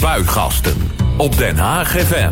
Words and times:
Spuigasten 0.00 0.92
op 1.16 1.36
Den 1.36 1.56
Haag 1.56 1.88
FM. 1.88 2.30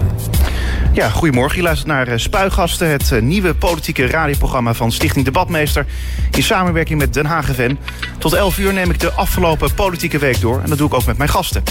Ja, 0.92 1.08
goedemorgen. 1.08 1.56
Je 1.56 1.62
luistert 1.62 1.88
naar 1.88 2.08
eh, 2.08 2.18
Spuigasten, 2.18 2.90
het 2.90 3.12
eh, 3.12 3.22
nieuwe 3.22 3.54
politieke 3.54 4.06
radioprogramma 4.06 4.74
van 4.74 4.92
Stichting 4.92 5.24
Debatmeester. 5.24 5.86
In 6.30 6.42
samenwerking 6.42 6.98
met 6.98 7.14
Den 7.14 7.26
Haag 7.26 7.46
FM. 7.54 7.74
Tot 8.18 8.32
11 8.32 8.58
uur 8.58 8.72
neem 8.72 8.90
ik 8.90 9.00
de 9.00 9.12
afgelopen 9.12 9.74
politieke 9.74 10.18
week 10.18 10.40
door. 10.40 10.60
En 10.62 10.68
dat 10.68 10.78
doe 10.78 10.86
ik 10.86 10.94
ook 10.94 11.06
met 11.06 11.18
mijn 11.18 11.30
gasten. 11.30 11.62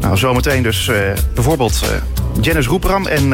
Nou, 0.00 0.16
zometeen 0.16 0.62
dus 0.62 0.88
uh, 0.88 0.96
bijvoorbeeld 1.34 1.80
uh, 1.84 2.42
Janice 2.44 2.68
Roepram 2.68 3.06
en 3.06 3.32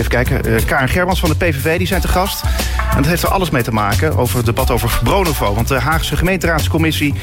Even 0.00 0.12
kijken, 0.12 0.52
uh, 0.52 0.64
Karen 0.66 1.16
van 1.16 1.28
de 1.28 1.36
PVV 1.36 1.78
die 1.78 1.86
zijn 1.86 2.00
te 2.00 2.08
gast. 2.08 2.42
En 2.90 2.96
dat 2.96 3.06
heeft 3.06 3.22
er 3.22 3.28
alles 3.28 3.50
mee 3.50 3.62
te 3.62 3.72
maken 3.72 4.16
over 4.16 4.36
het 4.36 4.46
debat 4.46 4.70
over 4.70 5.00
Bronovo. 5.02 5.54
Want 5.54 5.68
de 5.68 5.80
Haagse 5.80 6.16
gemeenteraadscommissie 6.16 7.14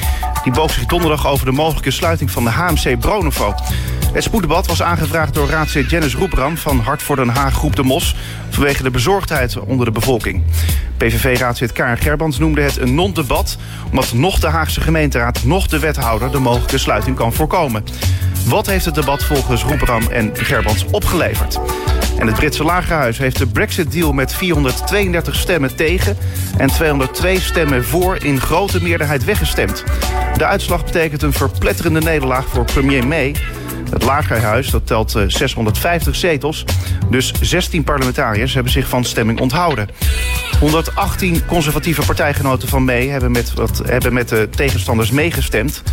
die 0.44 0.54
boog 0.54 0.72
zich 0.72 0.86
donderdag 0.86 1.28
over 1.28 1.46
de 1.46 1.52
mogelijke 1.52 1.92
sluiting 1.92 2.32
van 2.32 2.44
de 2.44 2.50
HMC 2.50 3.00
Bronovo. 3.00 3.56
Het 4.14 4.24
spoeddebat 4.24 4.68
was 4.68 4.82
aangevraagd 4.82 5.34
door 5.34 5.50
raadslid 5.50 5.90
Janice 5.90 6.18
Roepram 6.18 6.58
van 6.58 6.80
Hart 6.80 7.02
voor 7.02 7.16
Den 7.16 7.30
Haag 7.30 7.54
Groep 7.54 7.76
de 7.76 7.84
Mos 7.84 8.16
vanwege 8.50 8.84
de 8.84 8.92
bezorgdheid 8.92 9.60
onder 9.60 9.86
de 9.86 9.92
bevolking. 9.92 10.44
PVV-raadslid 10.98 11.72
Karen 11.72 11.98
Gerbans 11.98 12.38
noemde 12.38 12.62
het 12.62 12.78
een 12.78 12.96
non-debat... 12.96 13.58
omdat 13.90 14.14
nog 14.14 14.40
de 14.40 14.48
Haagse 14.48 14.82
gemeenteraad, 14.82 15.44
nog 15.44 15.68
de 15.68 15.80
wethouder... 15.80 16.32
de 16.32 16.40
mogelijke 16.40 16.78
sluiting 16.78 17.16
kan 17.16 17.34
voorkomen. 17.34 17.84
Wat 18.46 18.68
heeft 18.68 18.86
het 18.86 18.96
debat 18.96 19.24
volgens 19.24 19.64
Roepram 19.64 20.02
en 20.10 20.32
Gerbans 20.34 20.86
opgeleverd? 20.92 21.60
En 22.20 22.28
het 22.28 22.36
Britse 22.36 22.64
Lagerhuis 22.64 23.18
heeft 23.18 23.38
de 23.38 23.48
Brexit-deal 23.48 24.14
met 24.14 24.34
432 24.34 25.36
stemmen 25.36 25.76
tegen... 25.76 26.18
en 26.58 26.68
202 26.68 27.40
stemmen 27.40 27.86
voor 27.86 28.24
in 28.24 28.40
grote 28.40 28.84
meerderheid 28.84 29.26
weggestemd. 29.26 29.84
De 30.38 30.46
uitslag 30.46 30.86
betekent 30.86 31.22
een 31.22 31.34
verpletterende 31.34 32.02
nederlaag 32.02 32.48
voor 32.48 32.66
premier 32.66 33.08
May... 33.08 33.36
Het 33.90 34.04
Lagerhuis 34.04 34.70
dat 34.70 34.88
telt 34.88 35.12
650 35.28 36.14
eh, 36.14 36.20
zetels. 36.20 36.66
Dus 37.10 37.32
16 37.42 37.84
parlementariërs 37.84 38.54
hebben 38.54 38.72
zich 38.72 38.88
van 38.88 39.04
stemming 39.04 39.40
onthouden. 39.40 39.90
118 40.60 41.46
conservatieve 41.46 42.06
partijgenoten 42.06 42.68
van 42.68 42.86
May 42.86 43.08
hebben 43.08 43.32
met, 43.32 43.54
wat, 43.54 43.82
hebben 43.86 44.14
met 44.14 44.30
de 44.30 44.50
tegenstanders 44.50 45.12
meegestemd. 45.12 45.84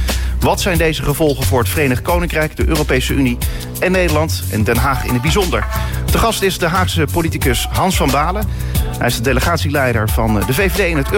Wat 0.40 0.60
zijn 0.60 0.78
deze 0.78 1.02
gevolgen 1.02 1.44
voor 1.44 1.58
het 1.58 1.68
Verenigd 1.68 2.02
Koninkrijk, 2.02 2.56
de 2.56 2.68
Europese 2.68 3.14
Unie 3.14 3.38
en 3.80 3.92
Nederland 3.92 4.44
en 4.50 4.64
Den 4.64 4.76
Haag 4.76 5.04
in 5.04 5.12
het 5.12 5.22
bijzonder? 5.22 5.66
De 6.10 6.18
gast 6.18 6.42
is 6.42 6.58
de 6.58 6.66
Haagse 6.66 7.06
politicus 7.12 7.68
Hans 7.70 7.96
van 7.96 8.10
Balen. 8.10 8.48
Hij 8.98 9.06
is 9.06 9.16
de 9.16 9.22
delegatieleider 9.22 10.08
van 10.08 10.34
de 10.46 10.54
VVD 10.54 10.78
in 10.78 10.96
het 10.96 11.08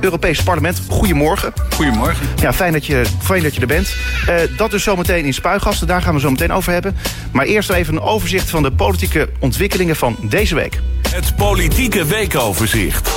Europees 0.00 0.42
Parlement. 0.42 0.82
Goedemorgen. 0.88 1.52
Goedemorgen. 1.74 2.26
Ja, 2.40 2.52
fijn 2.52 2.72
dat 2.72 2.86
je, 2.86 3.02
fijn 3.22 3.42
dat 3.42 3.54
je 3.54 3.60
er 3.60 3.66
bent. 3.66 3.96
Uh, 4.28 4.34
dat 4.56 4.70
dus 4.70 4.82
zometeen 4.82 5.24
in 5.24 5.34
Spuigasten, 5.34 5.86
daar 5.86 6.02
gaan 6.02 6.14
we 6.14 6.20
zo 6.20 6.30
meteen 6.30 6.52
over 6.52 6.72
hebben. 6.72 6.96
Maar 7.32 7.46
eerst 7.46 7.70
even 7.70 7.94
een 7.94 8.00
overzicht 8.00 8.50
van 8.50 8.62
de 8.62 8.72
politieke 8.72 9.28
ontwikkelingen 9.38 9.96
van 9.96 10.16
deze 10.20 10.54
week. 10.54 10.80
Het 11.10 11.36
politieke 11.36 12.04
weekoverzicht. 12.04 13.10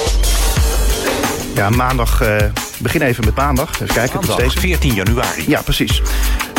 Ja, 1.55 1.69
maandag. 1.69 2.21
Uh, 2.21 2.35
begin 2.77 3.01
even 3.01 3.25
met 3.25 3.35
maandag. 3.35 3.71
Even 3.73 3.95
kijken. 3.95 4.19
Maandag, 4.19 4.35
deze. 4.35 4.59
14 4.59 4.93
januari. 4.93 5.43
Ja, 5.47 5.61
precies. 5.61 6.01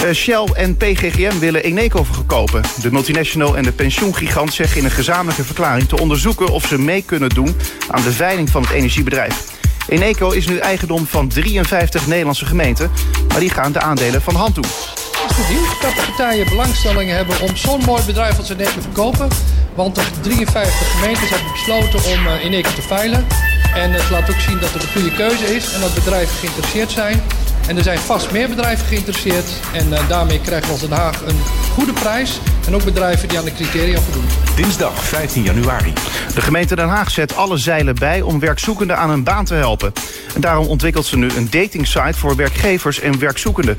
Uh, 0.05 0.13
Shell 0.13 0.45
en 0.55 0.77
PGGM 0.77 1.39
willen 1.39 1.63
Eneco 1.63 2.05
verkopen. 2.05 2.63
De 2.81 2.93
multinational 2.93 3.57
en 3.57 3.63
de 3.63 3.73
pensioengigant 3.73 4.55
zeggen 4.55 4.79
in 4.79 4.85
een 4.85 4.91
gezamenlijke 4.91 5.45
verklaring... 5.45 5.89
te 5.89 6.01
onderzoeken 6.01 6.49
of 6.49 6.67
ze 6.67 6.79
mee 6.79 7.03
kunnen 7.03 7.29
doen 7.29 7.57
aan 7.89 8.03
de 8.03 8.13
veiling 8.13 8.51
van 8.51 8.63
het 8.63 8.71
energiebedrijf. 8.71 9.45
Eneco 9.89 10.31
is 10.31 10.47
nu 10.47 10.57
eigendom 10.57 11.07
van 11.07 11.29
53 11.29 12.07
Nederlandse 12.07 12.47
gemeenten... 12.47 12.91
maar 13.29 13.41
die 13.41 13.51
gaan 13.51 13.73
de 13.73 13.81
aandelen 13.81 14.23
van 14.23 14.35
hand 14.35 14.55
doen. 14.55 14.65
Het 14.65 15.31
is 15.31 15.37
goed 15.37 15.49
nieuws 15.49 15.81
dat 15.81 15.95
de 15.95 16.03
partijen 16.07 16.49
belangstelling 16.49 17.11
hebben 17.11 17.41
om 17.41 17.57
zo'n 17.57 17.85
mooi 17.85 18.03
bedrijf 18.07 18.39
als 18.39 18.51
Eneco 18.51 18.73
te 18.73 18.81
verkopen. 18.81 19.29
Want 19.75 19.95
de 19.95 20.03
53 20.21 20.91
gemeentes 20.91 21.31
hebben 21.31 21.53
besloten 21.53 21.99
om 22.12 22.27
uh, 22.27 22.45
Eneco 22.45 22.71
te 22.75 22.83
veilen. 22.83 23.27
En 23.75 23.93
het 23.93 24.11
laat 24.11 24.31
ook 24.31 24.41
zien 24.41 24.59
dat 24.59 24.72
het 24.72 24.83
een 24.83 24.89
goede 24.89 25.12
keuze 25.12 25.55
is 25.56 25.72
en 25.72 25.81
dat 25.81 25.95
bedrijven 25.95 26.37
geïnteresseerd 26.37 26.91
zijn. 26.91 27.22
En 27.69 27.77
er 27.77 27.83
zijn 27.83 27.99
vast 27.99 28.31
meer 28.31 28.49
bedrijven 28.49 28.87
geïnteresseerd. 28.87 29.47
En 29.73 29.89
uh, 29.89 30.09
daarmee 30.09 30.41
krijgen 30.41 30.67
we 30.67 30.73
als 30.73 30.81
Den 30.81 30.99
Haag 30.99 31.23
een 31.27 31.39
goede 31.73 31.93
prijs. 31.93 32.41
En 32.67 32.75
ook 32.75 32.84
bedrijven 32.84 33.29
die 33.29 33.39
aan 33.39 33.45
de 33.45 33.55
criteria 33.55 34.01
voldoen. 34.01 34.25
Dinsdag 34.56 35.05
15 35.05 35.43
januari. 35.43 35.93
De 36.34 36.41
gemeente 36.41 36.77
Den 36.77 36.89
Haag 36.89 37.11
zet 37.11 37.37
alle 37.37 37.57
zeilen 37.57 37.95
bij 37.95 38.21
om 38.21 38.41
werkzoekenden 38.41 38.99
aan 38.99 39.11
een 39.11 39.25
baan 39.25 39.45
te 39.45 39.55
helpen. 39.55 39.93
En 40.34 40.41
daarom 40.41 40.67
ontwikkelt 40.67 41.07
ze 41.07 41.17
nu 41.17 41.31
een 41.37 41.51
datingsite 41.51 42.19
voor 42.19 42.37
werkgevers 42.37 43.01
en 43.01 43.19
werkzoekenden. 43.19 43.77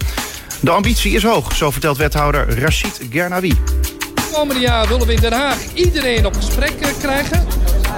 De 0.60 0.72
ambitie 0.72 1.12
is 1.12 1.24
hoog, 1.24 1.56
zo 1.56 1.72
vertelt 1.72 1.98
wethouder 1.98 2.60
Rachid 2.60 3.02
Gernawi. 3.12 3.54
Het 4.16 4.30
komende 4.32 4.62
jaar 4.62 4.88
willen 4.88 5.08
we 5.08 5.14
in 5.14 5.22
Den 5.22 5.34
Haag 5.34 5.58
iedereen 5.74 6.26
op 6.26 6.36
gesprek 6.36 6.74
krijgen. 7.00 7.48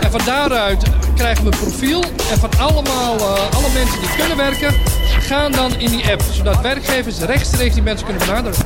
En 0.02 0.12
van 0.12 0.22
daaruit 0.26 0.84
krijgen 1.16 1.44
we 1.44 1.52
een 1.52 1.60
profiel. 1.60 2.04
En 2.04 2.40
van 2.40 2.50
allemaal, 2.58 3.16
uh, 3.16 3.56
alle 3.56 3.70
mensen 3.74 4.00
die 4.00 4.10
kunnen 4.18 4.38
werken, 4.38 4.74
gaan 5.22 5.52
dan 5.52 5.80
in 5.80 5.90
die 5.90 6.12
app. 6.12 6.22
Zodat 6.32 6.62
werkgevers 6.62 7.20
rechtstreeks 7.20 7.74
die 7.74 7.84
mensen 7.84 8.06
kunnen 8.06 8.28
benaderen. 8.28 8.60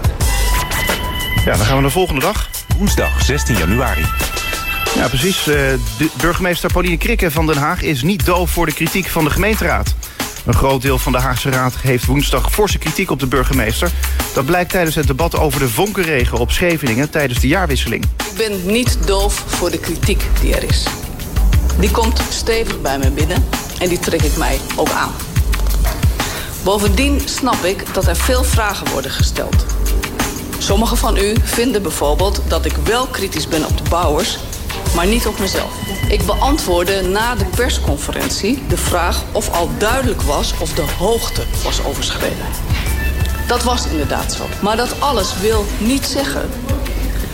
Ja, 1.46 1.56
dan 1.56 1.66
gaan 1.66 1.68
we 1.68 1.74
naar 1.74 1.82
de 1.82 1.90
volgende 1.90 2.22
dag. 2.22 2.50
Woensdag 2.78 3.24
16 3.24 3.58
januari. 3.58 4.06
Ja, 4.96 5.08
precies. 5.08 5.44
De 5.44 5.80
burgemeester 6.18 6.72
Pauline 6.72 6.98
Krikke 6.98 7.32
van 7.32 7.48
Den 7.48 7.58
Haag 7.58 7.82
is 7.82 8.02
niet 8.02 8.26
doof 8.26 8.50
voor 8.50 8.66
de 8.66 8.74
kritiek 8.74 9.08
van 9.08 9.24
de 9.24 9.30
gemeenteraad. 9.30 9.96
Een 10.46 10.54
groot 10.54 10.82
deel 10.82 10.98
van 10.98 11.12
de 11.12 11.18
Haagse 11.18 11.50
Raad 11.50 11.74
heeft 11.82 12.06
woensdag 12.06 12.52
forse 12.52 12.78
kritiek 12.78 13.12
op 13.12 13.20
de 13.20 13.28
burgemeester. 13.28 13.92
Dat 14.34 14.46
blijkt 14.46 14.72
tijdens 14.72 14.96
het 14.96 15.08
debat 15.08 15.38
over 15.38 15.60
de 15.60 15.70
vonkenregen 15.70 16.38
op 16.38 16.52
Scheveningen 16.52 17.10
tijdens 17.10 17.40
de 17.40 17.48
jaarwisseling. 17.48 18.04
Ik 18.04 18.38
ben 18.38 18.66
niet 18.66 18.98
doof 19.06 19.44
voor 19.48 19.72
de 19.72 19.80
kritiek 19.80 20.24
die 20.42 20.56
er 20.56 20.64
is. 20.64 20.84
Die 21.80 21.92
komt 21.92 22.22
stevig 22.30 22.82
bij 22.82 22.98
me 22.98 23.12
binnen 23.12 23.46
en 23.80 23.90
die 23.90 24.00
trek 24.00 24.22
ik 24.22 24.38
mij 24.38 24.60
ook 24.76 24.90
aan. 24.90 25.12
Bovendien 26.66 27.22
snap 27.26 27.64
ik 27.64 27.94
dat 27.94 28.08
er 28.08 28.16
veel 28.16 28.44
vragen 28.44 28.92
worden 28.92 29.12
gesteld. 29.12 29.66
Sommigen 30.58 30.98
van 30.98 31.18
u 31.18 31.36
vinden 31.44 31.82
bijvoorbeeld 31.82 32.42
dat 32.48 32.66
ik 32.66 32.76
wel 32.84 33.06
kritisch 33.06 33.48
ben 33.48 33.66
op 33.66 33.78
de 33.78 33.90
bouwers, 33.90 34.40
maar 34.96 35.08
niet 35.08 35.28
op 35.28 35.40
mezelf. 35.40 35.72
Ik 36.10 36.26
beantwoordde 36.26 37.02
na 37.02 37.36
de 37.36 37.46
persconferentie 37.46 38.64
de 38.68 38.78
vraag 38.78 39.24
of 39.32 39.52
al 39.52 39.70
duidelijk 39.78 40.22
was 40.22 40.54
of 40.60 40.74
de 40.74 40.86
hoogte 40.98 41.44
was 41.64 41.84
overschreden. 41.84 42.46
Dat 43.48 43.64
was 43.64 43.88
inderdaad 43.88 44.34
zo. 44.34 44.44
Maar 44.62 44.78
dat 44.78 45.02
alles 45.02 45.40
wil 45.40 45.66
niet 45.78 46.06
zeggen 46.06 46.50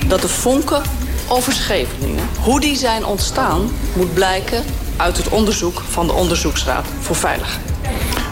dat 0.07 0.21
de 0.21 0.29
vonken 0.29 0.81
over 1.27 1.53
Scheveningen, 1.53 2.29
hoe 2.39 2.59
die 2.59 2.75
zijn 2.75 3.05
ontstaan, 3.05 3.71
moet 3.93 4.13
blijken 4.13 4.63
uit 4.97 5.17
het 5.17 5.29
onderzoek 5.29 5.81
van 5.89 6.07
de 6.07 6.13
Onderzoeksraad 6.13 6.85
voor 7.01 7.15
Veiligheid. 7.15 7.69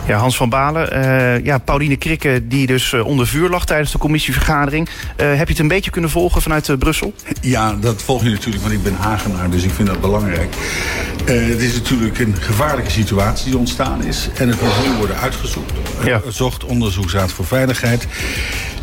Ja, 0.09 0.17
Hans 0.17 0.37
van 0.37 0.49
Balen, 0.49 0.93
uh, 0.93 1.45
ja, 1.45 1.57
Pauline 1.57 1.95
Krikke 1.95 2.47
die 2.47 2.67
dus 2.67 2.91
uh, 2.91 3.05
onder 3.05 3.27
vuur 3.27 3.49
lag 3.49 3.65
tijdens 3.65 3.91
de 3.91 3.97
commissievergadering. 3.97 4.89
Uh, 4.89 5.27
heb 5.35 5.47
je 5.47 5.53
het 5.53 5.59
een 5.59 5.67
beetje 5.67 5.91
kunnen 5.91 6.09
volgen 6.09 6.41
vanuit 6.41 6.79
Brussel? 6.79 7.13
Ja, 7.41 7.73
dat 7.73 8.01
volg 8.01 8.23
je 8.23 8.29
natuurlijk, 8.29 8.61
want 8.61 8.73
ik 8.73 8.83
ben 8.83 8.95
Hagenaar, 8.95 9.49
dus 9.49 9.63
ik 9.63 9.71
vind 9.71 9.87
dat 9.87 10.01
belangrijk. 10.01 10.55
het 11.25 11.61
is 11.61 11.73
natuurlijk 11.73 12.19
een 12.19 12.35
gevaarlijke 12.39 12.91
situatie 12.91 13.49
die 13.49 13.57
ontstaan 13.57 14.03
is. 14.03 14.29
En 14.37 14.47
het 14.47 14.61
moet 14.61 14.87
nu 14.87 14.97
worden 14.97 15.17
uitgezocht. 15.17 15.71
Ja. 16.03 16.21
Zocht 16.27 16.63
onderzoeksraad 16.63 17.31
voor 17.31 17.45
veiligheid. 17.45 18.07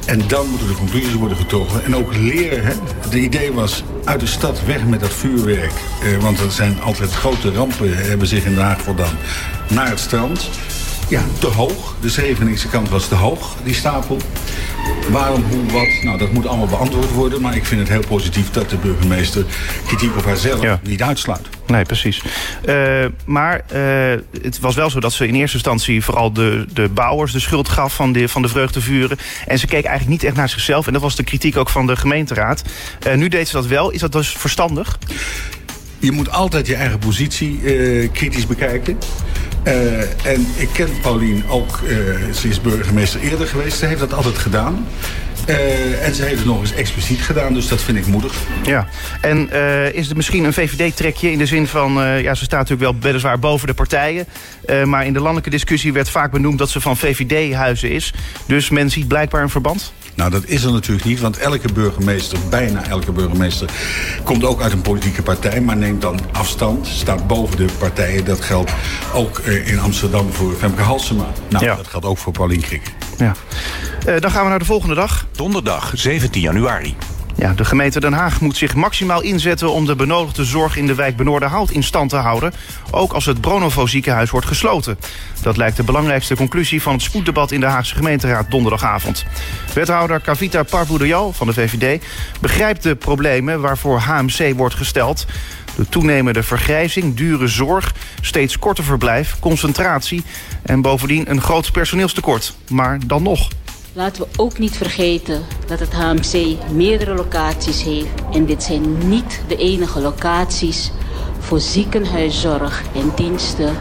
En 0.06 0.22
dan 0.26 0.48
moeten 0.48 0.69
de 0.69 0.75
conclusies 0.75 1.15
worden 1.15 1.36
getrokken. 1.36 1.84
En 1.84 1.97
ook 1.97 2.16
leren. 2.16 2.65
Hè? 2.65 2.72
De 3.10 3.20
idee 3.20 3.53
was 3.53 3.82
uit 4.04 4.20
de 4.20 4.26
stad 4.26 4.65
weg 4.65 4.84
met 4.84 5.00
dat 5.00 5.15
vuurwerk. 5.15 5.72
Eh, 6.03 6.22
want 6.22 6.41
er 6.41 6.50
zijn 6.50 6.81
altijd 6.81 7.10
grote 7.10 7.53
rampen 7.53 7.97
hebben 7.97 8.26
zich 8.26 8.44
in 8.44 8.54
Den 8.54 8.65
Haag 8.65 8.81
voldaan. 8.81 9.16
Naar 9.69 9.88
het 9.88 9.98
strand. 9.98 10.50
Ja, 11.08 11.22
te 11.38 11.46
hoog. 11.46 11.94
De 12.00 12.08
Scheveningse 12.08 12.68
kant 12.68 12.88
was 12.88 13.08
te 13.08 13.14
hoog, 13.14 13.56
die 13.64 13.74
stapel. 13.74 14.16
Waarom, 15.10 15.42
hoe, 15.42 15.72
wat? 15.72 16.02
Nou, 16.02 16.18
dat 16.18 16.32
moet 16.32 16.46
allemaal 16.46 16.66
beantwoord 16.66 17.12
worden. 17.12 17.41
Maar 17.41 17.56
ik 17.56 17.64
vind 17.64 17.80
het 17.80 17.88
heel 17.88 18.06
positief 18.08 18.50
dat 18.50 18.70
de 18.70 18.76
burgemeester 18.76 19.44
kritiek 19.86 20.16
op 20.16 20.24
haarzelf 20.24 20.62
ja. 20.62 20.80
niet 20.82 21.03
uitsluit. 21.03 21.48
Nee, 21.66 21.84
precies. 21.84 22.22
Uh, 22.68 23.04
maar 23.24 23.64
uh, 23.72 23.80
het 24.42 24.60
was 24.60 24.74
wel 24.74 24.91
zo 24.91 25.00
dat 25.00 25.12
ze 25.12 25.26
in 25.26 25.34
eerste 25.34 25.56
instantie 25.56 26.04
vooral 26.04 26.32
de, 26.32 26.66
de 26.72 26.88
bouwers 26.88 27.32
de 27.32 27.41
schuld 27.41 27.68
gaf 27.68 27.94
van 27.94 28.12
de, 28.12 28.28
van 28.28 28.42
de 28.42 28.48
vreugdevuren. 28.48 29.18
En 29.47 29.59
ze 29.59 29.66
keek 29.66 29.84
eigenlijk 29.84 30.09
niet 30.09 30.24
echt 30.24 30.36
naar 30.36 30.48
zichzelf. 30.48 30.86
En 30.86 30.92
dat 30.92 31.02
was 31.02 31.16
de 31.16 31.24
kritiek 31.24 31.56
ook 31.56 31.68
van 31.68 31.86
de 31.86 31.97
gemeenteraad. 31.97 32.62
Uh, 33.06 33.14
nu 33.14 33.28
deed 33.28 33.48
ze 33.48 33.54
dat 33.54 33.66
wel. 33.66 33.91
Is 33.91 34.00
dat 34.00 34.12
dus 34.12 34.28
verstandig? 34.28 34.98
Je 35.98 36.12
moet 36.12 36.30
altijd 36.30 36.66
je 36.66 36.74
eigen 36.74 36.98
positie 36.98 37.60
kritisch 38.12 38.47
bekijken. 38.47 38.98
Uh, 39.66 40.01
en 40.27 40.47
ik 40.57 40.68
ken 40.72 40.89
Paulien 41.03 41.45
ook, 41.48 41.80
uh, 41.84 42.33
ze 42.33 42.48
is 42.48 42.60
burgemeester 42.60 43.21
eerder 43.21 43.47
geweest. 43.47 43.78
Ze 43.78 43.86
heeft 43.86 44.01
dat 44.01 44.13
altijd 44.13 44.39
gedaan. 44.39 44.86
Uh, 45.48 46.07
en 46.07 46.15
ze 46.15 46.22
heeft 46.22 46.36
het 46.36 46.47
nog 46.47 46.60
eens 46.60 46.74
expliciet 46.74 47.21
gedaan, 47.21 47.54
dus 47.54 47.68
dat 47.68 47.83
vind 47.83 47.98
ik 47.98 48.07
moedig. 48.07 48.34
Ja, 48.63 48.89
en 49.21 49.51
is 49.92 50.07
het 50.07 50.16
misschien 50.16 50.45
een 50.45 50.53
VVD-trekje 50.53 51.30
in 51.30 51.39
de 51.39 51.47
zin 51.47 51.66
van... 51.66 51.92
ja, 52.22 52.34
ze 52.34 52.45
staat 52.45 52.59
natuurlijk 52.59 52.91
wel 52.91 53.01
weliswaar 53.01 53.39
boven 53.39 53.66
de 53.66 53.74
partijen... 53.74 54.27
maar 54.84 55.07
in 55.07 55.13
de 55.13 55.21
landelijke 55.21 55.51
discussie 55.51 55.92
werd 55.92 56.10
vaak 56.10 56.30
benoemd 56.30 56.59
dat 56.59 56.71
ze 56.71 56.80
van 56.80 56.97
VVD-huizen 56.97 57.91
is. 57.91 58.12
Dus 58.47 58.71
men 58.71 58.91
ziet 58.91 59.09
blijkbaar 59.09 59.42
een 59.42 59.51
verband? 59.51 59.92
Nou, 60.16 60.30
dat 60.30 60.42
is 60.47 60.65
er 60.65 60.72
natuurlijk 60.72 61.07
niet, 61.07 61.21
want 61.21 61.36
elke 61.39 61.72
burgemeester, 61.72 62.39
bijna 62.51 62.86
elke 62.89 63.13
burgemeester, 63.13 63.71
komt 64.24 64.45
ook 64.45 64.63
uit 64.63 64.72
een 64.72 64.83
politieke 64.83 65.22
partij, 65.22 65.60
maar 65.60 65.77
neemt 65.77 66.01
dan 66.01 66.21
afstand, 66.33 66.86
staat 66.86 67.27
boven 67.27 67.57
de 67.57 67.66
partijen. 67.78 68.24
Dat 68.24 68.41
geldt 68.41 68.72
ook 69.15 69.39
eh, 69.39 69.68
in 69.68 69.78
Amsterdam 69.80 70.33
voor 70.33 70.53
Femke 70.54 70.83
Halsema. 70.83 71.27
Nou, 71.48 71.65
Ja. 71.65 71.74
dat 71.77 71.86
geldt 71.86 72.07
ook 72.07 72.18
voor 72.18 72.33
Paulien 72.33 72.60
Krikke. 72.60 72.91
Ja. 73.18 73.34
Eh, 74.07 74.21
dan 74.21 74.30
gaan 74.30 74.42
we 74.42 74.48
naar 74.51 74.59
de 74.59 74.65
volgende 74.65 74.95
dag. 74.95 75.27
Donderdag 75.33 75.91
17 75.95 76.41
januari. 76.41 76.97
Ja, 77.38 77.53
de 77.53 77.65
gemeente 77.65 78.00
Den 78.00 78.12
Haag 78.12 78.41
moet 78.41 78.56
zich 78.56 78.74
maximaal 78.74 79.22
inzetten 79.22 79.72
om 79.72 79.86
de 79.86 79.97
benodigde 79.97 80.44
zorg 80.44 80.77
in 80.77 80.86
de 80.86 80.94
wijk 80.94 81.16
Benoorderhout 81.16 81.71
in 81.71 81.83
stand 81.83 82.10
te 82.10 82.16
houden. 82.16 82.53
Ook 82.91 83.12
als 83.12 83.24
het 83.24 83.41
Bronovo 83.41 83.86
ziekenhuis 83.86 84.30
wordt 84.30 84.47
gesloten. 84.47 84.98
Dat 85.42 85.56
lijkt 85.56 85.77
de 85.77 85.83
belangrijkste 85.83 86.36
conclusie 86.36 86.83
van 86.83 86.92
het 86.92 87.03
spoeddebat 87.03 87.53
in 87.53 87.60
de 87.60 87.66
Haagse 87.66 87.94
gemeenteraad 87.94 88.50
donderdagavond. 88.50 89.24
Wethouder 89.74 90.21
Kavita 90.21 90.62
Parvoudejal 90.62 91.33
van 91.33 91.47
de 91.47 91.53
VVD 91.53 92.04
begrijpt 92.41 92.83
de 92.83 92.97
problemen 92.97 93.60
waarvoor 93.60 93.98
HMC 93.98 94.56
wordt 94.56 94.74
gesteld. 94.74 95.27
De 95.77 95.88
toenemende 95.88 96.42
vergrijzing, 96.42 97.16
dure 97.16 97.48
zorg, 97.48 97.94
steeds 98.21 98.59
korter 98.59 98.84
verblijf, 98.84 99.38
concentratie 99.41 100.24
en 100.62 100.80
bovendien 100.80 101.30
een 101.30 101.41
groot 101.41 101.72
personeelstekort. 101.72 102.54
Maar 102.68 102.98
dan 103.06 103.22
nog. 103.22 103.48
Laten 103.97 104.22
we 104.22 104.28
ook 104.37 104.59
niet 104.59 104.77
vergeten 104.77 105.45
dat 105.66 105.81
het 105.81 105.93
HMC 105.93 106.57
meerdere 106.72 107.15
locaties 107.15 107.83
heeft. 107.83 108.09
En 108.33 108.47
dit 108.47 108.63
zijn 108.63 109.09
niet 109.09 109.43
de 109.48 109.57
enige 109.57 110.01
locaties 110.01 110.93
voor 111.39 111.60
ziekenhuiszorg 111.60 112.83
en 112.95 113.13
diensten 113.15 113.77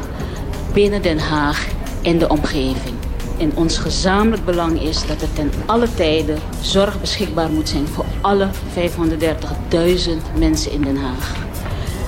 binnen 0.74 1.02
Den 1.02 1.20
Haag 1.20 1.68
en 2.04 2.18
de 2.18 2.30
omgeving. 2.30 2.96
En 3.40 3.56
ons 3.56 3.78
gezamenlijk 3.78 4.46
belang 4.46 4.82
is 4.82 5.08
dat 5.08 5.22
er 5.22 5.34
ten 5.34 5.52
alle 5.66 5.94
tijden 5.94 6.40
zorg 6.62 7.02
beschikbaar 7.02 7.50
moet 7.50 7.70
zijn 7.70 7.88
voor 7.88 8.06
alle 8.22 8.50
530.000 8.74 10.38
mensen 10.38 10.72
in 10.72 10.82
Den 10.82 10.98
Haag. 10.98 11.36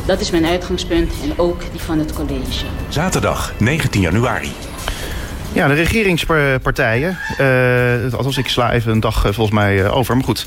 Dat 0.06 0.20
is 0.20 0.32
mijn 0.32 0.46
uitgangspunt 0.46 1.14
en 1.24 1.40
ook 1.40 1.62
die 1.72 1.82
van 1.82 2.00
het 2.00 2.14
college. 2.14 2.66
Zaterdag 2.90 3.54
19 3.60 4.02
januari. 4.02 4.52
Ja, 5.58 5.68
de 5.68 5.74
regeringspartijen. 5.74 7.18
eh, 7.38 8.14
althans, 8.14 8.38
ik 8.38 8.48
sla 8.48 8.72
even 8.72 8.92
een 8.92 9.00
dag 9.00 9.16
eh, 9.16 9.22
volgens 9.22 9.56
mij 9.56 9.84
eh, 9.84 9.96
over. 9.96 10.16
Maar 10.16 10.24
goed, 10.24 10.46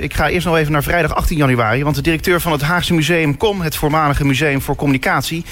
ik 0.00 0.14
ga 0.14 0.28
eerst 0.28 0.46
nog 0.46 0.56
even 0.56 0.72
naar 0.72 0.82
vrijdag 0.82 1.14
18 1.14 1.36
januari. 1.36 1.84
Want 1.84 1.96
de 1.96 2.02
directeur 2.02 2.40
van 2.40 2.52
het 2.52 2.62
Haagse 2.62 2.94
Museum 2.94 3.36
COM, 3.36 3.60
het 3.60 3.76
voormalige 3.76 4.24
Museum 4.24 4.62
voor 4.62 4.76
Communicatie... 4.76 5.44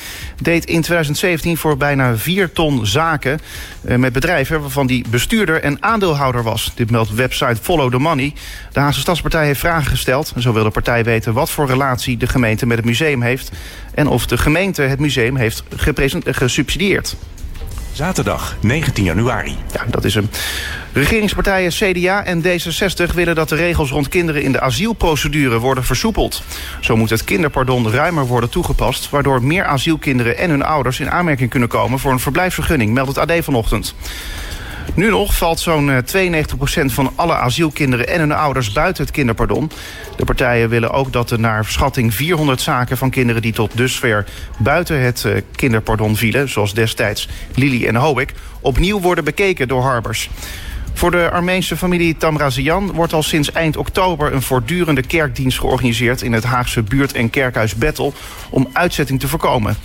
deed 0.43 0.65
in 0.65 0.81
2017 0.81 1.57
voor 1.57 1.77
bijna 1.77 2.17
4 2.17 2.53
ton 2.53 2.87
zaken 2.87 3.41
met 3.81 4.13
bedrijven... 4.13 4.61
waarvan 4.61 4.87
die 4.87 5.05
bestuurder 5.11 5.63
en 5.63 5.83
aandeelhouder 5.83 6.43
was. 6.43 6.73
Dit 6.75 6.91
meldt 6.91 7.15
website 7.15 7.57
Follow 7.63 7.91
the 7.91 7.99
Money. 7.99 8.33
De 8.73 8.81
Haagse 8.81 9.01
Stadspartij 9.01 9.47
heeft 9.47 9.61
vragen 9.61 9.91
gesteld. 9.91 10.33
Zo 10.39 10.53
wil 10.53 10.65
de 10.65 10.71
partij 10.71 11.05
weten 11.05 11.33
wat 11.33 11.51
voor 11.51 11.67
relatie 11.67 12.17
de 12.17 12.27
gemeente 12.27 12.67
met 12.67 12.77
het 12.77 12.87
museum 12.87 13.23
heeft... 13.23 13.51
en 13.95 14.07
of 14.07 14.27
de 14.27 14.39
gemeente 14.39 14.83
het 14.83 15.01
museum 15.01 15.37
heeft 15.37 15.63
gesubsidieerd. 16.25 17.17
Zaterdag 17.95 18.57
19 18.61 19.05
januari. 19.05 19.57
Ja, 19.73 19.85
dat 19.91 20.05
is 20.05 20.15
hem. 20.15 20.29
Regeringspartijen 20.93 21.71
CDA 21.71 22.25
en 22.25 22.43
D66 22.43 23.15
willen 23.15 23.35
dat 23.35 23.49
de 23.49 23.55
regels 23.55 23.91
rond 23.91 24.09
kinderen 24.09 24.43
in 24.43 24.53
de 24.53 24.61
asielprocedure 24.61 25.59
worden 25.59 25.85
versoepeld. 25.85 26.43
Zo 26.81 26.97
moet 26.97 27.11
het 27.11 27.25
kinderpardon 27.25 27.91
ruimer 27.91 28.27
worden 28.27 28.51
toegepast, 28.51 29.11
waardoor 29.11 29.43
meer 29.43 29.65
asielkinderen 29.65 30.39
en 30.39 30.51
hun 30.51 30.63
ouders 30.63 31.01
in 31.01 31.11
aanmerking 31.11 31.51
kunnen 31.51 31.69
komen 31.69 31.99
voor 31.99 32.13
een 32.13 32.21
verblijfsvergunning, 32.21 32.93
meldt 32.93 33.17
het 33.17 33.31
AD 33.31 33.45
vanochtend. 33.45 33.95
Nu 34.95 35.11
nog 35.11 35.37
valt 35.37 35.61
zo'n 35.61 35.91
eh, 35.91 36.33
92% 36.83 36.85
van 36.85 37.13
alle 37.17 37.35
asielkinderen 37.35 38.09
en 38.09 38.21
hun 38.21 38.33
ouders 38.33 38.73
buiten 38.73 39.05
het 39.05 39.13
kinderpardon. 39.13 39.71
De 40.17 40.25
partijen 40.25 40.69
willen 40.69 40.91
ook 40.91 41.13
dat 41.13 41.31
er 41.31 41.41
naar 41.41 41.65
schatting 41.65 42.15
400 42.15 42.61
zaken 42.61 42.97
van 42.97 43.11
kinderen 43.11 43.43
die 43.43 43.53
tot 43.53 43.77
dusver 43.77 44.25
buiten 44.59 45.01
het 45.01 45.25
eh, 45.25 45.41
kinderpardon 45.57 46.17
vielen, 46.17 46.49
zoals 46.49 46.75
destijds 46.75 47.29
Lili 47.55 47.87
en 47.87 47.97
Hoek, 47.97 48.31
opnieuw 48.61 49.01
worden 49.01 49.25
bekeken 49.25 49.69
door 49.69 49.83
Harbers. 49.83 50.31
Voor 50.95 51.11
de 51.11 51.31
Armeense 51.31 51.77
familie 51.77 52.17
Tamrazian 52.17 52.93
wordt 52.93 53.13
al 53.13 53.23
sinds 53.23 53.53
eind 53.53 53.77
oktober 53.77 54.33
een 54.33 54.43
voortdurende 54.43 55.03
kerkdienst 55.03 55.59
georganiseerd 55.59 56.23
in 56.23 56.33
het 56.33 56.45
Haagse 56.45 56.83
buurt- 56.83 57.13
en 57.13 57.31
kerkhuis 57.31 57.75
Bettel 57.75 58.15
om 58.51 58.69
uitzetting 58.73 59.21
te 59.21 59.29
voorkomen. 59.29 59.77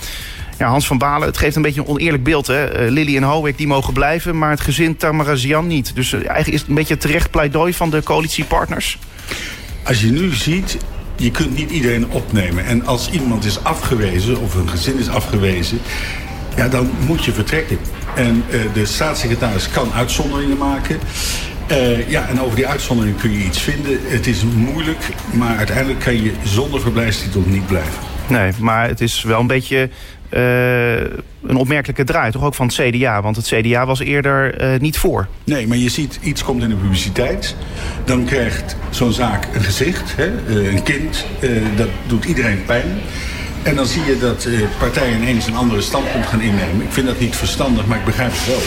Ja, 0.59 0.67
Hans 0.67 0.87
van 0.87 0.97
Balen, 0.97 1.27
het 1.27 1.37
geeft 1.37 1.55
een 1.55 1.61
beetje 1.61 1.81
een 1.81 1.87
oneerlijk 1.87 2.23
beeld. 2.23 2.47
Hè? 2.47 2.65
Eh, 2.65 2.91
Lily 2.91 3.15
en 3.15 3.23
Hoek 3.23 3.57
die 3.57 3.67
mogen 3.67 3.93
blijven, 3.93 4.37
maar 4.37 4.49
het 4.49 4.59
gezin 4.59 4.97
Tamarazian 4.97 5.67
niet. 5.67 5.95
Dus 5.95 6.13
eh, 6.13 6.19
eigenlijk 6.19 6.53
is 6.53 6.59
het 6.59 6.69
een 6.69 6.75
beetje 6.75 6.97
terecht 6.97 7.31
pleidooi 7.31 7.73
van 7.73 7.89
de 7.89 8.03
coalitiepartners. 8.03 8.97
Als 9.83 10.01
je 10.01 10.11
nu 10.11 10.33
ziet, 10.33 10.77
je 11.15 11.31
kunt 11.31 11.55
niet 11.55 11.71
iedereen 11.71 12.09
opnemen. 12.09 12.65
En 12.65 12.85
als 12.85 13.09
iemand 13.09 13.45
is 13.45 13.63
afgewezen, 13.63 14.41
of 14.41 14.55
een 14.55 14.69
gezin 14.69 14.99
is 14.99 15.09
afgewezen... 15.09 15.79
ja, 16.55 16.67
dan 16.67 16.91
moet 17.05 17.25
je 17.25 17.31
vertrekken. 17.31 17.77
En 18.15 18.43
eh, 18.49 18.59
de 18.73 18.85
staatssecretaris 18.85 19.69
kan 19.69 19.93
uitzonderingen 19.93 20.57
maken... 20.57 20.99
Ja, 22.07 22.27
en 22.27 22.41
over 22.41 22.55
die 22.55 22.67
uitzondering 22.67 23.17
kun 23.17 23.31
je 23.31 23.43
iets 23.43 23.59
vinden. 23.61 23.99
Het 24.03 24.27
is 24.27 24.43
moeilijk, 24.43 25.09
maar 25.31 25.57
uiteindelijk 25.57 25.99
kan 25.99 26.23
je 26.23 26.31
zonder 26.43 26.81
verblijfstitel 26.81 27.43
niet 27.45 27.67
blijven. 27.67 27.93
Nee, 28.29 28.51
maar 28.59 28.87
het 28.87 29.01
is 29.01 29.23
wel 29.23 29.39
een 29.39 29.47
beetje 29.47 29.89
eh, 30.29 30.99
een 31.43 31.55
opmerkelijke 31.55 32.03
draai, 32.03 32.31
toch 32.31 32.43
ook 32.43 32.55
van 32.55 32.67
het 32.67 32.75
CDA. 32.75 33.21
Want 33.21 33.35
het 33.35 33.45
CDA 33.45 33.85
was 33.85 33.99
eerder 33.99 34.57
eh, 34.57 34.79
niet 34.79 34.97
voor. 34.97 35.27
Nee, 35.43 35.67
maar 35.67 35.77
je 35.77 35.89
ziet, 35.89 36.19
iets 36.21 36.43
komt 36.43 36.63
in 36.63 36.69
de 36.69 36.75
publiciteit. 36.75 37.55
Dan 38.05 38.25
krijgt 38.25 38.75
zo'n 38.89 39.11
zaak 39.13 39.47
een 39.53 39.61
gezicht, 39.61 40.15
hè? 40.15 40.25
eh, 40.47 40.73
een 40.73 40.83
kind. 40.83 41.25
dat 41.75 41.87
doet 42.07 42.25
iedereen 42.25 42.65
pijn. 42.65 42.99
En 43.63 43.75
dan 43.75 43.85
zie 43.85 44.05
je 44.05 44.17
dat 44.19 44.47
partijen 44.79 45.21
ineens 45.21 45.47
een 45.47 45.55
andere 45.55 45.81
standpunt 45.81 46.25
gaan 46.25 46.41
innemen. 46.41 46.81
Ik 46.81 46.91
vind 46.91 47.07
dat 47.07 47.19
niet 47.19 47.35
verstandig, 47.35 47.85
maar 47.85 47.97
ik 47.97 48.05
begrijp 48.05 48.31
het 48.33 48.47
wel. 48.47 48.61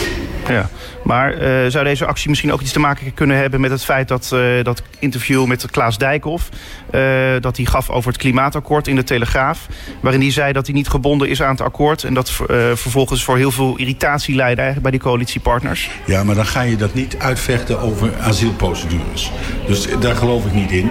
Ja. 0.56 0.70
Maar 1.02 1.32
eh, 1.32 1.70
zou 1.70 1.84
deze 1.84 2.06
actie 2.06 2.28
misschien 2.28 2.52
ook 2.52 2.60
iets 2.60 2.72
te 2.72 2.80
maken 2.80 3.14
kunnen 3.14 3.36
hebben 3.36 3.60
met 3.60 3.70
het 3.70 3.84
feit 3.84 4.08
dat 4.08 4.30
eh, 4.32 4.40
dat 4.62 4.82
interview 4.98 5.46
met 5.46 5.70
Klaas 5.70 5.98
Dijkhoff, 5.98 6.48
eh, 6.90 7.00
dat 7.40 7.56
hij 7.56 7.66
gaf 7.66 7.90
over 7.90 8.12
het 8.12 8.20
klimaatakkoord 8.20 8.88
in 8.88 8.96
de 8.96 9.04
Telegraaf, 9.04 9.66
waarin 10.00 10.20
hij 10.20 10.30
zei 10.30 10.52
dat 10.52 10.66
hij 10.66 10.74
niet 10.74 10.88
gebonden 10.88 11.28
is 11.28 11.42
aan 11.42 11.50
het 11.50 11.60
akkoord 11.60 12.04
en 12.04 12.14
dat 12.14 12.30
vervolgens 12.74 13.24
voor 13.24 13.36
heel 13.36 13.50
veel 13.50 13.76
irritatie 13.76 14.34
leidde 14.34 14.62
eigenlijk 14.62 14.82
bij 14.82 14.90
die 14.90 15.08
coalitiepartners? 15.08 15.90
Ja, 16.06 16.24
maar 16.24 16.34
dan 16.34 16.46
ga 16.46 16.60
je 16.60 16.76
dat 16.76 16.94
niet 16.94 17.16
uitvechten 17.18 17.80
over 17.80 18.10
asielprocedures. 18.20 19.30
Dus 19.66 19.86
daar 20.00 20.16
geloof 20.16 20.46
ik 20.46 20.52
niet 20.52 20.70
in. 20.70 20.90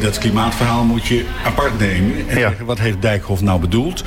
Dat 0.00 0.18
klimaatverhaal 0.18 0.84
moet 0.84 1.06
je 1.06 1.24
apart 1.44 1.78
nemen. 1.78 2.28
En 2.28 2.38
Ja. 2.38 2.48
zeggen, 2.48 2.66
wat 2.66 2.78
heeft 2.78 3.02
Dijkhoff 3.02 3.42
nou 3.42 3.60
bedoeld? 3.60 4.04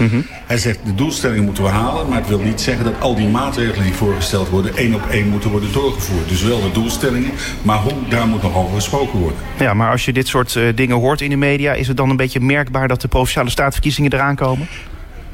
Hij 0.47 0.57
zegt, 0.57 0.79
de 0.85 0.95
doelstellingen 0.95 1.43
moeten 1.43 1.63
we 1.63 1.69
halen. 1.69 2.07
Maar 2.09 2.17
het 2.17 2.27
wil 2.27 2.39
niet 2.39 2.61
zeggen 2.61 2.85
dat 2.85 2.93
al 2.99 3.15
die 3.15 3.27
maatregelen 3.27 3.83
die 3.83 3.93
voorgesteld 3.93 4.49
worden... 4.49 4.75
één 4.77 4.93
op 4.93 5.09
één 5.11 5.27
moeten 5.27 5.49
worden 5.49 5.71
doorgevoerd. 5.71 6.29
Dus 6.29 6.43
wel 6.43 6.61
de 6.61 6.71
doelstellingen, 6.71 7.31
maar 7.61 7.77
hoe, 7.77 7.93
daar 8.09 8.27
moet 8.27 8.41
nog 8.41 8.55
over 8.55 8.75
gesproken 8.75 9.19
worden. 9.19 9.39
Ja, 9.59 9.73
maar 9.73 9.91
als 9.91 10.05
je 10.05 10.13
dit 10.13 10.27
soort 10.27 10.55
eh, 10.55 10.63
dingen 10.75 10.95
hoort 10.95 11.21
in 11.21 11.29
de 11.29 11.35
media, 11.35 11.73
is 11.73 11.87
het 11.87 11.97
dan 11.97 12.09
een 12.09 12.15
beetje 12.15 12.39
merkbaar 12.39 12.87
dat 12.87 13.01
de 13.01 13.07
provinciale 13.07 13.49
staatverkiezingen 13.49 14.13
eraan 14.13 14.35
komen? 14.35 14.67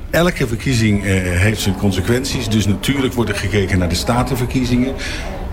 Elke 0.10 0.48
verkiezing 0.48 1.06
eh, 1.06 1.12
heeft 1.40 1.62
zijn 1.62 1.76
consequenties. 1.76 2.50
Dus 2.50 2.66
natuurlijk 2.68 3.14
wordt 3.14 3.30
er 3.32 3.38
gekeken 3.38 3.80
naar 3.80 3.90
de 3.90 3.96
statenverkiezingen. 3.96 4.94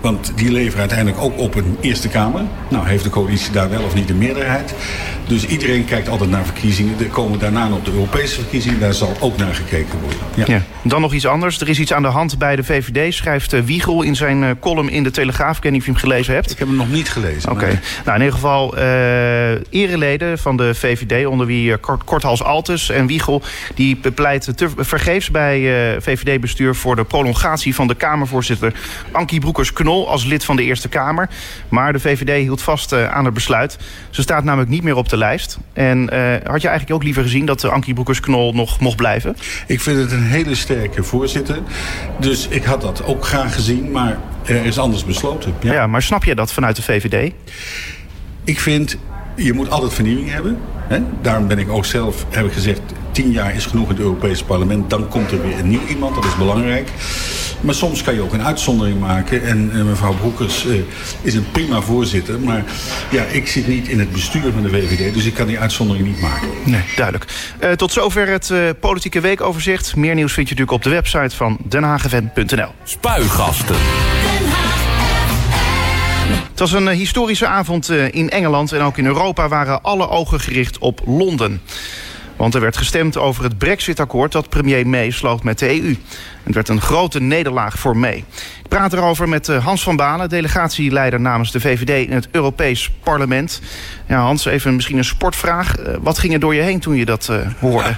Want 0.05 0.31
die 0.35 0.51
leveren 0.51 0.79
uiteindelijk 0.79 1.21
ook 1.21 1.37
op 1.37 1.55
een 1.55 1.77
Eerste 1.81 2.07
Kamer. 2.07 2.41
Nou, 2.69 2.87
heeft 2.87 3.03
de 3.03 3.09
coalitie 3.09 3.51
daar 3.51 3.69
wel 3.69 3.83
of 3.83 3.95
niet 3.95 4.09
een 4.09 4.17
meerderheid. 4.17 4.73
Dus 5.27 5.45
iedereen 5.45 5.85
kijkt 5.85 6.09
altijd 6.09 6.29
naar 6.29 6.45
verkiezingen. 6.45 6.99
Er 6.99 7.05
komen 7.05 7.39
daarna 7.39 7.67
nog 7.67 7.83
de 7.83 7.91
Europese 7.91 8.35
verkiezingen. 8.35 8.79
Daar 8.79 8.93
zal 8.93 9.15
ook 9.19 9.37
naar 9.37 9.53
gekeken 9.55 9.99
worden. 9.99 10.19
Ja. 10.35 10.43
Ja. 10.47 10.61
Dan 10.83 11.01
nog 11.01 11.13
iets 11.13 11.25
anders. 11.27 11.61
Er 11.61 11.69
is 11.69 11.79
iets 11.79 11.93
aan 11.93 12.01
de 12.01 12.07
hand 12.07 12.37
bij 12.37 12.55
de 12.55 12.63
VVD, 12.63 13.13
schrijft 13.13 13.53
eh, 13.53 13.61
Wiegel 13.61 14.01
in 14.01 14.15
zijn 14.15 14.43
eh, 14.43 14.49
column 14.59 14.89
in 14.89 15.03
de 15.03 15.11
Telegraaf. 15.11 15.57
Ik 15.57 15.63
weet 15.63 15.71
niet 15.71 15.81
of 15.81 15.87
je 15.87 15.91
hem 15.93 16.01
gelezen 16.01 16.33
hebt. 16.33 16.51
Ik 16.51 16.59
heb 16.59 16.67
hem 16.67 16.77
nog 16.77 16.91
niet 16.91 17.09
gelezen. 17.09 17.51
Oké. 17.51 17.65
maar- 17.65 17.81
Nou, 18.05 18.17
in 18.17 18.23
ieder 18.23 18.33
geval 18.39 18.77
eh 18.77 19.51
ereleden 19.69 20.37
van 20.37 20.57
de 20.57 20.75
VVD, 20.75 21.25
onder 21.25 21.47
wie 21.47 21.77
Kort, 21.77 22.03
Korthals 22.03 22.43
Altes 22.43 22.89
en 22.89 23.07
Wiegel... 23.07 23.41
die 23.75 23.97
bepleiten 23.97 24.55
te 24.55 24.69
vergeefs 24.77 25.31
bij 25.31 25.93
eh, 25.93 26.01
VVD-bestuur 26.01 26.75
voor 26.75 26.95
de 26.95 27.03
prolongatie 27.03 27.75
van 27.75 27.87
de 27.87 27.95
Kamervoorzitter 27.95 28.73
Ankie 29.11 29.39
Broekers-Knol 29.39 29.94
als 30.03 30.25
lid 30.25 30.45
van 30.45 30.55
de 30.55 30.63
Eerste 30.63 30.89
Kamer. 30.89 31.29
Maar 31.69 31.93
de 31.93 31.99
VVD 31.99 32.41
hield 32.41 32.61
vast 32.61 32.91
eh, 32.91 33.11
aan 33.11 33.25
het 33.25 33.33
besluit. 33.33 33.77
Ze 34.09 34.21
staat 34.21 34.43
namelijk 34.43 34.69
niet 34.69 34.83
meer 34.83 34.95
op 34.95 35.09
de 35.09 35.17
lijst. 35.17 35.57
En 35.73 36.09
eh, 36.09 36.19
had 36.51 36.61
je 36.61 36.67
eigenlijk 36.67 36.91
ook 36.91 37.03
liever 37.03 37.23
gezien 37.23 37.45
dat 37.45 37.63
eh, 37.63 37.71
Ankie 37.71 37.93
Broekers-Knol 37.93 38.53
nog 38.53 38.79
mocht 38.79 38.95
blijven? 38.95 39.35
Ik 39.67 39.81
vind 39.81 39.99
het 39.99 40.11
een 40.11 40.23
hele 40.23 40.55
sterke 40.55 41.03
voorzitter. 41.03 41.59
Dus 42.19 42.47
ik 42.47 42.63
had 42.63 42.81
dat 42.81 43.05
ook 43.05 43.25
graag 43.25 43.53
gezien. 43.53 43.91
Maar 43.91 44.17
er 44.45 44.65
is 44.65 44.77
anders 44.77 45.05
besloten. 45.05 45.53
Ja. 45.59 45.73
Ja. 45.73 45.87
maar 45.87 46.01
snap 46.01 46.23
je 46.23 46.35
dat 46.35 46.53
vanuit 46.53 46.75
de 46.75 46.81
VVD? 46.81 47.33
Ik 48.43 48.59
vind, 48.59 48.97
je 49.35 49.53
moet 49.53 49.69
altijd 49.69 49.93
vernieuwing 49.93 50.31
hebben. 50.31 50.57
Hè? 50.87 50.99
Daarom 51.21 51.47
ben 51.47 51.59
ik 51.59 51.69
ook 51.69 51.85
zelf, 51.85 52.25
heb 52.29 52.45
ik 52.45 52.51
gezegd, 52.51 52.81
tien 53.11 53.31
jaar 53.31 53.55
is 53.55 53.65
genoeg 53.65 53.89
in 53.89 53.95
het 53.95 53.99
Europese 53.99 54.45
parlement. 54.45 54.89
Dan 54.89 55.07
komt 55.07 55.31
er 55.31 55.41
weer 55.41 55.59
een 55.59 55.69
nieuw 55.69 55.87
iemand, 55.87 56.15
dat 56.15 56.25
is 56.25 56.37
belangrijk. 56.37 56.89
Maar 57.61 57.73
soms 57.73 58.03
kan 58.03 58.13
je 58.13 58.21
ook 58.21 58.33
een 58.33 58.43
uitzondering 58.43 58.99
maken. 58.99 59.43
En 59.43 59.71
uh, 59.73 59.83
mevrouw 59.83 60.13
Broekers 60.13 60.65
uh, 60.65 60.81
is 61.21 61.33
een 61.33 61.51
prima 61.51 61.81
voorzitter. 61.81 62.39
Maar 62.39 62.63
ja, 63.11 63.23
ik 63.23 63.47
zit 63.47 63.67
niet 63.67 63.87
in 63.87 63.99
het 63.99 64.11
bestuur 64.11 64.51
van 64.51 64.61
de 64.61 64.69
VVD. 64.69 65.13
Dus 65.13 65.25
ik 65.25 65.33
kan 65.33 65.47
die 65.47 65.59
uitzondering 65.59 66.07
niet 66.07 66.21
maken. 66.21 66.47
Nee, 66.63 66.83
duidelijk. 66.95 67.53
Uh, 67.63 67.71
tot 67.71 67.91
zover 67.91 68.27
het 68.27 68.53
politieke 68.79 69.19
weekoverzicht. 69.19 69.95
Meer 69.95 70.15
nieuws 70.15 70.33
vind 70.33 70.49
je 70.49 70.55
natuurlijk 70.55 70.85
op 70.85 70.91
de 70.91 70.95
website 70.95 71.35
van 71.35 71.57
denhageven.nl. 71.67 72.69
Spuigasten. 72.83 73.75
Het 76.55 76.63
was 76.63 76.81
een 76.81 76.87
historische 76.87 77.47
avond 77.47 77.89
in 77.89 78.29
Engeland 78.29 78.71
en 78.71 78.81
ook 78.81 78.97
in 78.97 79.05
Europa 79.05 79.47
waren 79.47 79.81
alle 79.81 80.09
ogen 80.09 80.39
gericht 80.39 80.77
op 80.77 81.01
Londen. 81.05 81.61
Want 82.35 82.55
er 82.55 82.61
werd 82.61 82.77
gestemd 82.77 83.17
over 83.17 83.43
het 83.43 83.57
Brexit-akkoord 83.57 84.31
dat 84.31 84.49
premier 84.49 84.87
May 84.87 85.09
sloot 85.09 85.43
met 85.43 85.59
de 85.59 85.81
EU. 85.81 85.95
Het 86.43 86.55
werd 86.55 86.69
een 86.69 86.81
grote 86.81 87.21
nederlaag 87.21 87.79
voor 87.79 87.97
May. 87.97 88.15
Ik 88.63 88.67
praat 88.69 88.93
erover 88.93 89.29
met 89.29 89.49
eh, 89.49 89.65
Hans 89.65 89.83
van 89.83 89.95
Balen, 89.95 90.29
delegatieleider 90.29 91.21
namens 91.21 91.51
de 91.51 91.59
VVD 91.59 92.07
in 92.07 92.13
het 92.13 92.27
Europees 92.31 92.91
Parlement. 93.03 93.61
Ja, 94.07 94.19
Hans, 94.19 94.45
even 94.45 94.75
misschien 94.75 94.97
een 94.97 95.05
sportvraag. 95.05 95.75
Eh, 95.75 95.95
wat 96.01 96.19
ging 96.19 96.33
er 96.33 96.39
door 96.39 96.55
je 96.55 96.61
heen 96.61 96.79
toen 96.79 96.95
je 96.95 97.05
dat 97.05 97.31
hoorde? 97.59 97.95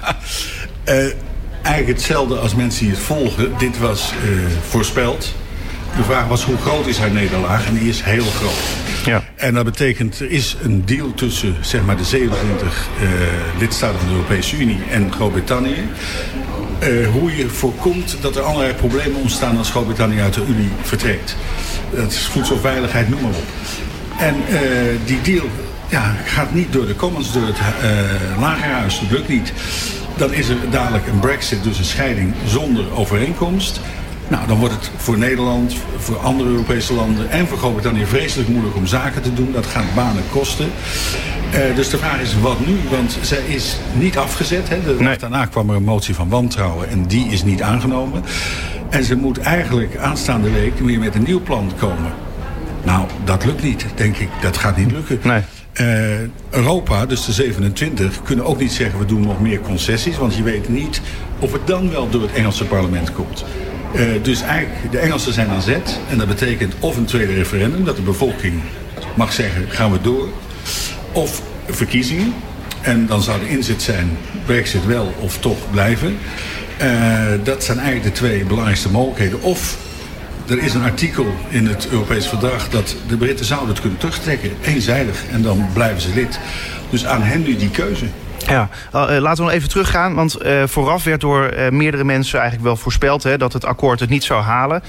eigenlijk 1.62 1.98
hetzelfde 1.98 2.38
als 2.38 2.54
mensen 2.54 2.84
die 2.84 2.94
het 2.94 3.04
volgen. 3.04 3.52
Dit 3.58 3.78
was 3.78 4.12
voorspeld. 4.68 5.34
De 5.96 6.02
vraag 6.02 6.26
was 6.26 6.44
hoe 6.44 6.56
groot 6.56 6.86
is 6.86 6.98
haar 6.98 7.10
nederlaag 7.10 7.66
en 7.66 7.74
die 7.74 7.88
is 7.88 8.02
heel 8.02 8.24
groot. 8.24 8.86
Ja. 9.04 9.22
En 9.34 9.54
dat 9.54 9.64
betekent, 9.64 10.20
er 10.20 10.30
is 10.30 10.56
een 10.62 10.82
deal 10.86 11.14
tussen 11.14 11.56
zeg 11.60 11.84
maar, 11.84 11.96
de 11.96 12.04
27 12.04 12.88
uh, 13.02 13.08
lidstaten 13.58 13.98
van 13.98 14.08
de 14.08 14.14
Europese 14.14 14.56
Unie 14.56 14.78
en 14.90 15.12
Groot-Brittannië. 15.12 15.88
Uh, 16.82 17.08
hoe 17.08 17.36
je 17.36 17.48
voorkomt 17.48 18.16
dat 18.20 18.36
er 18.36 18.42
allerlei 18.42 18.74
problemen 18.74 19.20
ontstaan 19.20 19.58
als 19.58 19.70
Groot-Brittannië 19.70 20.20
uit 20.20 20.34
de 20.34 20.44
Unie 20.48 20.70
vertrekt. 20.82 21.36
Dat 21.94 22.12
is 22.12 22.26
voedselveiligheid, 22.26 23.08
noem 23.08 23.20
maar 23.20 23.30
op. 23.30 23.46
En 24.18 24.34
uh, 24.50 24.60
die 25.04 25.20
deal 25.20 25.46
ja, 25.88 26.16
gaat 26.24 26.54
niet 26.54 26.72
door 26.72 26.86
de 26.86 26.96
Commons, 26.96 27.32
door 27.32 27.46
het 27.46 27.58
lagerhuis. 28.38 29.00
Dat 29.00 29.10
lukt 29.10 29.28
niet. 29.28 29.52
Dan 30.16 30.32
is 30.32 30.48
er 30.48 30.56
dadelijk 30.70 31.06
een 31.06 31.20
brexit, 31.20 31.62
dus 31.62 31.78
een 31.78 31.84
scheiding 31.84 32.34
zonder 32.46 32.84
overeenkomst. 32.94 33.80
Nou, 34.28 34.46
dan 34.46 34.58
wordt 34.58 34.74
het 34.74 34.90
voor 34.96 35.18
Nederland, 35.18 35.76
voor 35.96 36.16
andere 36.16 36.48
Europese 36.48 36.94
landen 36.94 37.30
en 37.30 37.46
voor 37.46 37.58
Groot-Brittannië 37.58 38.06
vreselijk 38.06 38.48
moeilijk 38.48 38.76
om 38.76 38.86
zaken 38.86 39.22
te 39.22 39.34
doen. 39.34 39.52
Dat 39.52 39.66
gaat 39.66 39.94
banen 39.94 40.22
kosten. 40.30 40.70
Uh, 41.54 41.76
dus 41.76 41.90
de 41.90 41.98
vraag 41.98 42.20
is 42.20 42.40
wat 42.40 42.66
nu? 42.66 42.76
Want 42.90 43.18
zij 43.20 43.42
is 43.46 43.76
niet 43.94 44.18
afgezet. 44.18 44.68
Hè? 44.68 44.82
De 44.82 45.02
nee. 45.02 45.18
Daarna 45.18 45.46
kwam 45.46 45.70
er 45.70 45.76
een 45.76 45.82
motie 45.82 46.14
van 46.14 46.28
wantrouwen 46.28 46.88
en 46.88 47.06
die 47.06 47.26
is 47.28 47.44
niet 47.44 47.62
aangenomen. 47.62 48.24
En 48.88 49.04
ze 49.04 49.16
moet 49.16 49.38
eigenlijk 49.38 49.96
aanstaande 49.96 50.50
week 50.50 50.78
weer 50.78 50.98
met 50.98 51.14
een 51.14 51.22
nieuw 51.22 51.42
plan 51.42 51.72
komen. 51.78 52.12
Nou, 52.84 53.06
dat 53.24 53.44
lukt 53.44 53.62
niet, 53.62 53.86
denk 53.94 54.16
ik. 54.16 54.28
Dat 54.40 54.56
gaat 54.56 54.76
niet 54.76 54.92
lukken. 54.92 55.18
Nee. 55.22 55.42
Uh, 55.80 56.28
Europa, 56.50 57.06
dus 57.06 57.24
de 57.24 57.32
27, 57.32 58.22
kunnen 58.22 58.44
ook 58.44 58.60
niet 58.60 58.72
zeggen 58.72 58.98
we 58.98 59.04
doen 59.04 59.20
nog 59.20 59.40
meer 59.40 59.60
concessies. 59.60 60.18
Want 60.18 60.36
je 60.36 60.42
weet 60.42 60.68
niet 60.68 61.00
of 61.38 61.52
het 61.52 61.66
dan 61.66 61.90
wel 61.90 62.10
door 62.10 62.22
het 62.22 62.32
Engelse 62.32 62.64
parlement 62.64 63.12
komt. 63.12 63.44
Uh, 63.94 64.22
dus 64.22 64.40
eigenlijk, 64.40 64.92
de 64.92 64.98
Engelsen 64.98 65.32
zijn 65.32 65.48
aan 65.48 65.62
zet. 65.62 65.98
En 66.10 66.18
dat 66.18 66.28
betekent 66.28 66.74
of 66.78 66.96
een 66.96 67.04
tweede 67.04 67.34
referendum, 67.34 67.84
dat 67.84 67.96
de 67.96 68.02
bevolking 68.02 68.60
mag 69.14 69.32
zeggen, 69.32 69.64
gaan 69.68 69.92
we 69.92 70.00
door. 70.00 70.28
Of 71.12 71.42
verkiezingen. 71.66 72.34
En 72.80 73.06
dan 73.06 73.22
zou 73.22 73.40
de 73.40 73.48
inzet 73.48 73.82
zijn, 73.82 74.18
brexit 74.46 74.86
wel 74.86 75.14
of 75.20 75.38
toch 75.38 75.70
blijven. 75.70 76.16
Uh, 76.82 77.24
dat 77.44 77.64
zijn 77.64 77.78
eigenlijk 77.78 78.14
de 78.14 78.20
twee 78.20 78.44
belangrijkste 78.44 78.90
mogelijkheden. 78.90 79.42
Of 79.42 79.76
er 80.48 80.62
is 80.62 80.74
een 80.74 80.82
artikel 80.82 81.26
in 81.48 81.66
het 81.66 81.88
Europees 81.90 82.26
Verdrag 82.26 82.68
dat 82.68 82.96
de 83.08 83.16
Britten 83.16 83.46
zouden 83.46 83.68
het 83.68 83.80
kunnen 83.80 83.98
terugtrekken. 83.98 84.50
Eenzijdig. 84.62 85.24
En 85.32 85.42
dan 85.42 85.66
blijven 85.72 86.00
ze 86.00 86.08
lid. 86.14 86.38
Dus 86.90 87.06
aan 87.06 87.22
hen 87.22 87.42
nu 87.42 87.56
die 87.56 87.70
keuze. 87.70 88.04
Ja, 88.48 88.68
uh, 88.94 89.18
laten 89.18 89.36
we 89.36 89.42
nog 89.42 89.50
even 89.50 89.68
teruggaan. 89.68 90.14
Want 90.14 90.42
uh, 90.42 90.62
vooraf 90.66 91.04
werd 91.04 91.20
door 91.20 91.52
uh, 91.52 91.68
meerdere 91.68 92.04
mensen 92.04 92.38
eigenlijk 92.38 92.68
wel 92.68 92.76
voorspeld... 92.76 93.22
Hè, 93.22 93.38
dat 93.38 93.52
het 93.52 93.64
akkoord 93.64 94.00
het 94.00 94.08
niet 94.08 94.24
zou 94.24 94.42
halen. 94.42 94.82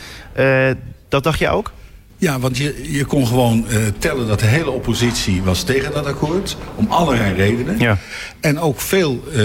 dat 1.09 1.23
dacht 1.23 1.39
je 1.39 1.49
ook? 1.49 1.71
Ja, 2.19 2.39
want 2.39 2.57
je, 2.57 2.91
je 2.91 3.05
kon 3.05 3.27
gewoon 3.27 3.65
uh, 3.69 3.77
tellen 3.97 4.27
dat 4.27 4.39
de 4.39 4.45
hele 4.45 4.71
oppositie 4.71 5.41
was 5.43 5.63
tegen 5.63 5.91
dat 5.93 6.05
akkoord. 6.05 6.57
Om 6.75 6.87
allerlei 6.89 7.33
redenen. 7.33 7.79
Ja. 7.79 7.97
En 8.39 8.59
ook 8.59 8.81
veel 8.81 9.23
uh, 9.27 9.35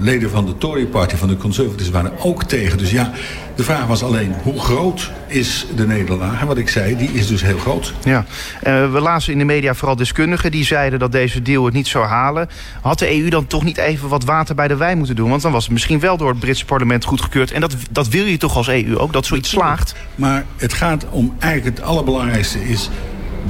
leden 0.00 0.30
van 0.30 0.46
de 0.46 0.58
Tory 0.58 0.86
Party, 0.86 1.16
van 1.16 1.28
de 1.28 1.36
Conservatives, 1.36 1.90
waren 1.90 2.12
ook 2.18 2.44
tegen. 2.44 2.78
Dus 2.78 2.90
ja, 2.90 3.12
de 3.56 3.62
vraag 3.62 3.86
was 3.86 4.02
alleen 4.02 4.34
hoe 4.42 4.60
groot 4.60 5.10
is 5.26 5.66
de 5.76 5.86
nederlaag? 5.86 6.40
En 6.40 6.46
wat 6.46 6.56
ik 6.56 6.68
zei, 6.68 6.96
die 6.96 7.10
is 7.12 7.26
dus 7.26 7.42
heel 7.42 7.58
groot. 7.58 7.94
Ja. 8.04 8.24
Uh, 8.66 8.92
we 8.92 9.00
lazen 9.00 9.32
in 9.32 9.38
de 9.38 9.44
media 9.44 9.74
vooral 9.74 9.96
deskundigen 9.96 10.50
die 10.50 10.64
zeiden 10.64 10.98
dat 10.98 11.12
deze 11.12 11.42
deal 11.42 11.64
het 11.64 11.74
niet 11.74 11.88
zou 11.88 12.06
halen. 12.06 12.48
Had 12.80 12.98
de 12.98 13.20
EU 13.20 13.28
dan 13.28 13.46
toch 13.46 13.64
niet 13.64 13.78
even 13.78 14.08
wat 14.08 14.24
water 14.24 14.54
bij 14.54 14.68
de 14.68 14.76
wijn 14.76 14.98
moeten 14.98 15.16
doen? 15.16 15.30
Want 15.30 15.42
dan 15.42 15.52
was 15.52 15.64
het 15.64 15.72
misschien 15.72 16.00
wel 16.00 16.16
door 16.16 16.28
het 16.28 16.38
Britse 16.38 16.64
parlement 16.64 17.04
goedgekeurd. 17.04 17.50
En 17.50 17.60
dat, 17.60 17.76
dat 17.90 18.08
wil 18.08 18.24
je 18.24 18.36
toch 18.36 18.56
als 18.56 18.68
EU 18.68 18.96
ook, 18.96 19.12
dat 19.12 19.26
zoiets 19.26 19.48
slaagt? 19.48 19.94
Maar 20.14 20.44
het 20.56 20.72
gaat 20.72 21.06
om 21.10 21.34
eigenlijk 21.38 21.76
het 21.76 21.81
allerbelangrijkste 21.82 22.68
is 22.68 22.88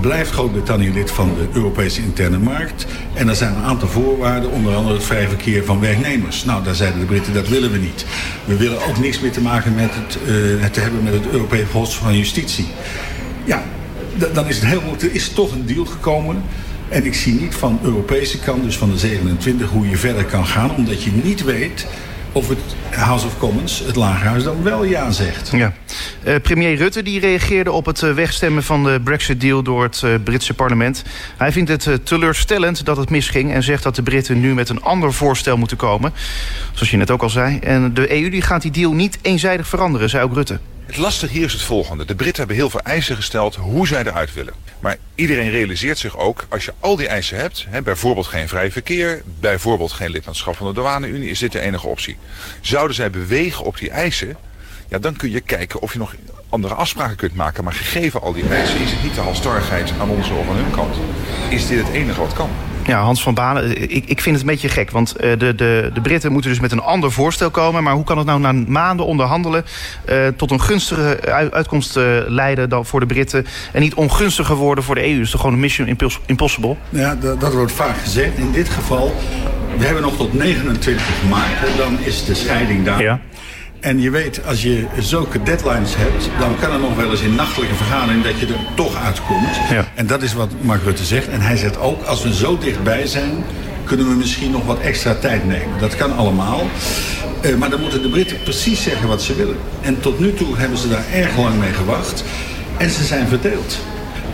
blijft 0.00 0.30
Groot-Brittannië 0.30 0.92
lid 0.92 1.10
van 1.10 1.34
de 1.34 1.48
Europese 1.52 2.00
interne 2.00 2.38
markt. 2.38 2.86
En 3.14 3.28
er 3.28 3.36
zijn 3.36 3.54
een 3.54 3.62
aantal 3.62 3.88
voorwaarden, 3.88 4.50
onder 4.50 4.74
andere 4.74 4.94
het 4.94 5.04
vrij 5.04 5.28
verkeer 5.28 5.64
van 5.64 5.80
werknemers. 5.80 6.44
Nou, 6.44 6.64
daar 6.64 6.74
zeiden 6.74 7.00
de 7.00 7.06
Britten, 7.06 7.34
dat 7.34 7.48
willen 7.48 7.72
we 7.72 7.78
niet. 7.78 8.04
We 8.44 8.56
willen 8.56 8.86
ook 8.88 8.98
niks 8.98 9.20
meer 9.20 9.32
te 9.32 9.40
maken 9.40 9.74
met 9.74 9.90
het, 9.94 10.18
uh, 10.22 10.64
te 10.64 10.80
hebben 10.80 11.02
met 11.02 11.12
het 11.12 11.26
Europees 11.30 11.68
Hof 11.72 11.96
van 11.96 12.16
Justitie. 12.16 12.66
Ja, 13.44 13.62
dan 14.32 14.46
is 14.46 14.56
het 14.56 14.66
heel 14.66 14.80
goed. 14.80 15.02
Er 15.02 15.14
is 15.14 15.28
toch 15.28 15.52
een 15.52 15.66
deal 15.66 15.84
gekomen. 15.84 16.42
En 16.88 17.04
ik 17.04 17.14
zie 17.14 17.40
niet 17.40 17.54
van 17.54 17.78
de 17.82 17.88
Europese 17.88 18.38
kant, 18.38 18.62
dus 18.62 18.78
van 18.78 18.90
de 18.90 18.98
27, 18.98 19.70
hoe 19.70 19.88
je 19.88 19.96
verder 19.96 20.24
kan 20.24 20.46
gaan. 20.46 20.74
Omdat 20.76 21.02
je 21.02 21.10
niet 21.22 21.44
weet 21.44 21.86
of 22.32 22.48
het 22.48 22.58
House 22.90 23.26
of 23.26 23.38
Commons, 23.38 23.78
het 23.86 23.96
lagerhuis, 23.96 24.44
dan 24.44 24.62
wel 24.62 24.84
ja 24.84 25.10
zegt. 25.10 25.50
Ja. 25.50 25.72
Uh, 26.24 26.34
premier 26.42 26.74
Rutte 26.74 27.02
die 27.02 27.20
reageerde 27.20 27.72
op 27.72 27.86
het 27.86 28.02
uh, 28.02 28.14
wegstemmen 28.14 28.62
van 28.62 28.84
de 28.84 29.00
Brexit-deal 29.04 29.62
door 29.62 29.82
het 29.82 30.02
uh, 30.04 30.14
Britse 30.24 30.54
parlement. 30.54 31.02
Hij 31.36 31.52
vindt 31.52 31.70
het 31.84 32.06
teleurstellend 32.06 32.84
dat 32.84 32.96
het 32.96 33.10
misging... 33.10 33.52
en 33.52 33.62
zegt 33.62 33.82
dat 33.82 33.94
de 33.94 34.02
Britten 34.02 34.40
nu 34.40 34.54
met 34.54 34.68
een 34.68 34.82
ander 34.82 35.12
voorstel 35.12 35.56
moeten 35.56 35.76
komen. 35.76 36.12
Zoals 36.72 36.90
je 36.90 36.96
net 36.96 37.10
ook 37.10 37.22
al 37.22 37.30
zei. 37.30 37.58
En 37.58 37.94
de 37.94 38.20
EU 38.22 38.30
die 38.30 38.42
gaat 38.42 38.62
die 38.62 38.70
deal 38.70 38.92
niet 38.92 39.18
eenzijdig 39.22 39.68
veranderen, 39.68 40.10
zei 40.10 40.24
ook 40.24 40.34
Rutte. 40.34 40.58
Het 40.92 41.00
lastige 41.00 41.32
hier 41.32 41.44
is 41.44 41.52
het 41.52 41.62
volgende. 41.62 42.04
De 42.04 42.14
Britten 42.14 42.38
hebben 42.38 42.56
heel 42.56 42.70
veel 42.70 42.80
eisen 42.80 43.16
gesteld 43.16 43.54
hoe 43.54 43.86
zij 43.86 44.04
eruit 44.04 44.34
willen. 44.34 44.54
Maar 44.80 44.96
iedereen 45.14 45.50
realiseert 45.50 45.98
zich 45.98 46.18
ook, 46.18 46.46
als 46.48 46.64
je 46.64 46.72
al 46.80 46.96
die 46.96 47.08
eisen 47.08 47.36
hebt... 47.36 47.66
Hè, 47.68 47.82
bijvoorbeeld 47.82 48.26
geen 48.26 48.48
vrij 48.48 48.72
verkeer, 48.72 49.22
bijvoorbeeld 49.40 49.92
geen 49.92 50.10
lidmaatschap 50.10 50.56
van 50.56 50.66
de 50.66 50.72
douane-Unie... 50.72 51.30
is 51.30 51.38
dit 51.38 51.52
de 51.52 51.60
enige 51.60 51.86
optie. 51.86 52.16
Zouden 52.60 52.96
zij 52.96 53.10
bewegen 53.10 53.64
op 53.64 53.78
die 53.78 53.90
eisen... 53.90 54.36
Ja, 54.88 54.98
dan 54.98 55.16
kun 55.16 55.30
je 55.30 55.40
kijken 55.40 55.80
of 55.80 55.92
je 55.92 55.98
nog 55.98 56.14
andere 56.48 56.74
afspraken 56.74 57.16
kunt 57.16 57.34
maken. 57.34 57.64
Maar 57.64 57.72
gegeven 57.72 58.20
al 58.20 58.32
die 58.32 58.48
eisen 58.48 58.80
is 58.80 58.90
het 58.90 59.02
niet 59.02 59.14
de 59.14 59.20
halstarrigheid 59.20 59.92
aan 60.00 60.10
onze 60.10 60.32
of 60.32 60.48
aan 60.48 60.56
hun 60.56 60.70
kant. 60.70 60.96
Is 61.50 61.66
dit 61.66 61.86
het 61.86 61.94
enige 61.94 62.20
wat 62.20 62.32
kan. 62.32 62.50
Ja, 62.86 63.00
Hans 63.00 63.22
van 63.22 63.34
Balen, 63.34 63.80
ik, 63.82 64.04
ik 64.06 64.20
vind 64.20 64.36
het 64.36 64.44
een 64.44 64.50
beetje 64.50 64.68
gek. 64.68 64.90
Want 64.90 65.14
uh, 65.16 65.20
de, 65.38 65.54
de, 65.54 65.90
de 65.94 66.00
Britten 66.00 66.32
moeten 66.32 66.50
dus 66.50 66.60
met 66.60 66.72
een 66.72 66.80
ander 66.80 67.12
voorstel 67.12 67.50
komen. 67.50 67.82
Maar 67.82 67.94
hoe 67.94 68.04
kan 68.04 68.18
het 68.18 68.26
nou 68.26 68.40
na 68.40 68.52
maanden 68.52 69.06
onderhandelen... 69.06 69.64
Uh, 70.10 70.26
tot 70.36 70.50
een 70.50 70.60
gunstige 70.60 71.18
uitkomst 71.50 71.96
uh, 71.96 72.04
leiden 72.26 72.68
dan 72.68 72.86
voor 72.86 73.00
de 73.00 73.06
Britten... 73.06 73.46
en 73.72 73.80
niet 73.80 73.94
ongunstiger 73.94 74.56
worden 74.56 74.84
voor 74.84 74.94
de 74.94 75.08
EU? 75.08 75.20
Is 75.20 75.30
toch 75.30 75.40
gewoon 75.40 75.54
een 75.54 75.62
mission 75.62 75.98
impossible? 76.26 76.76
Ja, 76.88 77.14
dat, 77.14 77.40
dat 77.40 77.52
wordt 77.52 77.72
vaak 77.72 77.96
gezegd. 77.96 78.36
In 78.36 78.52
dit 78.52 78.68
geval, 78.68 79.14
we 79.76 79.84
hebben 79.84 80.02
nog 80.02 80.16
tot 80.16 80.32
29 80.32 81.04
maart. 81.28 81.76
Dan 81.76 81.98
is 82.00 82.24
de 82.24 82.34
scheiding 82.34 82.84
daar. 82.84 83.02
Ja. 83.02 83.20
En 83.82 84.00
je 84.00 84.10
weet, 84.10 84.46
als 84.46 84.62
je 84.62 84.86
zulke 84.98 85.42
deadlines 85.42 85.94
hebt... 85.96 86.30
dan 86.38 86.56
kan 86.60 86.72
er 86.72 86.78
nog 86.78 86.96
wel 86.96 87.10
eens 87.10 87.20
in 87.20 87.34
nachtelijke 87.34 87.74
vergadering 87.74 88.24
dat 88.24 88.38
je 88.38 88.46
er 88.46 88.74
toch 88.74 88.96
uitkomt. 89.04 89.56
Ja. 89.70 89.88
En 89.94 90.06
dat 90.06 90.22
is 90.22 90.32
wat 90.32 90.50
Mark 90.60 90.82
Rutte 90.82 91.04
zegt. 91.04 91.28
En 91.28 91.40
hij 91.40 91.56
zegt 91.56 91.78
ook, 91.78 92.02
als 92.02 92.22
we 92.22 92.34
zo 92.34 92.58
dichtbij 92.58 93.06
zijn... 93.06 93.44
kunnen 93.84 94.08
we 94.08 94.14
misschien 94.14 94.50
nog 94.50 94.64
wat 94.64 94.80
extra 94.80 95.14
tijd 95.14 95.46
nemen. 95.46 95.78
Dat 95.78 95.96
kan 95.96 96.16
allemaal. 96.16 96.66
Uh, 97.44 97.54
maar 97.54 97.70
dan 97.70 97.80
moeten 97.80 98.02
de 98.02 98.08
Britten 98.08 98.42
precies 98.42 98.82
zeggen 98.82 99.08
wat 99.08 99.22
ze 99.22 99.34
willen. 99.34 99.56
En 99.80 100.00
tot 100.00 100.18
nu 100.18 100.34
toe 100.34 100.56
hebben 100.56 100.78
ze 100.78 100.88
daar 100.88 101.04
erg 101.12 101.36
lang 101.36 101.58
mee 101.58 101.72
gewacht. 101.72 102.24
En 102.76 102.90
ze 102.90 103.04
zijn 103.04 103.28
verdeeld. 103.28 103.78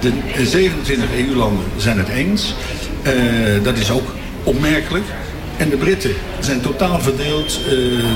De 0.01 0.13
27 0.45 1.09
EU-landen 1.17 1.65
zijn 1.77 1.99
het 1.99 2.09
eens. 2.09 2.55
Uh, 3.07 3.65
dat 3.65 3.79
is 3.79 3.91
ook 3.91 4.15
opmerkelijk. 4.43 5.05
En 5.59 5.69
de 5.69 5.77
Britten 5.77 6.15
zijn 6.41 6.61
totaal 6.61 7.01
verdeeld. 7.01 7.61
Uh, 7.65 7.71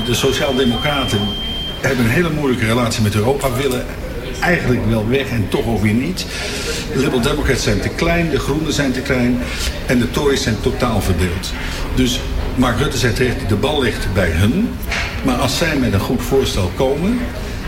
de 0.05 0.13
Sociaaldemocraten 0.13 1.19
hebben 1.81 2.05
een 2.05 2.11
hele 2.11 2.29
moeilijke 2.29 2.65
relatie 2.65 3.03
met 3.03 3.15
Europa. 3.15 3.53
Willen 3.53 3.85
eigenlijk 4.39 4.85
wel 4.89 5.09
weg 5.09 5.29
en 5.29 5.47
toch 5.49 5.65
ook 5.65 5.81
weer 5.81 5.93
niet. 5.93 6.25
De 6.93 6.99
Liberal 6.99 7.21
Democrats 7.21 7.63
zijn 7.63 7.79
te 7.79 7.89
klein, 7.89 8.29
de 8.29 8.39
Groenen 8.39 8.73
zijn 8.73 8.91
te 8.91 9.01
klein. 9.01 9.39
En 9.85 9.99
de 9.99 10.11
Tories 10.11 10.43
zijn 10.43 10.55
totaal 10.61 11.01
verdeeld. 11.01 11.53
Dus 11.95 12.19
Mark 12.55 12.77
Rutte 12.77 12.97
zegt 12.97 13.15
terecht, 13.15 13.49
de 13.49 13.55
bal 13.55 13.81
ligt 13.81 14.07
bij 14.13 14.29
hun. 14.29 14.69
Maar 15.23 15.35
als 15.35 15.57
zij 15.57 15.75
met 15.77 15.93
een 15.93 15.99
goed 15.99 16.21
voorstel 16.21 16.71
komen, 16.75 17.19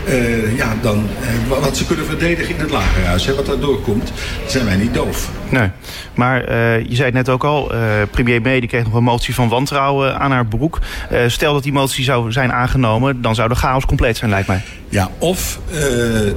uh, 0.08 0.56
ja, 0.56 0.74
dan, 0.82 1.08
uh, 1.48 1.60
wat 1.60 1.76
ze 1.76 1.86
kunnen 1.86 2.06
verdedigen 2.06 2.54
in 2.54 2.60
het 2.60 2.70
lagerhuis, 2.70 3.26
hè, 3.26 3.34
wat 3.34 3.46
daardoor 3.46 3.80
komt, 3.80 4.12
zijn 4.46 4.64
wij 4.64 4.76
niet 4.76 4.94
doof. 4.94 5.30
Nee, 5.48 5.70
maar 6.14 6.50
uh, 6.50 6.80
je 6.80 6.94
zei 6.94 7.04
het 7.04 7.14
net 7.14 7.28
ook 7.28 7.44
al, 7.44 7.72
premier 8.10 8.42
May 8.42 8.60
die 8.60 8.68
kreeg 8.68 8.84
nog 8.84 8.94
een 8.94 9.02
motie 9.02 9.34
van 9.34 9.48
wantrouwen 9.48 10.18
aan 10.18 10.30
haar 10.30 10.46
broek. 10.46 10.78
stel 11.26 11.52
dat 11.52 11.62
die 11.62 11.72
motie 11.72 12.04
zou 12.04 12.32
zijn 12.32 12.52
aangenomen, 12.52 13.22
dan 13.22 13.34
zou 13.34 13.48
de 13.48 13.54
chaos 13.54 13.86
compleet 13.86 14.16
zijn, 14.16 14.30
lijkt 14.30 14.48
mij. 14.48 14.62
Ja, 14.88 15.10
of 15.18 15.60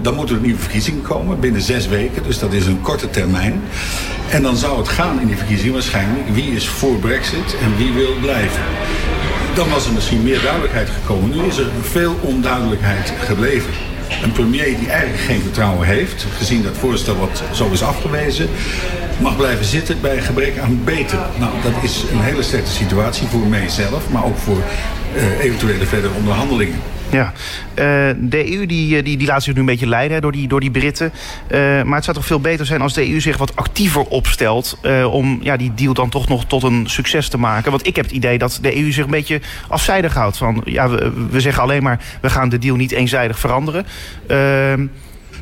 dan 0.01 0.15
moeten 0.15 0.35
er 0.35 0.41
nieuwe 0.41 0.59
verkiezingen 0.59 1.01
komen 1.01 1.39
binnen 1.39 1.61
zes 1.61 1.87
weken, 1.87 2.23
dus 2.23 2.39
dat 2.39 2.53
is 2.53 2.65
een 2.65 2.81
korte 2.81 3.09
termijn. 3.09 3.61
En 4.29 4.41
dan 4.41 4.55
zou 4.55 4.77
het 4.77 4.89
gaan 4.89 5.21
in 5.21 5.27
die 5.27 5.37
verkiezingen 5.37 5.73
waarschijnlijk 5.73 6.29
wie 6.33 6.51
is 6.51 6.67
voor 6.67 6.95
brexit 6.95 7.55
en 7.61 7.77
wie 7.77 7.91
wil 7.91 8.13
blijven 8.21 8.63
dan 9.55 9.69
was 9.69 9.85
er 9.85 9.93
misschien 9.93 10.23
meer 10.23 10.41
duidelijkheid 10.41 10.89
gekomen. 10.89 11.29
Nu 11.37 11.43
is 11.43 11.57
er 11.57 11.71
veel 11.81 12.15
onduidelijkheid 12.21 13.13
gebleven. 13.19 13.73
Een 14.23 14.31
premier 14.31 14.77
die 14.77 14.89
eigenlijk 14.89 15.23
geen 15.23 15.41
vertrouwen 15.41 15.87
heeft, 15.87 16.25
gezien 16.37 16.63
dat 16.63 16.77
voorstel 16.77 17.17
wat 17.17 17.43
zo 17.53 17.69
is 17.71 17.83
afgewezen, 17.83 18.49
mag 19.19 19.37
blijven 19.37 19.65
zitten 19.65 20.01
bij 20.01 20.21
gebrek 20.21 20.57
aan 20.57 20.81
beter. 20.83 21.19
Nou, 21.39 21.51
dat 21.63 21.83
is 21.83 22.03
een 22.11 22.21
hele 22.21 22.43
slechte 22.43 22.71
situatie 22.71 23.27
voor 23.27 23.47
mijzelf, 23.47 24.09
maar 24.09 24.25
ook 24.25 24.37
voor 24.37 24.61
uh, 25.15 25.39
eventuele 25.39 25.85
verdere 25.85 26.13
onderhandelingen. 26.13 26.79
Ja, 27.11 27.33
uh, 27.69 28.15
de 28.17 28.55
EU 28.55 28.65
die, 28.65 28.97
eh, 28.97 29.03
die, 29.03 29.17
die 29.17 29.27
laat 29.27 29.43
zich 29.43 29.53
nu 29.53 29.59
een 29.59 29.65
beetje 29.65 29.87
leiden 29.87 30.21
door 30.21 30.31
die, 30.31 30.47
door 30.47 30.59
die 30.59 30.71
Britten. 30.71 31.11
Uh, 31.51 31.83
maar 31.83 31.95
het 31.95 32.03
zou 32.03 32.17
toch 32.17 32.25
veel 32.25 32.39
beter 32.39 32.65
zijn 32.65 32.81
als 32.81 32.93
de 32.93 33.11
EU 33.11 33.21
zich 33.21 33.37
wat 33.37 33.55
actiever 33.55 34.01
opstelt... 34.01 34.77
Om 35.11 35.39
ja, 35.41 35.57
die 35.57 35.73
deal 35.73 35.93
dan 35.93 36.09
toch 36.09 36.27
nog 36.27 36.45
tot 36.45 36.63
een 36.63 36.89
succes 36.89 37.29
te 37.29 37.37
maken. 37.37 37.71
Want 37.71 37.87
ik 37.87 37.95
heb 37.95 38.05
het 38.05 38.13
idee 38.13 38.37
dat 38.37 38.59
de 38.61 38.77
EU 38.77 38.91
zich 38.91 39.03
een 39.03 39.11
beetje 39.11 39.41
afzijdig 39.67 40.13
houdt. 40.13 40.37
Van, 40.37 40.61
ja, 40.65 40.89
we, 40.89 41.27
we 41.29 41.39
zeggen 41.41 41.63
alleen 41.63 41.83
maar, 41.83 41.99
we 42.21 42.29
gaan 42.29 42.49
de 42.49 42.57
deal 42.57 42.75
niet 42.75 42.91
eenzijdig 42.91 43.39
veranderen. 43.39 43.85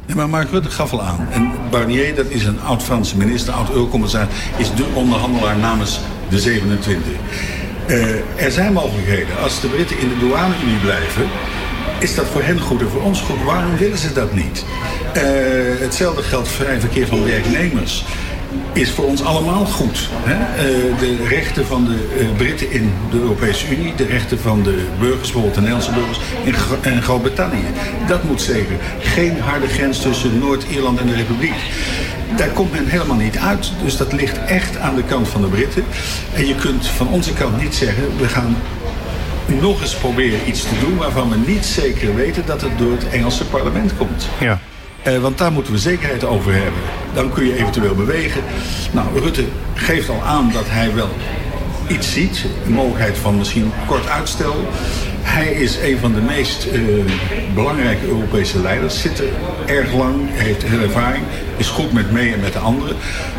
Nee, 0.05 0.15
maar 0.15 0.29
Mark 0.29 0.49
Rutte 0.49 0.69
gaf 0.69 0.91
al 0.91 1.01
aan. 1.01 1.27
En 1.31 1.51
Barnier, 1.69 2.15
dat 2.15 2.29
is 2.29 2.45
een 2.45 2.61
oud-Franse 2.61 3.17
minister, 3.17 3.53
oud-eurocommissaris... 3.53 4.35
is 4.57 4.73
de 4.73 4.85
onderhandelaar 4.93 5.57
namens 5.57 5.99
de 6.29 6.39
27. 6.39 7.11
Uh, 7.87 8.43
er 8.45 8.51
zijn 8.51 8.73
mogelijkheden. 8.73 9.37
Als 9.43 9.61
de 9.61 9.67
Britten 9.67 9.99
in 9.99 10.09
de 10.09 10.19
douane-unie 10.19 10.79
blijven 10.79 11.29
is 11.99 12.15
dat 12.15 12.25
voor 12.25 12.41
hen 12.41 12.59
goed 12.59 12.81
en 12.81 12.89
voor 12.89 13.01
ons 13.01 13.21
goed? 13.21 13.43
Waarom 13.43 13.77
willen 13.77 13.97
ze 13.97 14.13
dat 14.13 14.33
niet? 14.33 14.65
Uh, 15.15 15.23
hetzelfde 15.79 16.23
geldt 16.23 16.47
voor 16.47 16.65
vrij 16.65 16.79
verkeer 16.79 17.07
van 17.07 17.23
werknemers 17.23 18.05
is 18.73 18.91
voor 18.91 19.05
ons 19.05 19.23
allemaal 19.23 19.65
goed. 19.65 20.09
Hè? 20.11 20.35
Uh, 20.35 20.99
de 20.99 21.27
rechten 21.27 21.65
van 21.65 21.85
de 21.85 22.25
Britten 22.37 22.71
in 22.71 22.91
de 23.11 23.17
Europese 23.17 23.65
Unie, 23.75 23.95
de 23.95 24.05
rechten 24.05 24.39
van 24.39 24.63
de 24.63 24.85
burgers, 24.99 25.21
bijvoorbeeld 25.21 25.53
de 25.53 25.61
Nederlandse 25.61 25.91
burgers 25.91 26.19
in, 26.43 26.91
in 26.91 27.01
Groot-Brittannië. 27.01 27.65
Dat 28.07 28.23
moet 28.23 28.41
zeker. 28.41 28.75
Geen 28.99 29.39
harde 29.39 29.67
grens 29.67 30.01
tussen 30.01 30.39
Noord-Ierland 30.39 30.99
en 30.99 31.07
de 31.07 31.15
Republiek. 31.15 31.55
Daar 32.35 32.49
komt 32.49 32.71
men 32.71 32.87
helemaal 32.87 33.17
niet 33.17 33.37
uit. 33.37 33.71
Dus 33.83 33.97
dat 33.97 34.13
ligt 34.13 34.45
echt 34.45 34.77
aan 34.77 34.95
de 34.95 35.03
kant 35.03 35.27
van 35.27 35.41
de 35.41 35.47
Britten. 35.47 35.83
En 36.33 36.47
je 36.47 36.55
kunt 36.55 36.87
van 36.87 37.07
onze 37.07 37.33
kant 37.33 37.61
niet 37.61 37.75
zeggen, 37.75 38.17
we 38.17 38.27
gaan 38.27 38.57
nog 39.61 39.81
eens 39.81 39.95
proberen 39.95 40.39
iets 40.47 40.61
te 40.61 40.79
doen 40.79 40.97
waarvan 40.97 41.29
we 41.29 41.37
niet 41.45 41.65
zeker 41.65 42.15
weten 42.15 42.43
dat 42.45 42.61
het 42.61 42.77
door 42.77 42.91
het 42.91 43.09
Engelse 43.09 43.45
parlement 43.45 43.97
komt. 43.97 44.27
Ja. 44.39 44.59
Uh, 45.07 45.17
want 45.17 45.37
daar 45.37 45.51
moeten 45.51 45.73
we 45.73 45.79
zekerheid 45.79 46.23
over 46.23 46.53
hebben. 46.53 46.81
Dan 47.13 47.33
kun 47.33 47.45
je 47.45 47.57
eventueel 47.57 47.95
bewegen. 47.95 48.41
Nou, 48.91 49.19
Rutte 49.19 49.45
geeft 49.73 50.09
al 50.09 50.21
aan 50.23 50.51
dat 50.53 50.65
hij 50.67 50.93
wel 50.93 51.09
iets 51.87 52.13
ziet. 52.13 52.45
Een 52.65 52.71
mogelijkheid 52.71 53.17
van 53.17 53.37
misschien 53.37 53.71
kort 53.85 54.07
uitstel. 54.07 54.55
Hij 55.29 55.51
is 55.51 55.77
een 55.77 55.97
van 55.97 56.13
de 56.13 56.21
meest 56.21 56.67
uh, 56.73 57.05
belangrijke 57.53 58.05
Europese 58.05 58.61
leiders. 58.61 59.01
Zit 59.01 59.19
er 59.19 59.27
erg 59.65 59.93
lang, 59.93 60.15
heeft 60.29 60.63
heel 60.63 60.79
ervaring. 60.79 61.23
Is 61.57 61.67
goed 61.67 61.91
met 61.91 62.11
mee 62.11 62.33
en 62.33 62.39
met 62.39 62.53
de 62.53 62.59
anderen. 62.59 62.95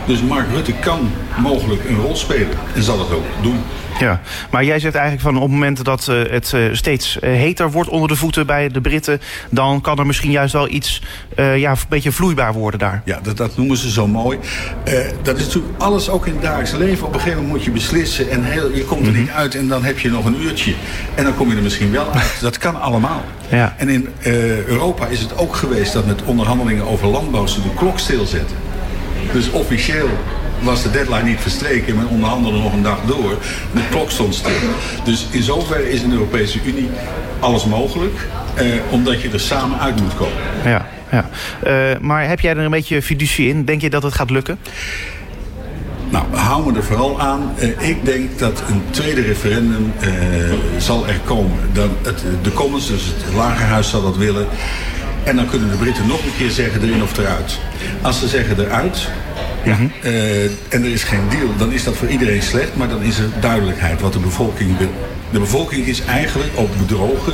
Dus 0.07 0.23
Mark 0.23 0.47
Rutte 0.52 0.73
kan 0.73 1.11
mogelijk 1.37 1.85
een 1.85 2.00
rol 2.00 2.16
spelen. 2.16 2.59
En 2.75 2.83
zal 2.83 2.99
het 2.99 3.12
ook 3.12 3.25
doen. 3.42 3.59
Ja, 3.99 4.21
maar 4.50 4.64
jij 4.64 4.78
zegt 4.78 4.95
eigenlijk 4.95 5.25
van 5.25 5.37
op 5.37 5.42
het 5.42 5.51
moment 5.51 5.85
dat 5.85 6.07
uh, 6.11 6.31
het 6.31 6.53
uh, 6.55 6.75
steeds 6.75 7.16
uh, 7.16 7.20
heter 7.20 7.70
wordt 7.70 7.90
onder 7.90 8.09
de 8.09 8.16
voeten 8.16 8.46
bij 8.46 8.68
de 8.68 8.81
Britten, 8.81 9.20
dan 9.51 9.81
kan 9.81 9.99
er 9.99 10.07
misschien 10.07 10.31
juist 10.31 10.53
wel 10.53 10.68
iets 10.68 11.03
ja, 11.37 11.70
een 11.70 11.77
beetje 11.88 12.12
vloeibaar 12.12 12.53
worden 12.53 12.81
daar. 12.81 13.03
Ja, 13.05 13.20
dat, 13.23 13.37
dat 13.37 13.57
noemen 13.57 13.77
ze 13.77 13.90
zo 13.90 14.07
mooi. 14.07 14.38
dat 15.23 15.37
is 15.37 15.44
natuurlijk 15.44 15.83
alles 15.83 16.09
ook 16.09 16.27
in 16.27 16.33
het 16.33 16.42
dagelijks 16.42 16.73
leven. 16.73 17.07
Op 17.07 17.14
een 17.14 17.20
gegeven 17.20 17.42
moment 17.42 17.57
moet 17.57 17.64
je 17.64 17.70
beslissen 17.70 18.31
en 18.31 18.44
heel, 18.44 18.75
je 18.75 18.85
komt 18.85 19.07
er 19.07 19.12
niet 19.12 19.31
uit 19.31 19.55
en 19.55 19.68
dan 19.68 19.85
heb 19.85 19.99
je 19.99 20.11
nog 20.11 20.25
een 20.25 20.42
uurtje. 20.42 20.75
En 21.14 21.25
dan 21.25 21.35
kom 21.35 21.51
je 21.51 21.57
er 21.57 21.62
misschien 21.62 21.90
wel 21.90 22.12
uit. 22.12 22.40
Dat 22.49 22.59
kan 22.59 22.81
allemaal. 22.81 23.25
Ja. 23.49 23.75
En 23.77 23.88
in 23.88 24.09
Europa 24.66 25.07
is 25.07 25.20
het 25.20 25.38
ook 25.38 25.57
geweest 25.57 25.92
dat 25.92 26.07
met 26.07 26.23
onderhandelingen 26.23 26.87
over 26.87 27.07
landbouw 27.07 27.46
ze 27.46 27.62
de 27.62 27.75
klok 27.75 27.99
stilzetten. 27.99 28.57
Dus 29.33 29.51
officieel 29.51 30.09
was 30.62 30.83
de 30.83 30.90
deadline 30.90 31.23
niet 31.23 31.40
verstreken. 31.40 31.97
Men 31.97 32.09
onderhandelde 32.09 32.59
nog 32.59 32.73
een 32.73 32.83
dag 32.83 33.01
door. 33.07 33.38
De 33.73 33.81
klok 33.90 34.11
stond 34.11 34.35
stil. 34.35 34.53
Dus 35.05 35.27
in 35.31 35.42
zoverre 35.42 35.90
is 35.90 36.03
in 36.03 36.09
de 36.09 36.14
Europese 36.14 36.59
Unie 36.64 36.90
alles 37.38 37.64
mogelijk. 37.64 38.27
Eh, 38.55 38.66
omdat 38.90 39.23
je 39.23 39.31
er 39.31 39.40
samen 39.40 39.79
uit 39.79 40.01
moet 40.01 40.16
komen. 40.16 40.37
Ja, 40.64 40.87
ja. 41.11 41.29
Uh, 41.66 41.99
maar 42.01 42.29
heb 42.29 42.40
jij 42.40 42.51
er 42.57 42.59
een 42.64 42.71
beetje 42.71 43.03
fiducie 43.03 43.49
in? 43.49 43.64
Denk 43.64 43.81
je 43.81 43.90
dat 43.90 44.03
het 44.03 44.14
gaat 44.14 44.31
lukken? 44.31 44.59
Nou, 46.11 46.25
hou 46.35 46.73
me 46.73 46.79
er 46.79 46.85
vooral 46.85 47.21
aan. 47.21 47.53
Uh, 47.59 47.88
ik 47.88 48.05
denk 48.05 48.38
dat 48.38 48.62
een 48.68 48.83
tweede 48.90 49.21
referendum 49.21 49.92
uh, 50.01 50.11
zal 50.79 51.07
er 51.07 51.21
komen. 51.25 51.59
Dat 51.73 51.88
het, 52.03 52.23
de 52.42 52.53
Commons, 52.53 52.87
dus 52.87 53.05
het 53.05 53.35
Lagerhuis, 53.35 53.88
zal 53.88 54.03
dat 54.03 54.16
willen. 54.16 54.47
En 55.25 55.37
dan 55.37 55.49
kunnen 55.49 55.71
de 55.71 55.77
Britten 55.77 56.07
nog 56.07 56.25
een 56.25 56.37
keer 56.38 56.51
zeggen 56.51 56.83
erin 56.83 57.03
of 57.03 57.18
eruit. 57.18 57.59
Als 58.03 58.18
ze 58.18 58.29
zeggen 58.29 58.64
eruit, 58.64 59.09
ja. 59.68 60.11
Uh, 60.11 60.44
en 60.44 60.85
er 60.85 60.92
is 60.92 61.04
geen 61.04 61.28
deal, 61.28 61.57
dan 61.57 61.72
is 61.72 61.85
dat 61.85 61.96
voor 61.96 62.09
iedereen 62.09 62.42
slecht. 62.42 62.76
Maar 62.76 62.88
dan 62.88 63.02
is 63.02 63.18
er 63.18 63.28
duidelijkheid 63.40 64.00
wat 64.00 64.12
de 64.12 64.18
bevolking 64.18 64.78
wil. 64.78 64.92
De 65.31 65.38
bevolking 65.38 65.87
is 65.87 66.04
eigenlijk 66.04 66.50
ook 66.57 66.76
bedrogen 66.76 67.33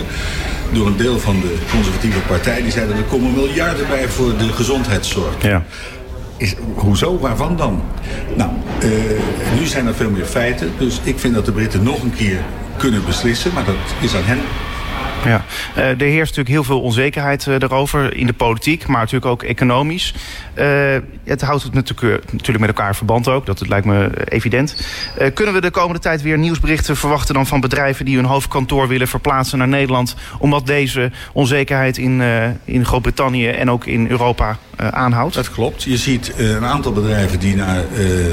door 0.72 0.86
een 0.86 0.96
deel 0.96 1.18
van 1.18 1.40
de 1.40 1.56
conservatieve 1.70 2.18
partij. 2.18 2.62
Die 2.62 2.72
zeiden 2.72 2.96
er 2.96 3.02
komen 3.02 3.32
miljarden 3.32 3.88
bij 3.88 4.08
voor 4.08 4.36
de 4.38 4.52
gezondheidszorg. 4.52 5.42
Ja. 5.42 5.64
Is, 6.36 6.54
hoezo? 6.74 7.18
Waarvan 7.18 7.56
dan? 7.56 7.82
Nou, 8.36 8.50
uh, 8.84 8.90
nu 9.58 9.66
zijn 9.66 9.86
er 9.86 9.94
veel 9.94 10.10
meer 10.10 10.24
feiten. 10.24 10.72
Dus 10.78 11.00
ik 11.02 11.18
vind 11.18 11.34
dat 11.34 11.44
de 11.44 11.52
Britten 11.52 11.82
nog 11.82 12.02
een 12.02 12.14
keer 12.14 12.38
kunnen 12.76 13.04
beslissen. 13.04 13.52
Maar 13.54 13.64
dat 13.64 13.74
is 14.00 14.14
aan 14.14 14.24
hen 14.24 14.40
ja, 15.24 15.44
uh, 15.76 15.84
er 15.88 15.96
heerst 15.98 16.36
natuurlijk 16.36 16.48
heel 16.48 16.64
veel 16.64 16.80
onzekerheid 16.80 17.46
uh, 17.46 17.58
daarover 17.58 18.16
in 18.16 18.26
de 18.26 18.32
politiek, 18.32 18.86
maar 18.86 19.00
natuurlijk 19.00 19.26
ook 19.26 19.42
economisch. 19.42 20.14
Uh, 20.54 20.64
het 21.24 21.42
houdt 21.42 21.62
het 21.62 21.74
natuurlijk, 21.74 22.32
natuurlijk 22.32 22.58
met 22.58 22.68
elkaar 22.68 22.96
verband 22.96 23.28
ook, 23.28 23.46
dat 23.46 23.68
lijkt 23.68 23.86
me 23.86 24.10
evident. 24.24 24.86
kunnen 25.34 25.54
we 25.54 25.60
de 25.60 25.70
komende 25.70 26.00
tijd 26.00 26.22
weer 26.22 26.38
nieuwsberichten 26.38 26.96
verwachten 26.96 27.34
dan 27.34 27.46
van 27.46 27.60
bedrijven 27.60 28.04
die 28.04 28.16
hun 28.16 28.24
hoofdkantoor 28.24 28.88
willen 28.88 29.08
verplaatsen 29.08 29.58
naar 29.58 29.68
Nederland, 29.68 30.14
omdat 30.38 30.66
deze 30.66 31.10
onzekerheid 31.32 31.98
in, 31.98 32.22
in 32.64 32.84
Groot-Brittannië 32.84 33.48
en 33.48 33.70
ook 33.70 33.86
in 33.86 34.10
Europa 34.10 34.58
aanhoudt? 34.76 35.34
Dat 35.34 35.50
klopt. 35.50 35.82
Je 35.82 35.96
ziet 35.96 36.32
een 36.36 36.64
aantal 36.64 36.92
bedrijven 36.92 37.38
die 37.38 37.56
naar 37.56 37.82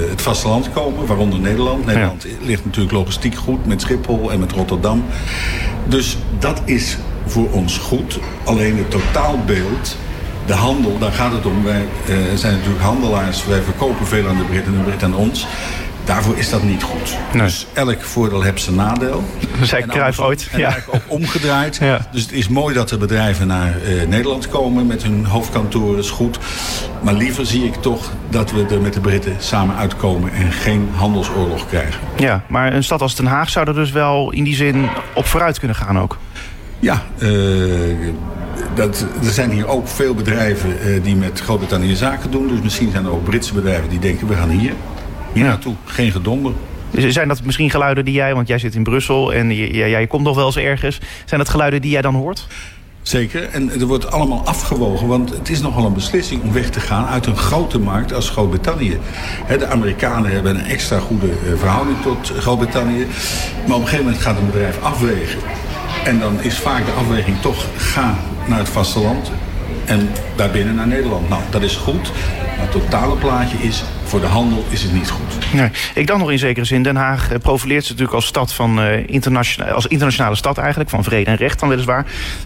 het 0.10 0.22
vasteland 0.22 0.70
komen, 0.74 1.06
waaronder 1.06 1.40
Nederland. 1.40 1.86
Nederland 1.86 2.24
ja. 2.24 2.46
ligt 2.46 2.66
natuurlijk 2.66 2.94
logistiek 2.94 3.36
goed 3.36 3.66
met 3.66 3.82
Schiphol 3.82 4.32
en 4.32 4.40
met 4.40 4.52
Rotterdam. 4.52 5.06
Dus 5.86 6.18
dat 6.40 6.62
is 6.66 6.81
voor 7.26 7.52
ons 7.52 7.78
goed. 7.78 8.20
Alleen 8.44 8.78
het 8.78 8.92
totaalbeeld, 8.92 9.98
de 10.46 10.54
handel, 10.54 10.98
daar 10.98 11.12
gaat 11.12 11.32
het 11.32 11.46
om. 11.46 11.64
Wij 11.64 11.86
uh, 12.10 12.16
zijn 12.36 12.54
natuurlijk 12.54 12.84
handelaars. 12.84 13.46
Wij 13.46 13.62
verkopen 13.62 14.08
veel 14.08 14.28
aan 14.28 14.38
de 14.38 14.44
Britten 14.44 14.74
en 14.74 14.78
de 14.78 14.84
Britten 14.86 15.08
aan 15.08 15.16
ons. 15.16 15.48
Daarvoor 16.06 16.38
is 16.38 16.50
dat 16.50 16.64
niet 16.64 16.84
goed. 16.84 17.18
Nee. 17.34 17.44
Dus 17.44 17.68
elk 17.74 18.04
voordeel 18.04 18.42
heeft 18.42 18.62
zijn 18.62 18.76
nadeel. 18.76 19.24
Zei 19.62 19.86
Cruijff 19.86 20.20
ooit. 20.20 20.50
En 20.52 20.60
ja. 20.60 20.76
ook 20.88 21.02
omgedraaid. 21.08 21.78
Ja. 21.82 22.08
Dus 22.12 22.22
het 22.22 22.32
is 22.32 22.48
mooi 22.48 22.76
dat 22.76 22.92
er 22.92 22.98
bedrijven 22.98 23.48
naar 23.48 23.76
uh, 23.88 24.08
Nederland 24.08 24.48
komen 24.48 24.88
met 24.88 25.04
hun 25.04 25.26
hoofdkantoor. 25.26 25.98
is 25.98 26.10
goed. 26.10 26.40
Maar 27.02 27.14
liever 27.14 27.46
zie 27.46 27.66
ik 27.66 27.76
toch 27.76 28.12
dat 28.30 28.52
we 28.52 28.66
er 28.70 28.82
met 28.82 28.94
de 28.94 29.00
Britten 29.00 29.36
samen 29.40 29.76
uitkomen... 29.76 30.34
en 30.34 30.52
geen 30.52 30.90
handelsoorlog 30.96 31.68
krijgen. 31.68 32.00
Ja, 32.18 32.44
maar 32.48 32.74
een 32.74 32.84
stad 32.84 33.02
als 33.02 33.16
Den 33.16 33.26
Haag 33.26 33.50
zou 33.50 33.68
er 33.68 33.74
dus 33.74 33.92
wel 33.92 34.32
in 34.32 34.44
die 34.44 34.56
zin 34.56 34.90
op 35.14 35.26
vooruit 35.26 35.60
kunnen 35.60 35.78
gaan 35.78 36.00
ook. 36.00 36.18
Ja, 36.82 37.04
uh, 37.20 37.98
dat, 38.76 39.06
er 39.24 39.32
zijn 39.32 39.52
hier 39.52 39.68
ook 39.68 39.88
veel 39.88 40.14
bedrijven 40.14 40.70
uh, 40.70 41.04
die 41.04 41.16
met 41.16 41.40
Groot-Brittannië 41.40 41.96
zaken 41.96 42.32
doen. 42.32 42.48
Dus 42.48 42.62
misschien 42.62 42.92
zijn 42.92 43.06
er 43.06 43.12
ook 43.12 43.24
Britse 43.24 43.54
bedrijven 43.54 43.90
die 43.90 44.00
denken, 44.00 44.28
we 44.28 44.36
gaan 44.36 44.50
hier. 44.50 44.74
Hier 45.34 45.44
naartoe, 45.44 45.76
geen 45.86 46.12
gedonder. 46.12 46.54
Zijn 46.98 47.28
dat 47.28 47.44
misschien 47.44 47.70
geluiden 47.70 48.06
die 48.06 48.14
jij, 48.14 48.34
want 48.34 48.48
jij 48.48 48.58
zit 48.58 48.76
in 48.76 48.84
Brussel 48.84 49.34
en 49.34 49.56
jij, 49.56 49.90
jij 49.90 50.08
komt 50.08 50.24
nog 50.24 50.36
wel 50.36 50.46
eens 50.46 50.58
ergens. 50.58 51.00
Zijn 51.26 51.40
dat 51.40 51.50
geluiden 51.50 51.82
die 51.82 51.92
jij 51.92 52.02
dan 52.02 52.16
hoort? 52.16 52.48
Zeker, 53.02 53.50
en 53.50 53.72
er 53.72 53.86
wordt 53.86 54.12
allemaal 54.12 54.42
afgewogen, 54.46 55.08
want 55.08 55.30
het 55.30 55.50
is 55.50 55.62
nogal 55.62 55.86
een 55.86 55.94
beslissing 55.94 56.42
om 56.42 56.54
weg 56.54 56.70
te 56.70 56.80
gaan 56.80 57.06
uit 57.06 57.26
een 57.26 57.38
grote 57.38 57.80
markt 57.80 58.14
als 58.14 58.30
Groot-Brittannië. 58.30 58.98
De 59.48 59.66
Amerikanen 59.66 60.32
hebben 60.32 60.56
een 60.56 60.66
extra 60.66 61.00
goede 61.00 61.28
eh, 61.28 61.58
verhouding 61.58 61.98
tot 62.02 62.34
Groot-Brittannië, 62.38 63.08
maar 63.68 63.76
op 63.76 63.82
een 63.82 63.88
gegeven 63.88 64.06
moment 64.06 64.22
gaat 64.22 64.38
een 64.38 64.46
bedrijf 64.46 64.82
afwegen. 64.82 65.40
En 66.04 66.20
dan 66.20 66.42
is 66.42 66.58
vaak 66.58 66.86
de 66.86 66.92
afweging 66.92 67.42
toch 67.42 67.66
ga 67.78 68.16
naar 68.46 68.58
het 68.58 68.70
vasteland 68.70 69.32
en 69.86 70.10
daarbinnen 70.36 70.76
naar 70.76 70.88
Nederland. 70.88 71.30
Nou, 71.30 71.42
dat 71.50 71.62
is 71.62 71.76
goed, 71.76 72.12
maar 72.58 72.68
het 72.68 72.72
totale 72.72 73.16
plaatje 73.16 73.58
is 73.58 73.84
voor 74.12 74.20
de 74.20 74.26
handel 74.26 74.66
is 74.70 74.84
het 74.84 74.94
niet 74.94 75.10
goed. 75.10 75.54
Nee. 75.54 75.70
Ik 75.96 76.08
dan 76.08 76.20
nog 76.20 76.32
in 76.32 76.40
zekere 76.40 76.66
zin. 76.66 76.84
Den 76.84 76.96
Haag 76.96 77.32
eh, 77.32 77.40
profileert 77.40 77.82
zich 77.82 77.90
natuurlijk 77.90 78.16
als 78.16 78.26
stad 78.26 78.54
van 78.54 78.80
uh, 78.80 79.08
internationale, 79.08 79.72
als 79.72 79.88
internationale 79.88 80.36
stad 80.36 80.58
eigenlijk, 80.58 80.90
van 80.90 81.04
vrede 81.04 81.30
en 81.30 81.36
recht 81.36 81.60
dan 81.60 81.70
weliswaar. 81.70 82.06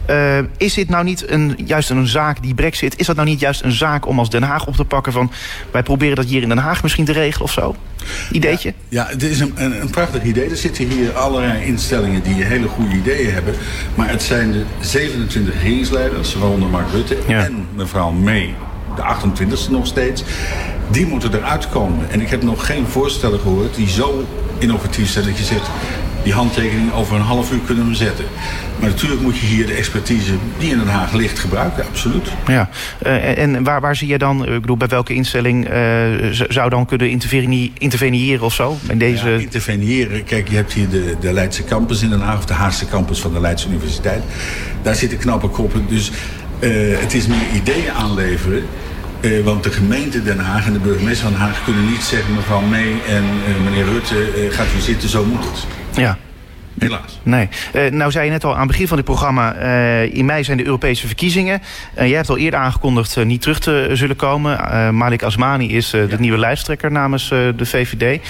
Uh, 0.10 0.38
is 0.58 0.74
dit 0.74 0.90
nou 0.90 1.04
niet 1.04 1.30
een, 1.30 1.58
juist 1.66 1.90
een 1.90 2.08
zaak, 2.08 2.42
die 2.42 2.54
brexit, 2.54 3.00
is 3.00 3.06
dat 3.06 3.16
nou 3.16 3.28
niet 3.28 3.40
juist 3.40 3.64
een 3.64 3.72
zaak 3.72 4.08
om 4.08 4.20
als 4.20 4.30
Den 4.30 4.44
Haag 4.44 4.68
op 4.68 4.76
te 4.76 4.86
pakken 4.86 5.12
van 5.14 5.32
wij 5.72 5.84
proberen 5.84 6.16
dat 6.16 6.26
hier 6.26 6.42
in 6.42 6.50
Den 6.50 6.58
Haag 6.58 6.84
misschien 6.84 7.06
te 7.06 7.12
regelen 7.12 7.46
of 7.46 7.52
zo? 7.52 7.76
Ideetje? 8.32 8.74
Ja, 8.90 9.04
ja 9.04 9.14
het 9.14 9.24
is 9.24 9.40
een, 9.40 9.52
een, 9.56 9.82
een, 9.82 9.90
prachtig 9.90 10.24
idee. 10.24 10.50
Er 10.50 10.58
zitten 10.58 10.90
hier 10.90 11.12
allerlei 11.12 11.66
instellingen 11.66 12.24
die 12.24 12.44
hele 12.44 12.68
goede 12.68 12.96
ideeën 12.96 13.34
hebben. 13.34 13.54
Maar 13.96 14.10
het 14.10 14.24
zijn 14.24 14.52
de 14.52 14.64
27 14.80 15.54
regeringsleiders, 15.54 16.36
waaronder 16.36 16.70
Mark 16.70 16.92
Rutte 16.92 17.18
en 17.28 17.68
mevrouw 17.76 18.12
May, 18.12 18.56
de 18.96 19.04
28e 19.04 19.70
nog 19.70 19.88
steeds 19.88 20.24
die 20.92 21.06
moeten 21.06 21.34
eruit 21.34 21.70
komen. 21.70 22.10
En 22.12 22.22
ik 22.22 22.30
heb 22.30 22.44
nog 22.44 22.66
geen 22.66 22.86
voorstellen 22.88 23.40
gehoord 23.40 23.76
die 23.76 23.90
zo 23.90 24.26
innovatief 24.58 25.10
zijn 25.10 25.26
dat 25.26 25.38
je 25.38 25.44
zegt... 25.44 25.70
die 26.24 26.34
handtekening 26.34 26.94
over 26.94 27.16
een 27.16 27.22
half 27.22 27.52
uur 27.52 27.60
kunnen 27.66 27.88
we 27.88 27.96
zetten. 27.96 28.26
Maar 28.80 28.90
natuurlijk 28.90 29.22
moet 29.22 29.38
je 29.38 29.46
hier 29.46 29.66
de 29.66 29.74
expertise 29.74 30.34
die 30.58 30.72
in 30.72 30.78
Den 30.78 30.88
Haag 30.88 31.14
ligt 31.14 31.40
gebruiken, 31.40 31.86
absoluut. 31.86 32.30
Ja, 32.48 32.70
uh, 33.06 33.38
en 33.38 33.64
waar, 33.64 33.82
waar 33.82 33.96
zie 33.96 34.08
je 34.08 34.18
dan, 34.18 34.48
ik 34.48 34.62
bedoel, 34.62 34.78
bij 34.78 34.88
welke 34.88 35.14
instelling 35.14 35.70
uh, 35.70 35.74
zou 36.50 36.70
dan 36.70 36.86
kunnen 36.86 37.10
interveneren 37.78 38.46
of 38.46 38.54
zo? 38.54 38.78
In 38.90 38.98
deze... 38.98 39.30
Ja, 39.30 39.38
interveneren, 39.38 40.24
kijk, 40.24 40.48
je 40.50 40.56
hebt 40.56 40.74
hier 40.74 40.90
de, 40.90 41.16
de 41.20 41.34
Leidse 41.34 41.64
campus 41.64 42.02
in 42.02 42.10
Den 42.10 42.22
Haag... 42.22 42.38
of 42.38 42.46
de 42.46 42.54
Haagse 42.54 42.88
campus 42.88 43.20
van 43.20 43.34
de 43.34 43.40
Leidse 43.40 43.68
Universiteit. 43.68 44.24
Daar 44.82 44.96
zitten 44.96 45.18
knappe 45.18 45.48
koppen, 45.48 45.86
dus 45.88 46.12
uh, 46.60 46.98
het 47.00 47.14
is 47.14 47.28
meer 47.28 47.50
ideeën 47.54 47.92
aanleveren... 47.92 48.64
Eh, 49.26 49.44
want 49.44 49.64
de 49.64 49.72
gemeente 49.72 50.24
Den 50.24 50.40
Haag 50.40 50.66
en 50.66 50.74
de 50.74 50.80
burgemeester 50.80 51.24
van 51.24 51.32
Den 51.32 51.42
Haag 51.42 51.64
kunnen 51.64 51.90
niet 51.90 52.02
zeggen... 52.02 52.34
mevrouw 52.34 52.62
May 52.62 53.02
en 53.08 53.24
uh, 53.24 53.64
meneer 53.64 53.86
Rutte, 53.86 54.16
uh, 54.16 54.54
gaat 54.54 54.68
u 54.78 54.80
zitten, 54.80 55.10
zo 55.10 55.26
moet 55.26 55.44
het. 55.44 55.66
Ja. 55.98 56.18
Helaas. 56.80 57.20
Nee. 57.24 57.50
Uh, 57.74 57.92
nou 57.92 58.12
zei 58.12 58.26
je 58.26 58.32
net 58.32 58.44
al 58.44 58.54
aan 58.54 58.60
het 58.60 58.68
begin 58.68 58.88
van 58.88 58.98
dit 58.98 59.06
programma... 59.06 59.56
Uh, 59.56 60.14
in 60.14 60.26
mei 60.26 60.44
zijn 60.44 60.58
de 60.58 60.66
Europese 60.66 61.08
verkiezingen. 61.08 61.62
Uh, 61.98 62.08
jij 62.08 62.16
hebt 62.16 62.30
al 62.30 62.38
eerder 62.38 62.60
aangekondigd 62.60 63.24
niet 63.24 63.42
terug 63.42 63.60
te 63.60 63.90
zullen 63.94 64.16
komen. 64.16 64.96
Malik 64.98 65.24
Asmani 65.24 65.76
is 65.76 65.90
de 65.90 66.08
ja. 66.10 66.20
nieuwe 66.20 66.38
lijsttrekker 66.38 66.92
namens 66.92 67.30
de 67.30 67.66
VVD. 67.66 68.22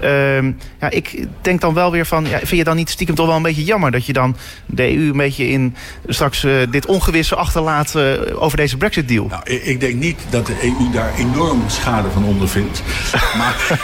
Ehm, 0.00 0.52
ja, 0.80 0.90
ik 0.90 1.26
denk 1.40 1.60
dan 1.60 1.74
wel 1.74 1.90
weer 1.90 2.06
van... 2.06 2.26
Ja, 2.26 2.38
vind 2.38 2.50
je 2.50 2.64
dan 2.64 2.76
niet 2.76 2.90
stiekem 2.90 3.14
toch 3.14 3.26
wel 3.26 3.36
een 3.36 3.42
beetje 3.42 3.64
jammer... 3.64 3.90
dat 3.90 4.06
je 4.06 4.12
dan 4.12 4.36
de 4.66 4.96
EU 4.96 5.10
een 5.10 5.16
beetje 5.16 5.48
in 5.48 5.76
straks 6.06 6.46
dit 6.70 6.86
ongewisse 6.86 7.34
achterlaat... 7.34 7.96
over 8.34 8.56
deze 8.56 8.76
Brexit-deal? 8.76 9.26
Nou, 9.26 9.50
ik 9.50 9.80
denk 9.80 9.94
niet 9.94 10.20
dat 10.30 10.46
de 10.46 10.56
EU 10.62 10.90
daar 10.92 11.14
enorm 11.18 11.62
schade 11.66 12.10
van 12.10 12.24
ondervindt. 12.24 12.82
maar 13.38 13.78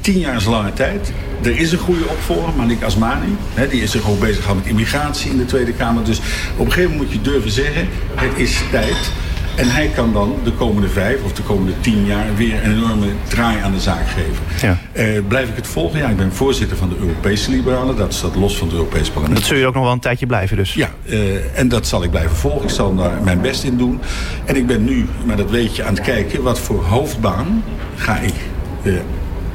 tien 0.00 0.18
jaar 0.18 0.36
is 0.36 0.44
lange 0.44 0.72
tijd. 0.72 1.12
Er 1.42 1.58
is 1.58 1.72
een 1.72 1.78
goede 1.78 2.08
opvolger, 2.08 2.52
Malik 2.56 2.82
Asmani. 2.82 3.36
Hè, 3.54 3.68
die 3.68 3.82
is 3.82 3.90
zich 3.90 4.08
ook 4.08 4.20
bezig 4.20 4.54
met 4.54 4.66
immigratie 4.66 5.30
in 5.30 5.36
de 5.36 5.44
Tweede 5.44 5.72
Kamer. 5.72 6.04
Dus 6.04 6.18
op 6.56 6.66
een 6.66 6.72
gegeven 6.72 6.90
moment 6.90 7.10
moet 7.10 7.24
je 7.24 7.30
durven 7.30 7.50
zeggen... 7.50 7.88
het 8.14 8.38
is 8.38 8.60
tijd. 8.70 9.10
En 9.56 9.70
hij 9.70 9.90
kan 9.94 10.12
dan 10.12 10.36
de 10.44 10.52
komende 10.52 10.88
vijf 10.88 11.22
of 11.24 11.32
de 11.32 11.42
komende 11.42 11.72
tien 11.80 12.06
jaar... 12.06 12.36
weer 12.36 12.64
een 12.64 12.76
enorme 12.76 13.06
draai 13.28 13.58
aan 13.60 13.72
de 13.72 13.80
zaak 13.80 14.08
geven. 14.08 14.44
Ja. 14.60 14.78
Uh, 14.92 15.20
blijf 15.28 15.48
ik 15.48 15.56
het 15.56 15.66
volgen? 15.66 15.98
Ja, 15.98 16.08
ik 16.08 16.16
ben 16.16 16.32
voorzitter 16.32 16.76
van 16.76 16.88
de 16.88 16.96
Europese 17.00 17.50
Liberalen. 17.50 17.96
Dat 17.96 18.14
staat 18.14 18.36
los 18.36 18.56
van 18.56 18.66
het 18.66 18.76
Europees 18.76 19.08
Parlement. 19.08 19.38
Dat 19.38 19.48
zul 19.48 19.56
je 19.56 19.66
ook 19.66 19.74
nog 19.74 19.82
wel 19.82 19.92
een 19.92 19.98
tijdje 19.98 20.26
blijven 20.26 20.56
dus? 20.56 20.74
Ja, 20.74 20.90
uh, 21.04 21.58
en 21.58 21.68
dat 21.68 21.86
zal 21.86 22.02
ik 22.02 22.10
blijven 22.10 22.36
volgen. 22.36 22.62
Ik 22.62 22.70
zal 22.70 22.94
daar 22.94 23.22
mijn 23.22 23.40
best 23.40 23.64
in 23.64 23.76
doen. 23.76 24.00
En 24.44 24.56
ik 24.56 24.66
ben 24.66 24.84
nu, 24.84 25.06
maar 25.24 25.36
dat 25.36 25.50
weet 25.50 25.76
je, 25.76 25.84
aan 25.84 25.94
het 25.94 26.04
kijken... 26.04 26.42
wat 26.42 26.58
voor 26.58 26.84
hoofdbaan 26.84 27.64
ga 27.96 28.18
ik... 28.18 28.34
Uh, 28.82 28.94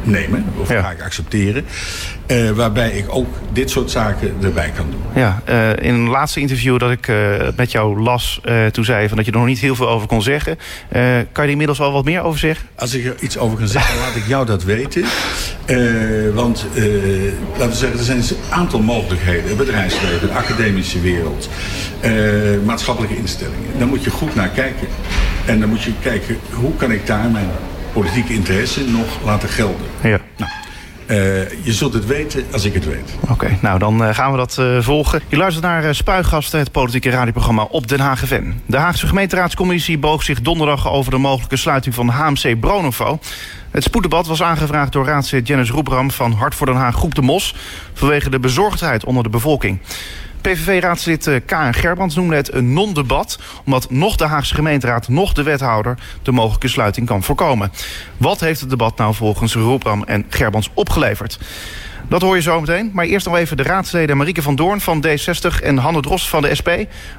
nemen. 0.03 0.45
Of 0.57 0.69
ja. 0.69 0.81
ga 0.81 0.91
ik 0.91 1.01
accepteren. 1.01 1.65
Uh, 2.27 2.49
waarbij 2.49 2.91
ik 2.91 3.05
ook 3.07 3.27
dit 3.53 3.69
soort 3.69 3.91
zaken 3.91 4.35
erbij 4.41 4.71
kan 4.75 4.85
doen. 4.91 5.01
Ja, 5.15 5.41
uh, 5.49 5.69
in 5.69 5.93
een 5.93 6.09
laatste 6.09 6.39
interview 6.39 6.79
dat 6.79 6.91
ik 6.91 7.07
uh, 7.07 7.15
met 7.55 7.71
jou 7.71 8.01
las... 8.01 8.41
toen 8.71 8.85
zei 8.85 9.01
je 9.01 9.07
van 9.07 9.17
dat 9.17 9.25
je 9.25 9.31
er 9.31 9.37
nog 9.37 9.47
niet 9.47 9.59
heel 9.59 9.75
veel 9.75 9.89
over 9.89 10.07
kon 10.07 10.21
zeggen. 10.21 10.57
kan 10.89 10.99
je 11.33 11.41
er 11.41 11.49
inmiddels 11.49 11.81
al 11.81 11.91
wat 11.91 12.05
meer 12.05 12.21
over 12.21 12.39
zeggen? 12.39 12.67
Als 12.75 12.93
ik 12.93 13.05
er 13.05 13.15
iets 13.19 13.37
over 13.37 13.57
kan 13.57 13.67
zeggen, 13.67 13.99
laat 13.99 14.15
ik 14.15 14.27
jou 14.27 14.45
dat 14.45 14.63
weten. 14.63 15.03
want, 16.33 16.65
laten 17.57 17.69
we 17.69 17.75
zeggen, 17.75 17.99
er 17.99 18.05
zijn 18.05 18.17
een 18.17 18.37
aantal 18.49 18.79
mogelijkheden. 18.79 19.57
Bedrijfsleven, 19.57 20.27
de 20.27 20.33
academische 20.33 21.01
wereld. 21.01 21.49
maatschappelijke 22.65 23.17
instellingen. 23.17 23.77
Daar 23.77 23.87
moet 23.87 24.03
je 24.03 24.09
goed 24.09 24.35
naar 24.35 24.49
kijken. 24.49 24.87
En 25.45 25.59
dan 25.59 25.69
moet 25.69 25.83
je 25.83 25.91
kijken, 26.01 26.37
hoe 26.51 26.75
kan 26.75 26.91
ik 26.91 27.07
daar 27.07 27.29
mijn 27.29 27.49
politieke 27.93 28.33
interesse 28.33 28.89
nog 28.89 29.23
laten 29.23 29.49
gelden. 29.49 29.85
Ja. 30.01 30.19
Nou, 30.37 30.51
uh, 31.07 31.65
je 31.65 31.73
zult 31.73 31.93
het 31.93 32.05
weten 32.05 32.45
als 32.51 32.65
ik 32.65 32.73
het 32.73 32.85
weet. 32.85 33.15
Oké, 33.19 33.31
okay, 33.31 33.57
nou 33.61 33.79
dan 33.79 34.03
uh, 34.03 34.13
gaan 34.13 34.31
we 34.31 34.37
dat 34.37 34.57
uh, 34.59 34.81
volgen. 34.81 35.21
Je 35.27 35.37
luistert 35.37 35.65
naar 35.65 35.95
Spuigasten, 35.95 36.59
het 36.59 36.71
politieke 36.71 37.09
radioprogramma 37.09 37.63
op 37.63 37.87
Den 37.87 37.99
Haag 37.99 38.19
FM. 38.19 38.51
De 38.65 38.77
Haagse 38.77 39.07
gemeenteraadscommissie 39.07 39.97
boog 39.97 40.23
zich 40.23 40.41
donderdag 40.41 40.89
over 40.89 41.11
de 41.11 41.17
mogelijke 41.17 41.57
sluiting 41.57 41.95
van 41.95 42.09
HMC 42.09 42.59
Bronovo. 42.59 43.19
Het 43.71 43.83
spoeddebat 43.83 44.27
was 44.27 44.43
aangevraagd 44.43 44.91
door 44.91 45.05
raadslid 45.05 45.47
Jennis 45.47 45.69
Roebram 45.69 46.11
van 46.11 46.31
Hart 46.31 46.55
voor 46.55 46.65
Den 46.65 46.75
Haag 46.75 46.95
Groep 46.95 47.15
de 47.15 47.21
Mos... 47.21 47.55
vanwege 47.93 48.29
de 48.29 48.39
bezorgdheid 48.39 49.05
onder 49.05 49.23
de 49.23 49.29
bevolking. 49.29 49.79
PVV-raadslid 50.43 51.27
eh, 51.27 51.41
Karen 51.45 51.73
Gerbrands 51.73 52.15
noemde 52.15 52.35
het 52.35 52.53
een 52.53 52.73
non-debat... 52.73 53.39
omdat 53.65 53.89
nog 53.89 54.15
de 54.15 54.25
Haagse 54.25 54.55
gemeenteraad, 54.55 55.07
nog 55.07 55.33
de 55.33 55.43
wethouder... 55.43 55.97
de 56.21 56.31
mogelijke 56.31 56.67
sluiting 56.67 57.07
kan 57.07 57.23
voorkomen. 57.23 57.71
Wat 58.17 58.39
heeft 58.39 58.59
het 58.59 58.69
debat 58.69 58.97
nou 58.97 59.13
volgens 59.13 59.55
Roepram 59.55 60.03
en 60.03 60.25
Gerbrands 60.29 60.69
opgeleverd? 60.73 61.39
Dat 62.07 62.21
hoor 62.21 62.35
je 62.35 62.41
zo 62.41 62.59
meteen. 62.59 62.91
Maar 62.93 63.05
eerst 63.05 63.25
nog 63.25 63.35
even 63.35 63.57
de 63.57 63.63
raadsleden 63.63 64.17
Marieke 64.17 64.41
van 64.41 64.55
Doorn 64.55 64.81
van 64.81 65.05
D60... 65.07 65.63
en 65.63 65.77
Hanne 65.77 66.01
Dros 66.01 66.29
van 66.29 66.41
de 66.41 66.55
SP 66.59 66.69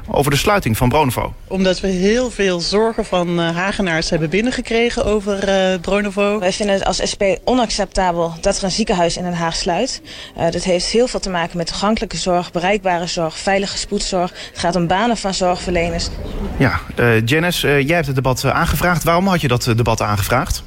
over 0.06 0.30
de 0.30 0.36
sluiting 0.36 0.76
van 0.76 0.88
Bronovo. 0.88 1.34
Omdat 1.48 1.80
we 1.80 1.88
heel 1.88 2.30
veel 2.30 2.60
zorgen 2.60 3.04
van 3.04 3.40
uh, 3.40 3.56
Hagenaars 3.56 4.10
hebben 4.10 4.30
binnengekregen 4.30 5.04
over 5.04 5.48
uh, 5.48 5.80
Bronovo. 5.80 6.38
Wij 6.38 6.52
vinden 6.52 6.74
het 6.74 6.84
als 6.84 7.00
SP 7.12 7.22
onacceptabel 7.44 8.34
dat 8.40 8.56
er 8.56 8.64
een 8.64 8.70
ziekenhuis 8.70 9.16
in 9.16 9.22
Den 9.22 9.34
Haag 9.34 9.56
sluit. 9.56 10.02
Uh, 10.38 10.50
dat 10.50 10.64
heeft 10.64 10.86
heel 10.86 11.06
veel 11.06 11.20
te 11.20 11.30
maken 11.30 11.56
met 11.56 11.66
toegankelijke 11.66 12.16
zorg, 12.16 12.52
bereikbare 12.52 13.06
zorg, 13.06 13.38
veilige 13.38 13.78
spoedzorg. 13.78 14.30
Het 14.50 14.58
gaat 14.58 14.76
om 14.76 14.86
banen 14.86 15.16
van 15.16 15.34
zorgverleners. 15.34 16.08
Ja, 16.56 16.80
Janice, 17.24 17.68
jij 17.68 17.94
hebt 17.94 18.06
het 18.06 18.14
debat 18.14 18.44
aangevraagd. 18.44 19.04
Waarom 19.04 19.26
had 19.26 19.40
je 19.40 19.48
dat 19.48 19.72
debat 19.76 20.02
aangevraagd? 20.02 20.62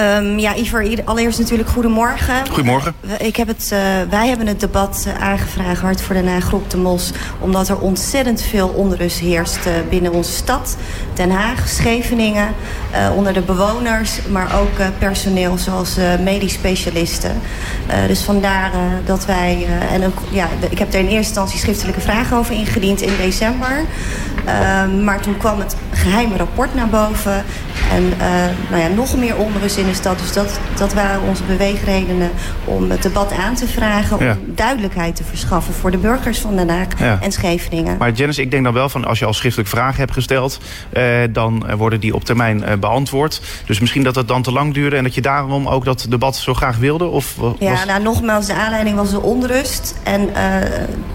Um, 0.00 0.38
ja, 0.38 0.56
Iver, 0.56 1.02
allereerst 1.04 1.38
natuurlijk 1.38 1.68
goedemorgen. 1.68 2.46
Goedemorgen. 2.48 2.94
Ik 3.18 3.36
heb 3.36 3.48
het, 3.48 3.70
uh, 3.72 3.78
wij 4.10 4.28
hebben 4.28 4.46
het 4.46 4.60
debat 4.60 5.04
uh, 5.06 5.22
aangevraagd, 5.22 5.80
Hart 5.80 6.00
voor 6.00 6.14
Den 6.14 6.28
Haag, 6.28 6.44
Groep 6.44 6.70
de 6.70 6.76
Mos... 6.76 7.12
omdat 7.38 7.68
er 7.68 7.78
ontzettend 7.78 8.42
veel 8.42 8.68
onrust 8.68 9.18
heerst 9.18 9.58
binnen 9.88 10.12
onze 10.12 10.32
stad. 10.32 10.76
Den 11.14 11.30
Haag, 11.30 11.68
Scheveningen, 11.68 12.54
onder 13.16 13.32
de 13.32 13.40
bewoners... 13.40 14.26
maar 14.30 14.60
ook 14.60 14.98
personeel 14.98 15.58
zoals 15.58 15.96
medisch 16.22 16.52
specialisten. 16.52 17.40
dus 18.06 18.22
vandaar 18.22 18.70
dat 19.04 19.26
wij... 19.26 19.66
en 19.90 20.04
ook, 20.04 20.18
ja, 20.30 20.48
ik 20.70 20.78
heb 20.78 20.92
er 20.92 20.98
in 20.98 21.04
eerste 21.04 21.16
instantie 21.16 21.58
schriftelijke 21.58 22.00
vragen 22.00 22.36
over 22.36 22.54
ingediend 22.54 23.00
in 23.00 23.12
december. 23.20 23.84
Ehm, 24.44 25.04
maar 25.04 25.20
toen 25.20 25.36
kwam 25.36 25.58
het 25.58 25.76
geheime 25.92 26.36
rapport 26.36 26.74
naar 26.74 26.88
boven... 26.88 27.44
En 27.92 28.12
nou 28.70 28.82
ja, 28.82 28.88
nog 28.88 29.16
meer 29.16 29.36
onrust 29.36 29.76
in 29.76 29.86
de 29.86 29.94
stad. 29.94 30.18
Dus 30.18 30.32
dat, 30.32 30.60
dat 30.78 30.94
waren 30.94 31.20
onze 31.22 31.42
beweegredenen 31.42 32.30
om 32.64 32.90
het 32.90 33.02
debat 33.02 33.32
aan 33.32 33.54
te 33.54 33.66
vragen... 33.66 34.18
om 34.18 34.54
duidelijkheid 34.54 35.16
te 35.16 35.24
verschaffen 35.24 35.74
voor 35.74 35.90
de 35.90 35.98
burgers 35.98 36.38
van 36.38 36.56
Den 36.56 36.68
Haag 36.68 37.20
en 37.20 37.32
Scheveningen. 37.32 37.96
Maar 37.96 38.12
Janice, 38.12 38.42
ik 38.42 38.50
denk 38.50 38.64
dan 38.64 38.72
wel 38.72 38.88
van 38.88 39.04
als 39.04 39.18
je 39.18 39.24
al 39.24 39.32
schriftelijk 39.32 39.70
vragen 39.70 39.98
hebt 39.98 40.12
gesteld... 40.12 40.58
Eh, 40.92 41.04
dan 41.30 41.76
worden 41.76 42.00
die 42.00 42.14
op 42.14 42.24
termijn 42.24 42.64
eh, 42.64 42.78
beantwoord. 42.78 43.40
Dus 43.66 43.80
misschien 43.80 44.02
dat 44.02 44.14
het 44.14 44.28
dan 44.28 44.42
te 44.42 44.52
lang 44.52 44.74
duurde... 44.74 44.96
en 44.96 45.02
dat 45.02 45.14
je 45.14 45.20
daarom 45.20 45.68
ook 45.68 45.84
dat 45.84 46.06
debat 46.08 46.36
zo 46.36 46.54
graag 46.54 46.76
wilde? 46.76 47.04
Of 47.04 47.36
was... 47.36 47.54
Ja, 47.58 47.84
nou 47.84 48.02
nogmaals, 48.02 48.46
de 48.46 48.54
aanleiding 48.54 48.96
was 48.96 49.10
de 49.10 49.20
onrust 49.20 49.94
en 50.02 50.28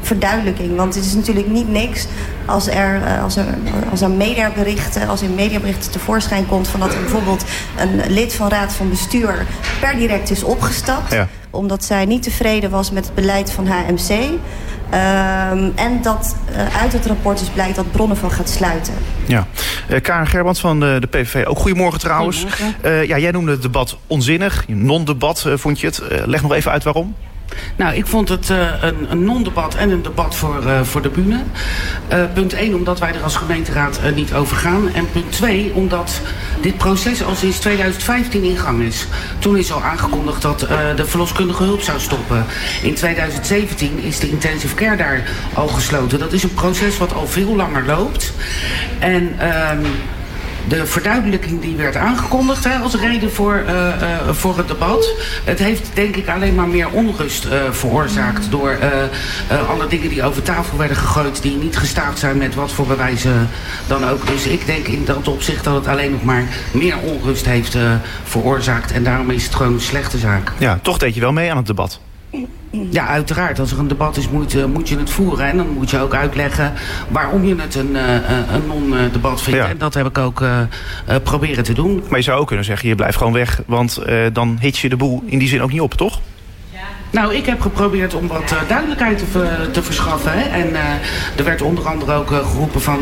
verduidelijking. 0.01 0.75
Want 0.75 0.95
het 0.95 1.05
is 1.05 1.13
natuurlijk 1.13 1.47
niet 1.47 1.69
niks 1.69 2.07
als 2.45 2.67
er, 2.67 3.01
als 3.23 3.35
er, 3.35 3.45
als 3.91 4.01
er 4.01 4.09
mediaberichten, 4.09 5.07
als 5.07 5.21
in 5.21 5.35
mediaberichten 5.35 5.91
tevoorschijn 5.91 6.47
komt... 6.47 6.54
van 6.63 6.79
dat 6.79 6.93
er 6.93 6.99
bijvoorbeeld 6.99 7.45
een 7.77 8.13
lid 8.13 8.33
van 8.33 8.49
raad 8.49 8.73
van 8.73 8.89
bestuur 8.89 9.45
per 9.79 9.97
direct 9.97 10.31
is 10.31 10.43
opgestapt. 10.43 11.11
Ja 11.11 11.27
omdat 11.55 11.83
zij 11.83 12.05
niet 12.05 12.23
tevreden 12.23 12.69
was 12.69 12.91
met 12.91 13.05
het 13.05 13.15
beleid 13.15 13.51
van 13.51 13.67
HMC. 13.67 14.09
Um, 14.09 15.71
en 15.75 16.01
dat 16.01 16.35
uh, 16.51 16.81
uit 16.81 16.93
het 16.93 17.05
rapport 17.05 17.39
dus 17.39 17.47
blijkt 17.47 17.75
dat 17.75 17.91
bronnen 17.91 18.17
van 18.17 18.31
gaat 18.31 18.49
sluiten. 18.49 18.93
Ja. 19.25 19.47
Uh, 19.89 20.01
Karen 20.01 20.27
Gerband 20.27 20.59
van 20.59 20.79
de, 20.79 20.97
de 20.99 21.07
PVV. 21.07 21.45
Ook 21.45 21.57
goedemorgen 21.57 21.99
trouwens. 21.99 22.37
Goedemorgen. 22.37 22.75
Uh, 22.85 23.05
ja, 23.05 23.17
jij 23.17 23.31
noemde 23.31 23.51
het 23.51 23.61
debat 23.61 23.97
onzinnig. 24.07 24.67
Non-debat 24.67 25.45
vond 25.53 25.79
je 25.79 25.87
het. 25.87 26.01
leg 26.25 26.41
nog 26.41 26.53
even 26.53 26.71
uit 26.71 26.83
waarom. 26.83 27.15
Nou, 27.75 27.95
ik 27.95 28.05
vond 28.05 28.29
het 28.29 28.49
uh, 28.49 28.67
een, 28.81 29.11
een 29.11 29.23
non-debat 29.23 29.75
en 29.75 29.89
een 29.89 30.01
debat 30.01 30.35
voor, 30.35 30.63
uh, 30.65 30.81
voor 30.81 31.01
de 31.01 31.09
bühne. 31.09 31.43
Uh, 32.13 32.23
punt 32.33 32.53
1, 32.53 32.73
omdat 32.73 32.99
wij 32.99 33.13
er 33.13 33.23
als 33.23 33.35
gemeenteraad 33.35 33.99
niet 34.15 34.33
over 34.33 34.57
gaan. 34.57 34.93
En 34.93 35.11
punt 35.11 35.31
2, 35.31 35.71
omdat 35.73 36.21
dit 36.61 36.77
proces 36.77 37.23
al 37.23 37.35
sinds 37.35 37.59
2015 37.59 38.43
in 38.43 38.57
gang 38.57 38.81
is. 38.81 39.07
Toen 39.39 39.57
is 39.57 39.71
al 39.71 39.83
aangekondigd 39.83 40.41
dat 40.41 40.59
de 40.95 41.05
verloskundige 41.05 41.63
hulp 41.63 41.81
zou 41.81 41.99
stoppen. 41.99 42.45
In 42.81 42.93
2017 42.93 43.99
is 44.03 44.19
de 44.19 44.29
intensive 44.29 44.75
care 44.75 44.95
daar 44.95 45.29
al 45.53 45.67
gesloten. 45.67 46.19
Dat 46.19 46.33
is 46.33 46.43
een 46.43 46.53
proces 46.53 46.97
wat 46.97 47.13
al 47.13 47.27
veel 47.27 47.55
langer 47.55 47.85
loopt. 47.85 48.33
En... 48.99 49.35
De 50.67 50.85
verduidelijking 50.85 51.61
die 51.61 51.75
werd 51.75 51.95
aangekondigd 51.95 52.63
hè, 52.63 52.77
als 52.77 52.95
reden 52.95 53.31
voor, 53.31 53.63
uh, 53.67 53.71
uh, 53.71 54.29
voor 54.29 54.57
het 54.57 54.67
debat. 54.67 55.09
Het 55.43 55.59
heeft 55.59 55.89
denk 55.93 56.15
ik 56.15 56.29
alleen 56.29 56.55
maar 56.55 56.67
meer 56.67 56.89
onrust 56.89 57.45
uh, 57.45 57.51
veroorzaakt 57.71 58.51
door 58.51 58.77
alle 59.69 59.87
dingen 59.87 60.09
die 60.09 60.23
over 60.23 60.41
tafel 60.41 60.77
werden 60.77 60.97
gegooid 60.97 61.41
die 61.41 61.55
niet 61.57 61.77
gestaafd 61.77 62.19
zijn 62.19 62.37
met 62.37 62.55
wat 62.55 62.71
voor 62.71 62.87
bewijzen 62.87 63.49
dan 63.87 64.09
ook. 64.09 64.27
Dus 64.27 64.45
ik 64.45 64.65
denk 64.65 64.87
in 64.87 65.05
dat 65.05 65.27
opzicht 65.27 65.63
dat 65.63 65.75
het 65.75 65.87
alleen 65.87 66.11
nog 66.11 66.23
maar 66.23 66.43
meer 66.71 66.97
onrust 66.97 67.45
heeft 67.45 67.77
veroorzaakt 68.23 68.91
en 68.91 69.03
daarom 69.03 69.29
is 69.29 69.43
het 69.43 69.55
gewoon 69.55 69.73
een 69.73 69.81
slechte 69.81 70.17
zaak. 70.17 70.51
Ja, 70.57 70.79
toch 70.81 70.97
deed 70.97 71.13
je 71.13 71.19
wel 71.19 71.31
mee 71.31 71.51
aan 71.51 71.57
het 71.57 71.67
debat. 71.67 71.99
Ja, 72.91 73.07
uiteraard. 73.07 73.59
Als 73.59 73.71
er 73.71 73.79
een 73.79 73.87
debat 73.87 74.17
is, 74.17 74.29
moet, 74.29 74.55
uh, 74.55 74.65
moet 74.65 74.89
je 74.89 74.97
het 74.97 75.09
voeren. 75.09 75.45
En 75.45 75.57
dan 75.57 75.67
moet 75.69 75.89
je 75.89 75.99
ook 75.99 76.13
uitleggen 76.13 76.73
waarom 77.09 77.45
je 77.45 77.55
het 77.55 77.75
een, 77.75 77.91
uh, 77.91 78.13
een 78.53 78.67
non-debat 78.67 79.41
vindt. 79.41 79.59
Ja. 79.59 79.69
En 79.69 79.77
dat 79.77 79.93
heb 79.93 80.05
ik 80.05 80.17
ook 80.17 80.41
uh, 80.41 80.59
proberen 81.23 81.63
te 81.63 81.73
doen. 81.73 82.03
Maar 82.09 82.19
je 82.19 82.25
zou 82.25 82.39
ook 82.39 82.47
kunnen 82.47 82.65
zeggen, 82.65 82.89
je 82.89 82.95
blijft 82.95 83.17
gewoon 83.17 83.33
weg. 83.33 83.61
Want 83.65 83.99
dan 84.33 84.57
hit 84.59 84.77
je 84.77 84.89
de 84.89 84.97
boel 84.97 85.23
in 85.25 85.39
die 85.39 85.47
zin 85.47 85.61
ook 85.61 85.71
niet 85.71 85.81
op, 85.81 85.93
toch? 85.93 86.19
Nou, 87.15 87.35
ik 87.35 87.45
heb 87.45 87.61
geprobeerd 87.61 88.13
om 88.13 88.27
wat 88.27 88.51
uh, 88.51 88.59
duidelijkheid 88.67 89.17
te, 89.17 89.69
te 89.71 89.83
verschaffen. 89.83 90.31
Hè. 90.31 90.41
En 90.41 90.69
uh, 90.69 90.79
er 91.37 91.43
werd 91.43 91.61
onder 91.61 91.87
andere 91.87 92.13
ook 92.13 92.31
uh, 92.31 92.37
geroepen 92.37 92.81
van 92.81 92.99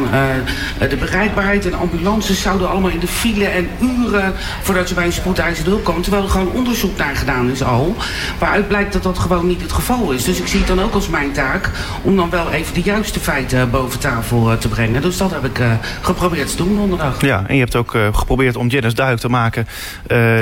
de 0.79 0.95
bereikbaarheid 0.95 1.65
en 1.65 1.73
ambulances 1.73 2.41
zouden 2.41 2.69
allemaal 2.69 2.89
in 2.89 2.99
de 2.99 3.07
file 3.07 3.45
en 3.45 3.69
uren 3.81 4.33
voordat 4.61 4.89
je 4.89 4.95
bij 4.95 5.05
een 5.05 5.13
spoedeisende 5.13 5.69
hulp 5.69 5.83
komt. 5.83 6.03
Terwijl 6.03 6.23
er 6.23 6.29
gewoon 6.29 6.51
onderzoek 6.51 6.97
naar 6.97 7.15
gedaan 7.15 7.51
is 7.51 7.63
al. 7.63 7.95
Waaruit 8.39 8.67
blijkt 8.67 8.93
dat 8.93 9.03
dat 9.03 9.19
gewoon 9.19 9.47
niet 9.47 9.61
het 9.61 9.71
geval 9.71 10.11
is. 10.11 10.23
Dus 10.23 10.39
ik 10.39 10.47
zie 10.47 10.59
het 10.59 10.67
dan 10.67 10.81
ook 10.81 10.93
als 10.93 11.07
mijn 11.07 11.31
taak 11.31 11.69
om 12.01 12.15
dan 12.15 12.29
wel 12.29 12.51
even 12.51 12.73
de 12.73 12.81
juiste 12.81 13.19
feiten 13.19 13.69
boven 13.69 13.99
tafel 13.99 14.57
te 14.57 14.67
brengen. 14.67 15.01
Dus 15.01 15.17
dat 15.17 15.31
heb 15.31 15.45
ik 15.45 15.61
geprobeerd 16.01 16.49
te 16.49 16.57
doen 16.57 16.75
donderdag. 16.75 17.21
Ja, 17.21 17.43
en 17.47 17.53
je 17.55 17.61
hebt 17.61 17.75
ook 17.75 17.97
geprobeerd 18.11 18.55
om 18.55 18.67
Janice 18.67 18.95
duidelijk 18.95 19.25
te 19.25 19.31
maken, 19.31 19.67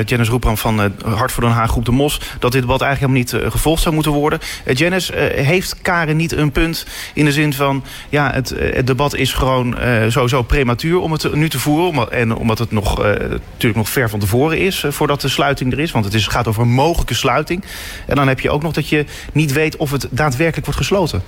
Janice 0.04 0.30
Roepram 0.30 0.56
van 0.56 0.92
Hart 1.04 1.32
voor 1.32 1.42
Den 1.42 1.52
Haag 1.52 1.70
Groep 1.70 1.84
de 1.84 1.92
Mos, 1.92 2.20
dat 2.38 2.52
dit 2.52 2.64
wat 2.64 2.80
eigenlijk 2.80 3.14
helemaal 3.14 3.42
niet 3.42 3.52
gevolgd 3.62 3.82
zou 3.82 3.94
moeten 3.94 4.12
worden. 4.12 4.38
Uh, 4.64 4.74
Janice, 4.74 5.34
uh, 5.34 5.46
heeft 5.46 5.76
Karen 5.82 6.16
niet 6.16 6.32
een 6.32 6.52
punt 6.52 6.86
in 7.14 7.24
de 7.24 7.32
zin 7.32 7.52
van... 7.52 7.84
ja, 8.08 8.32
het, 8.32 8.52
uh, 8.52 8.74
het 8.74 8.86
debat 8.86 9.14
is 9.14 9.32
gewoon 9.32 9.76
sowieso 10.08 10.42
prematuur 10.42 10.98
om 10.98 11.12
het 11.12 11.34
nu 11.34 11.48
te 11.48 11.58
voeren... 11.58 12.10
En 12.10 12.36
omdat 12.36 12.58
het 12.58 12.70
nog, 12.72 12.98
natuurlijk 12.98 13.74
nog 13.74 13.88
ver 13.88 14.10
van 14.10 14.18
tevoren 14.18 14.58
is 14.58 14.84
voordat 14.88 15.20
de 15.20 15.28
sluiting 15.28 15.72
er 15.72 15.78
is. 15.78 15.90
Want 15.90 16.04
het 16.04 16.14
is, 16.14 16.26
gaat 16.26 16.48
over 16.48 16.62
een 16.62 16.72
mogelijke 16.72 17.14
sluiting. 17.14 17.64
En 18.06 18.16
dan 18.16 18.28
heb 18.28 18.40
je 18.40 18.50
ook 18.50 18.62
nog 18.62 18.72
dat 18.72 18.88
je 18.88 19.04
niet 19.32 19.52
weet 19.52 19.76
of 19.76 19.90
het 19.90 20.06
daadwerkelijk 20.10 20.66
wordt 20.66 20.80
gesloten. 20.80 21.22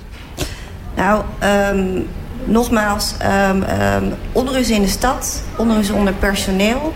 Nou, 0.96 1.22
um, 1.74 2.06
nogmaals, 2.44 3.14
um, 3.50 3.62
um, 3.62 4.14
onrust 4.32 4.70
in 4.70 4.82
de 4.82 4.88
stad, 4.88 5.42
onrust 5.56 5.90
onder 5.90 6.12
personeel... 6.12 6.92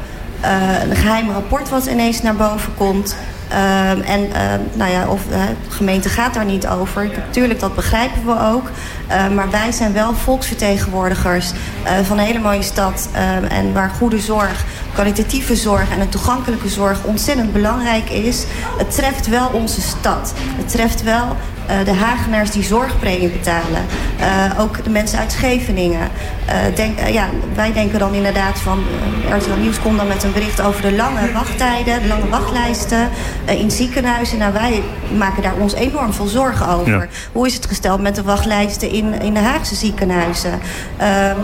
een 0.88 0.96
geheim 0.96 1.30
rapport 1.30 1.68
wat 1.68 1.86
ineens 1.86 2.22
naar 2.22 2.36
boven 2.36 2.74
komt... 2.76 3.16
Um, 3.52 4.00
en 4.00 4.20
uh, 4.20 4.34
nou 4.72 4.90
ja, 4.90 5.08
of, 5.08 5.20
uh, 5.30 5.36
de 5.68 5.70
gemeente 5.70 6.08
gaat 6.08 6.34
daar 6.34 6.44
niet 6.44 6.66
over. 6.66 7.10
Natuurlijk, 7.16 7.60
dat 7.60 7.74
begrijpen 7.74 8.26
we 8.26 8.40
ook. 8.40 8.70
Uh, 9.10 9.28
maar 9.28 9.50
wij 9.50 9.72
zijn 9.72 9.92
wel 9.92 10.14
volksvertegenwoordigers 10.14 11.52
eh, 11.84 11.92
van 12.02 12.18
een 12.18 12.24
hele 12.24 12.38
mooie 12.38 12.62
stad. 12.62 13.08
Ehm, 13.12 13.44
en 13.44 13.72
waar 13.72 13.90
goede 13.90 14.18
zorg, 14.18 14.64
kwalitatieve 14.92 15.56
zorg 15.56 15.90
en 15.90 16.00
een 16.00 16.08
toegankelijke 16.08 16.68
zorg 16.68 17.04
ontzettend 17.04 17.52
belangrijk 17.52 18.10
is. 18.10 18.44
Het 18.78 18.94
treft 18.94 19.26
wel 19.26 19.48
onze 19.52 19.80
stad. 19.80 20.32
Het 20.36 20.68
treft 20.68 21.02
wel 21.02 21.36
uh, 21.70 21.84
de 21.84 21.92
Hagenaars 21.92 22.50
die 22.50 22.62
zorgpremie 22.62 23.28
betalen. 23.28 23.86
Uh, 24.20 24.60
ook 24.60 24.84
de 24.84 24.90
mensen 24.90 25.18
uit 25.18 25.32
Scheveningen. 25.32 26.08
Uh, 26.48 26.76
denk, 26.76 27.08
ja, 27.08 27.28
wij 27.54 27.72
denken 27.72 27.98
dan 27.98 28.14
inderdaad 28.14 28.58
van... 28.58 28.84
RTL 29.30 29.60
Nieuws 29.60 29.80
komt 29.80 29.96
dan 29.96 30.06
met 30.06 30.22
een 30.22 30.32
bericht 30.32 30.60
over 30.60 30.82
de 30.82 30.92
lange 30.92 31.32
wachttijden... 31.32 32.02
de 32.02 32.08
lange 32.08 32.28
wachtlijsten 32.28 33.08
in 33.46 33.70
ziekenhuizen. 33.70 34.38
Nou, 34.38 34.52
wij 34.52 34.82
maken 35.16 35.42
daar 35.42 35.56
ons 35.60 35.74
enorm 35.74 36.12
veel 36.12 36.26
zorgen 36.26 36.68
over. 36.68 37.00
Ja. 37.00 37.06
Hoe 37.32 37.46
is 37.46 37.54
het 37.54 37.66
gesteld 37.66 38.00
met 38.00 38.14
de 38.14 38.22
wachtlijsten 38.22 38.90
in, 38.90 39.20
in 39.20 39.34
de 39.34 39.40
Haagse 39.40 39.74
ziekenhuizen? 39.74 40.60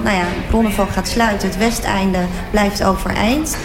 nou 0.05 0.17
ja, 0.17 0.25
Bronnenval 0.49 0.87
gaat 0.87 1.09
sluiten. 1.09 1.49
Het 1.49 1.59
Westeinde 1.59 2.19
blijft 2.51 2.85
overeind. 2.85 3.57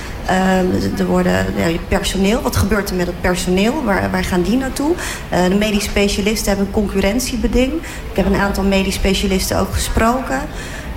Er 0.97 1.05
worden 1.05 1.45
ja, 1.55 1.77
personeel. 1.87 2.41
Wat 2.41 2.55
gebeurt 2.55 2.89
er 2.89 2.95
met 2.95 3.07
het 3.07 3.21
personeel? 3.21 3.83
Waar, 3.83 4.11
waar 4.11 4.23
gaan 4.23 4.41
die 4.41 4.57
naartoe? 4.57 4.91
Uh, 5.33 5.43
de 5.43 5.55
medisch 5.55 5.83
specialisten 5.83 6.47
hebben 6.47 6.65
een 6.65 6.71
concurrentiebeding. 6.71 7.73
Ik 8.09 8.15
heb 8.15 8.25
een 8.25 8.35
aantal 8.35 8.63
medisch 8.63 8.93
specialisten 8.93 9.59
ook 9.59 9.73
gesproken. 9.73 10.41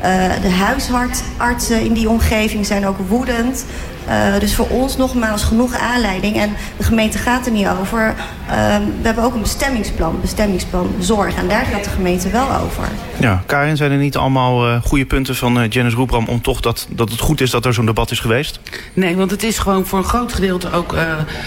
Uh, 0.04 0.30
de 0.42 0.50
huisartsen 0.50 1.80
in 1.80 1.92
die 1.92 2.08
omgeving 2.08 2.66
zijn 2.66 2.86
ook 2.86 2.98
woedend. 3.08 3.64
Uh, 4.08 4.38
dus 4.38 4.54
voor 4.54 4.68
ons 4.68 4.96
nogmaals 4.96 5.42
genoeg 5.42 5.74
aanleiding. 5.74 6.36
En 6.36 6.52
de 6.76 6.84
gemeente 6.84 7.18
gaat 7.18 7.46
er 7.46 7.52
niet 7.52 7.68
over. 7.68 8.14
Uh, 8.50 8.54
we 8.76 9.02
hebben 9.02 9.24
ook 9.24 9.34
een 9.34 9.40
bestemmingsplan, 9.40 10.18
bestemmingsplan 10.20 10.94
zorg. 10.98 11.34
En 11.36 11.48
daar 11.48 11.64
gaat 11.64 11.84
de 11.84 11.90
gemeente 11.90 12.30
wel 12.30 12.54
over. 12.54 12.84
Ja, 13.18 13.42
Karin, 13.46 13.76
zijn 13.76 13.90
er 13.90 13.98
niet 13.98 14.16
allemaal 14.16 14.68
uh, 14.68 14.82
goede 14.82 15.06
punten 15.06 15.36
van 15.36 15.62
uh, 15.62 15.68
Janice 15.68 15.96
Roepram... 15.96 16.26
om 16.26 16.42
toch 16.42 16.60
dat, 16.60 16.86
dat 16.90 17.10
het 17.10 17.20
goed 17.20 17.40
is 17.40 17.50
dat 17.50 17.64
er 17.64 17.74
zo'n 17.74 17.86
debat 17.86 18.10
is 18.10 18.20
geweest? 18.20 18.60
Nee, 18.92 19.16
want 19.16 19.30
het 19.30 19.42
is 19.42 19.58
gewoon 19.58 19.86
voor 19.86 19.98
een 19.98 20.04
groot 20.04 20.32
gedeelte 20.32 20.72
ook 20.72 20.94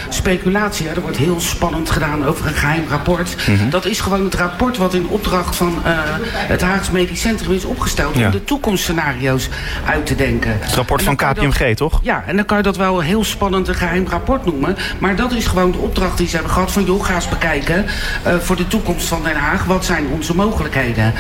speculatie. 0.10 0.88
Er 0.90 1.02
wordt 1.02 1.18
heel 1.18 1.40
spannend 1.40 1.90
gedaan 1.90 2.26
over 2.26 2.48
een 2.48 2.54
geheim 2.54 2.84
rapport. 2.90 3.36
Mm 3.48 3.58
-hmm. 3.58 3.70
Dat 3.70 3.86
is 3.86 4.00
gewoon 4.00 4.24
het 4.24 4.36
rapport 4.36 4.78
wat 4.78 4.94
in 4.94 5.08
opdracht 5.08 5.56
van 5.56 5.74
het 5.84 6.62
Haags 6.62 6.92
Medisch 6.92 7.22
Centrum 7.22 7.54
is 7.54 7.66
opgesteld... 7.66 8.18
Ja. 8.18 8.26
om 8.26 8.32
de 8.32 8.44
toekomstscenario's 8.44 9.50
uit 9.86 10.06
te 10.06 10.16
denken. 10.16 10.58
Het 10.60 10.74
rapport 10.74 11.04
van 11.04 11.16
KPMG, 11.16 11.58
dat, 11.58 11.78
toch? 11.78 12.00
Ja, 12.04 12.24
en 12.28 12.45
kan 12.46 12.58
je 12.58 12.64
dat 12.64 12.78
wel 12.78 13.00
een 13.00 13.06
heel 13.06 13.24
spannend 13.24 13.68
een 13.68 13.76
geheim 13.76 14.08
rapport 14.08 14.46
noemen. 14.46 14.78
Maar 15.00 15.16
dat 15.16 15.32
is 15.32 15.46
gewoon 15.46 15.72
de 15.72 15.78
opdracht 15.78 16.18
die 16.18 16.28
ze 16.28 16.36
hebben 16.36 16.54
gehad 16.54 16.72
van... 16.72 16.86
joh, 16.86 17.06
ga 17.06 17.16
eens 17.16 17.30
bekijken 17.30 17.86
uh, 18.28 18.36
voor 18.36 18.56
de 18.56 18.68
toekomst 18.68 19.08
van 19.08 19.24
Den 19.24 19.36
Haag. 19.36 19.64
Wat 19.64 19.86
zijn 19.86 20.08
onze 20.08 20.36
mogelijkheden? 20.36 21.14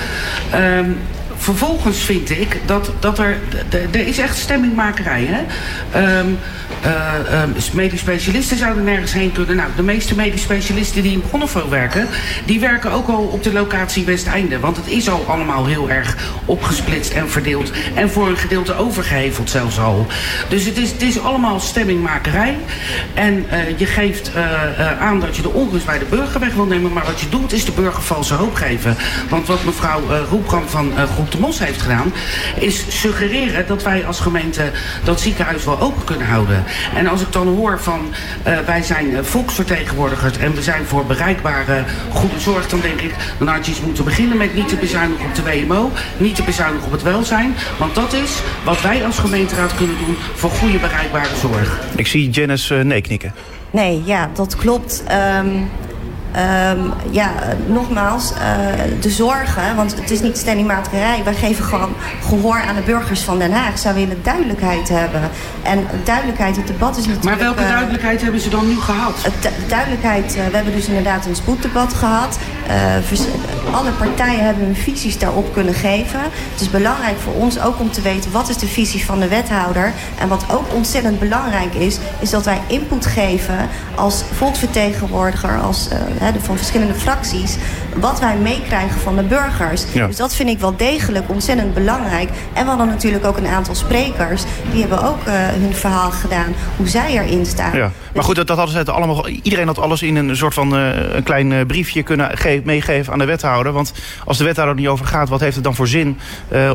Um, 0.55 0.97
vervolgens 1.37 1.97
vind 1.97 2.29
ik 2.29 2.61
dat, 2.65 2.91
dat 2.99 3.19
er... 3.19 3.37
Er 3.91 4.07
is 4.07 4.17
echt 4.17 4.37
stemmingmakerij, 4.37 5.27
hè? 5.29 6.19
Um, 6.19 6.37
uh, 6.85 7.73
medisch 7.73 7.99
specialisten 7.99 8.57
zouden 8.57 8.83
nergens 8.83 9.13
heen 9.13 9.31
kunnen. 9.31 9.55
Nou, 9.55 9.69
de 9.75 9.83
meeste 9.83 10.15
medisch 10.15 10.41
specialisten 10.41 11.01
die 11.01 11.11
in 11.11 11.23
Bonneville 11.31 11.69
werken... 11.69 12.07
die 12.45 12.59
werken 12.59 12.91
ook 12.91 13.07
al 13.07 13.23
op 13.23 13.43
de 13.43 13.53
locatie 13.53 14.05
Westeinde. 14.05 14.59
Want 14.59 14.77
het 14.77 14.87
is 14.87 15.09
al 15.09 15.25
allemaal 15.27 15.65
heel 15.65 15.89
erg 15.89 16.17
opgesplitst 16.45 17.11
en 17.11 17.29
verdeeld. 17.29 17.71
En 17.93 18.09
voor 18.09 18.27
een 18.27 18.37
gedeelte 18.37 18.77
overgeheveld 18.77 19.49
zelfs 19.49 19.79
al. 19.79 20.07
Dus 20.49 20.65
het 20.65 20.77
is, 20.77 20.91
het 20.91 21.01
is 21.01 21.19
allemaal 21.19 21.59
stemmingmakerij. 21.59 22.57
En 23.13 23.45
uh, 23.51 23.79
je 23.79 23.85
geeft 23.85 24.31
uh, 24.35 25.01
aan 25.01 25.19
dat 25.19 25.35
je 25.35 25.41
de 25.41 25.49
onrust 25.49 25.85
bij 25.85 25.99
de 25.99 26.05
burger 26.05 26.39
weg 26.39 26.53
wil 26.53 26.65
nemen. 26.65 26.93
Maar 26.93 27.05
wat 27.05 27.19
je 27.19 27.29
doet 27.29 27.53
is 27.53 27.65
de 27.65 27.71
burger 27.71 28.03
valse 28.03 28.33
hoop 28.33 28.55
geven. 28.55 28.97
Want 29.29 29.47
wat 29.47 29.63
mevrouw 29.63 30.01
uh, 30.09 30.17
Roepram 30.29 30.67
van 30.67 30.93
Groep 31.13 31.31
de 31.31 31.39
Mos 31.39 31.59
heeft 31.59 31.81
gedaan... 31.81 32.13
is 32.59 32.85
suggereren 32.87 33.67
dat 33.67 33.83
wij 33.83 34.05
als 34.05 34.19
gemeente 34.19 34.71
dat 35.03 35.21
ziekenhuis 35.21 35.65
wel 35.65 35.81
open 35.81 36.03
kunnen 36.03 36.27
houden. 36.27 36.63
En 36.95 37.07
als 37.07 37.21
ik 37.21 37.31
dan 37.31 37.47
hoor 37.47 37.79
van 37.79 38.13
uh, 38.47 38.59
wij 38.59 38.81
zijn 38.81 39.09
uh, 39.11 39.19
volksvertegenwoordigers 39.21 40.37
en 40.37 40.55
we 40.55 40.61
zijn 40.61 40.85
voor 40.85 41.05
bereikbare 41.05 41.83
goede 42.11 42.39
zorg, 42.39 42.67
dan 42.67 42.79
denk 42.81 43.01
ik, 43.01 43.15
dan 43.37 43.47
had 43.47 43.65
je 43.65 43.73
moeten 43.85 44.03
beginnen 44.03 44.37
met 44.37 44.55
niet 44.55 44.69
te 44.69 44.75
bezuinigen 44.75 45.25
op 45.25 45.35
de 45.35 45.43
WMO, 45.43 45.91
niet 46.17 46.35
te 46.35 46.43
bezuinigen 46.43 46.85
op 46.85 46.91
het 46.91 47.03
welzijn. 47.03 47.55
Want 47.77 47.95
dat 47.95 48.13
is 48.13 48.41
wat 48.63 48.81
wij 48.81 49.05
als 49.05 49.19
gemeenteraad 49.19 49.75
kunnen 49.75 49.97
doen 50.05 50.15
voor 50.33 50.49
goede 50.49 50.77
bereikbare 50.77 51.35
zorg. 51.41 51.79
Ik 51.95 52.07
zie 52.07 52.29
Janice 52.29 52.75
uh, 52.75 52.83
nee 52.83 53.01
knikken. 53.01 53.33
Nee, 53.71 54.01
ja, 54.05 54.29
dat 54.33 54.55
klopt. 54.55 55.03
Um, 55.39 55.69
ehm, 56.35 56.79
ja, 57.11 57.31
nogmaals, 57.67 58.33
de 59.01 59.09
zorgen, 59.09 59.75
want 59.75 59.95
het 59.95 60.11
is 60.11 60.21
niet 60.21 60.37
stellingmakerij. 60.37 61.21
Wij 61.23 61.33
geven 61.33 61.65
gewoon 61.65 61.93
gehoor 62.21 62.61
aan 62.67 62.75
de 62.75 62.81
burgers 62.81 63.21
van 63.21 63.39
Den 63.39 63.51
Haag. 63.51 63.77
Zij 63.77 63.93
willen 63.93 64.19
duidelijkheid 64.23 64.89
hebben. 64.89 65.21
En 65.63 65.87
duidelijkheid, 66.03 66.55
het 66.55 66.67
debat 66.67 66.97
is 66.97 67.05
natuurlijk... 67.05 67.25
Maar 67.25 67.55
welke 67.55 67.71
duidelijkheid 67.71 68.21
hebben 68.21 68.41
ze 68.41 68.49
dan 68.49 68.67
nu 68.67 68.75
gehad? 68.75 69.29
duidelijkheid, 69.67 70.33
we 70.33 70.55
hebben 70.55 70.73
dus 70.73 70.87
inderdaad 70.87 71.25
een 71.25 71.35
spoeddebat 71.35 71.93
gehad. 71.93 72.39
Alle 73.71 73.91
partijen 73.91 74.45
hebben 74.45 74.65
hun 74.65 74.75
visies 74.75 75.17
daarop 75.17 75.53
kunnen 75.53 75.73
geven. 75.73 76.19
Het 76.51 76.61
is 76.61 76.69
belangrijk 76.69 77.19
voor 77.19 77.33
ons 77.33 77.59
ook 77.59 77.79
om 77.79 77.91
te 77.91 78.01
weten 78.01 78.31
wat 78.31 78.49
is 78.49 78.57
de 78.57 78.67
visie 78.67 79.05
van 79.05 79.19
de 79.19 79.27
wethouder. 79.27 79.93
En 80.19 80.27
wat 80.27 80.45
ook 80.51 80.73
ontzettend 80.73 81.19
belangrijk 81.19 81.73
is, 81.73 81.97
is 82.19 82.29
dat 82.29 82.45
wij 82.45 82.59
input 82.67 83.05
geven 83.05 83.69
als 83.95 84.23
volksvertegenwoordiger, 84.33 85.59
als, 85.59 85.89
uh, 86.21 86.27
van 86.41 86.57
verschillende 86.57 86.93
fracties, 86.93 87.57
wat 87.95 88.19
wij 88.19 88.37
meekrijgen 88.37 88.99
van 88.99 89.15
de 89.15 89.23
burgers. 89.23 89.83
Dus 89.91 90.15
dat 90.15 90.35
vind 90.35 90.49
ik 90.49 90.59
wel 90.59 90.75
degelijk 90.77 91.29
ontzettend 91.29 91.73
belangrijk. 91.73 92.29
En 92.53 92.63
we 92.63 92.69
hadden 92.69 92.87
natuurlijk 92.87 93.25
ook 93.25 93.37
een 93.37 93.47
aantal 93.47 93.75
sprekers, 93.75 94.43
die 94.71 94.79
hebben 94.79 95.03
ook 95.03 95.27
uh, 95.27 95.33
hun 95.33 95.73
verhaal 95.73 96.11
gedaan, 96.11 96.53
hoe 96.77 96.87
zij 96.87 97.11
erin 97.11 97.45
staan. 97.45 97.77
Ja. 97.77 97.91
Maar 98.13 98.23
goed, 98.23 98.35
dat, 98.35 98.47
dat 98.47 98.57
hadden 98.57 98.85
ze 98.85 98.91
allemaal, 98.91 99.27
iedereen 99.27 99.67
had 99.67 99.79
alles 99.79 100.01
in 100.01 100.15
een 100.15 100.37
soort 100.37 100.53
van 100.53 100.71
een 100.71 101.23
klein 101.23 101.65
briefje 101.67 102.03
kunnen 102.03 102.37
meegeven 102.63 103.13
aan 103.13 103.19
de 103.19 103.25
wethouder. 103.25 103.71
Want 103.71 103.93
als 104.25 104.37
de 104.37 104.43
wethouder 104.43 104.75
er 104.75 104.81
niet 104.81 104.89
over 104.89 105.05
gaat, 105.05 105.29
wat 105.29 105.39
heeft 105.39 105.55
het 105.55 105.63
dan 105.63 105.75
voor 105.75 105.87
zin 105.87 106.17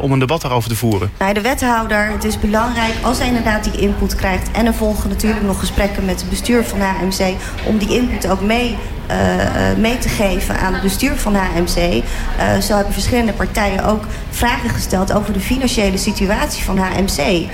om 0.01 0.13
een 0.13 0.19
debat 0.19 0.41
daarover 0.41 0.69
te 0.69 0.77
voeren? 0.77 1.11
Nou, 1.19 1.35
de 1.35 1.41
wethouder, 1.41 2.11
het 2.13 2.25
is 2.25 2.39
belangrijk 2.41 2.95
als 3.03 3.19
hij 3.19 3.27
inderdaad 3.27 3.65
die 3.65 3.81
input 3.81 4.15
krijgt. 4.15 4.51
En 4.51 4.67
er 4.67 4.75
volgen 4.75 5.09
natuurlijk 5.09 5.43
nog 5.43 5.59
gesprekken 5.59 6.05
met 6.05 6.21
het 6.21 6.31
bestuur 6.31 6.65
van 6.65 6.81
HMC... 6.81 7.35
om 7.67 7.79
die 7.79 7.97
input 7.97 8.29
ook 8.29 8.41
mee 8.41 8.77
mee 9.79 9.99
te 9.99 10.09
geven 10.09 10.59
aan 10.59 10.73
het 10.73 10.83
bestuur 10.83 11.17
van 11.17 11.35
HMC. 11.35 11.77
Uh, 11.77 12.61
zo 12.61 12.75
hebben 12.75 12.93
verschillende 12.93 13.33
partijen 13.33 13.85
ook 13.85 14.05
vragen 14.31 14.71
gesteld 14.71 15.13
over 15.13 15.33
de 15.33 15.41
financiële 15.41 15.97
situatie 15.97 16.65
van 16.65 16.79
HMC. 16.79 17.47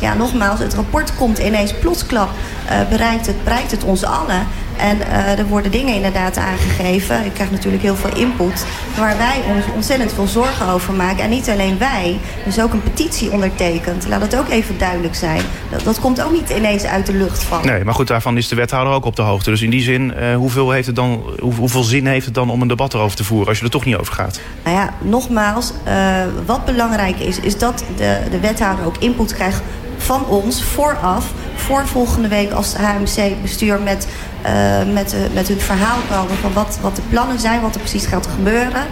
Ja, 0.00 0.14
nogmaals, 0.14 0.58
het 0.58 0.74
rapport 0.74 1.16
komt 1.16 1.38
ineens 1.38 1.74
plotsklap, 1.74 2.28
bereikt, 2.88 3.26
het, 3.26 3.44
bereikt 3.44 3.70
het 3.70 3.84
ons 3.84 4.04
allen. 4.04 4.46
En 4.76 5.10
er 5.38 5.46
worden 5.46 5.70
dingen 5.70 5.94
inderdaad 5.94 6.36
aangegeven. 6.36 7.24
Ik 7.24 7.32
krijg 7.32 7.50
natuurlijk 7.50 7.82
heel 7.82 7.96
veel 7.96 8.16
input. 8.16 8.66
Waar 8.98 9.16
wij 9.16 9.42
ons 9.54 9.64
ontzettend 9.74 10.12
veel 10.12 10.26
zorgen 10.26 10.68
over 10.68 10.94
maken. 10.94 11.24
En 11.24 11.30
niet 11.30 11.50
alleen 11.50 11.78
wij. 11.78 12.18
Is 12.46 12.60
ook 12.60 12.72
een 12.72 12.82
petitie 12.82 13.30
ondertekend. 13.30 14.06
Laat 14.08 14.20
het 14.20 14.38
ook 14.38 14.48
even 14.48 14.78
duidelijk 14.78 15.14
zijn. 15.14 15.40
Dat, 15.70 15.84
dat 15.84 16.00
komt 16.00 16.22
ook 16.22 16.32
niet 16.32 16.50
ineens 16.50 16.84
uit 16.84 17.06
de 17.06 17.12
lucht 17.12 17.42
vallen. 17.42 17.66
Nee, 17.66 17.84
maar 17.84 17.94
goed, 17.94 18.06
daarvan 18.06 18.36
is 18.36 18.48
de 18.48 18.54
wethouder 18.54 18.92
ook 18.94 19.04
op 19.04 19.16
de 19.16 19.22
hoogte. 19.22 19.50
Dus 19.50 19.62
in 19.62 19.70
die 19.70 19.82
zin, 19.82 20.14
uh, 20.18 20.34
hoeveel, 20.44 20.70
heeft 20.70 20.86
het 20.86 20.96
dan, 20.96 21.22
hoe, 21.40 21.54
hoeveel 21.54 21.82
zin 21.82 22.06
heeft 22.06 22.24
het 22.24 22.34
dan 22.34 22.50
om 22.50 22.62
een 22.62 22.68
debat 22.68 22.94
erover 22.94 23.16
te 23.16 23.24
voeren... 23.24 23.48
als 23.48 23.58
je 23.58 23.64
er 23.64 23.70
toch 23.70 23.84
niet 23.84 23.96
over 23.96 24.14
gaat? 24.14 24.40
Nou 24.64 24.76
ja, 24.76 24.94
nogmaals, 25.00 25.72
uh, 25.88 26.22
wat 26.46 26.64
belangrijk 26.64 27.18
is... 27.18 27.40
is 27.40 27.58
dat 27.58 27.84
de, 27.96 28.18
de 28.30 28.40
wethouder 28.40 28.86
ook 28.86 28.96
input 28.98 29.34
krijgt 29.34 29.62
van 29.96 30.26
ons 30.26 30.62
vooraf 30.62 31.32
voor 31.54 31.86
volgende 31.86 32.28
week 32.28 32.52
als 32.52 32.74
HMC-bestuur 32.74 33.80
met, 33.80 34.08
uh, 34.46 34.92
met, 34.92 35.14
uh, 35.14 35.20
met 35.34 35.48
hun 35.48 35.60
verhaal 35.60 35.98
komen 36.10 36.36
van 36.36 36.52
wat, 36.52 36.78
wat 36.80 36.96
de 36.96 37.02
plannen 37.08 37.40
zijn, 37.40 37.60
wat 37.60 37.74
er 37.74 37.80
precies 37.80 38.06
gaat 38.06 38.26
gebeuren. 38.26 38.86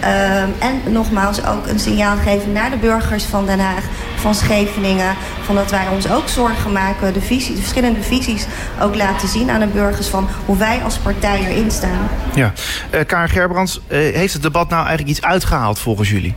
Uh, 0.00 0.42
en 0.42 0.82
nogmaals 0.88 1.46
ook 1.46 1.66
een 1.66 1.78
signaal 1.78 2.16
geven 2.16 2.52
naar 2.52 2.70
de 2.70 2.76
burgers 2.76 3.24
van 3.24 3.46
Den 3.46 3.60
Haag, 3.60 3.84
van 4.16 4.34
Scheveningen, 4.34 5.14
van 5.42 5.54
dat 5.54 5.70
wij 5.70 5.88
ons 5.92 6.10
ook 6.10 6.28
zorgen 6.28 6.72
maken, 6.72 7.12
de, 7.12 7.20
visie, 7.20 7.54
de 7.54 7.60
verschillende 7.60 8.02
visies 8.02 8.46
ook 8.80 8.94
laten 8.94 9.28
zien 9.28 9.50
aan 9.50 9.60
de 9.60 9.66
burgers 9.66 10.06
van 10.06 10.28
hoe 10.46 10.56
wij 10.56 10.80
als 10.84 10.96
partij 10.96 11.46
erin 11.46 11.70
staan. 11.70 12.08
Ja, 12.34 12.52
uh, 12.94 13.00
Karin 13.06 13.28
Gerbrands, 13.28 13.80
heeft 13.88 14.32
het 14.32 14.42
debat 14.42 14.68
nou 14.68 14.86
eigenlijk 14.86 15.16
iets 15.16 15.26
uitgehaald 15.26 15.78
volgens 15.78 16.10
jullie? 16.10 16.34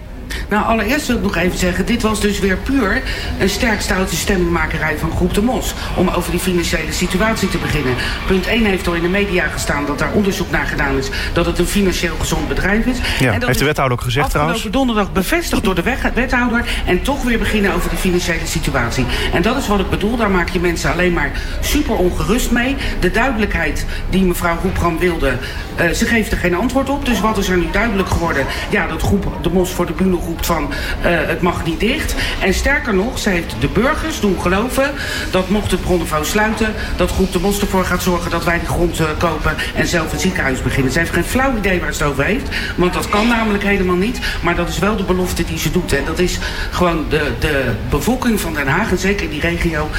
Nou, 0.50 0.66
allereerst 0.66 1.08
wil 1.08 1.16
ik 1.16 1.22
nog 1.22 1.36
even 1.36 1.58
zeggen, 1.58 1.86
dit 1.86 2.02
was 2.02 2.22
dus 2.22 2.40
weer 2.40 2.58
puur 2.58 3.02
een 3.40 3.50
sterk 3.50 3.82
stoute 3.82 4.16
stemmenmakerij 4.16 4.98
van 4.98 5.12
Groep 5.12 5.34
de 5.34 5.42
Mos. 5.42 5.74
Om 5.96 6.10
over 6.10 6.32
die 6.32 6.40
financiële 6.40 6.92
situatie 6.92 7.50
te 7.50 7.58
beginnen. 7.58 7.96
Punt 8.28 8.48
1 8.48 8.66
heeft 8.66 8.88
al 8.88 8.94
in 8.94 9.02
de 9.02 9.08
media 9.08 9.48
gestaan 9.48 9.86
dat 9.86 10.00
daar 10.00 10.12
onderzoek 10.12 10.52
naar 10.52 10.66
gedaan 10.66 10.98
is. 10.98 11.10
Dat 11.34 11.46
het 11.46 11.60
een 11.60 11.68
financieel 11.68 12.16
gezond 12.20 12.48
bedrijf 12.48 12.86
is. 12.86 12.98
Ja, 13.20 13.32
en 13.32 13.40
dat 13.40 13.48
heeft 13.48 13.60
de 13.60 13.66
wethouder 13.66 13.98
ook 13.98 14.04
gezegd 14.04 14.30
trouwens. 14.30 14.58
Afgelopen 14.58 14.88
donderdag 14.88 15.14
bevestigd 15.14 15.64
door 15.64 15.76
de 15.76 15.84
wethouder. 16.14 16.66
En 16.86 17.02
toch 17.02 17.24
weer 17.24 17.40
beginnen 17.40 17.74
over 17.74 17.90
de 17.90 17.96
financiële 17.96 18.46
situatie. 18.46 19.06
En 19.34 19.42
dat 19.42 19.58
is 19.58 19.68
wat 19.68 19.80
ik 19.80 19.90
bedoel. 19.90 20.18
Daar 20.18 20.32
maak 20.32 20.50
je 20.50 20.60
mensen 20.60 20.92
alleen 20.92 21.14
maar 21.14 21.32
super 21.60 21.96
ongerust 21.96 22.52
mee. 22.52 22.76
De 23.00 23.12
duidelijkheid 23.12 23.86
die 24.10 24.24
mevrouw 24.24 24.58
Roepram 24.64 25.00
wilde, 25.00 25.38
uh, 25.82 25.90
ze 25.90 26.06
geeft 26.06 26.32
er 26.32 26.38
geen 26.38 26.56
antwoord 26.56 26.90
op. 26.90 27.06
Dus 27.06 27.20
wat 27.20 27.38
is 27.38 27.50
er 27.50 27.58
nu 27.58 27.68
duidelijk 27.72 28.10
geworden? 28.10 28.46
Ja, 28.70 28.88
dat 28.88 29.02
Groep 29.02 29.32
de 29.42 29.50
Mos 29.50 29.72
voor 29.72 29.86
de 29.86 29.94
bühne 29.94 30.16
roept 30.26 30.46
van 30.46 30.64
uh, 30.64 30.70
het 31.04 31.42
mag 31.42 31.66
niet 31.66 31.80
dicht. 31.80 32.16
En 32.42 32.54
sterker 32.54 32.94
nog, 32.94 33.20
ze 33.20 33.30
heeft 33.30 33.56
de 33.60 33.68
burgers 33.68 34.20
doen 34.20 34.42
geloven 34.42 34.92
dat 35.32 35.50
mocht 35.50 35.72
het 35.72 35.82
Bronnenvouw 35.82 36.24
sluiten, 36.24 36.74
dat 36.96 37.12
Groep 37.12 37.32
de 37.32 37.40
Mos 37.40 37.62
ervoor 37.62 37.86
gaat 37.86 38.02
zorgen 38.02 38.32
dat 38.32 38.44
wij 38.44 38.60
die 38.60 38.68
grond 38.68 39.00
uh, 39.00 39.06
kopen 39.18 39.56
en 39.76 39.88
zelf 39.88 40.14
een 40.14 40.20
ziekenhuis 40.20 40.62
beginnen. 40.62 40.92
Ze 40.92 41.00
heeft 41.00 41.14
geen 41.14 41.24
flauw 41.24 41.58
idee 41.58 41.80
waar 41.80 41.94
ze 41.94 42.04
het 42.04 42.12
over 42.12 42.24
heeft, 42.24 42.50
want 42.76 42.94
dat 42.94 43.10
kan 43.10 43.28
namelijk 43.28 43.64
helemaal 43.64 43.96
niet. 43.96 44.20
Maar 44.42 44.56
dat 44.56 44.70
is 44.70 44.80
wel 44.80 44.96
de 44.96 45.04
belofte 45.04 45.44
die 45.44 45.58
ze 45.58 45.72
doet. 45.72 45.94
En 45.94 46.06
dat 46.06 46.20
is 46.20 46.40
gewoon 46.72 47.06
de, 47.10 47.32
de 47.40 47.72
bevolking 47.90 48.40
van 48.40 48.54
Den 48.54 48.68
Haag 48.68 48.92
en 48.92 48.98
zeker 48.98 49.24
in 49.24 49.32
die 49.32 49.42
regio 49.42 49.90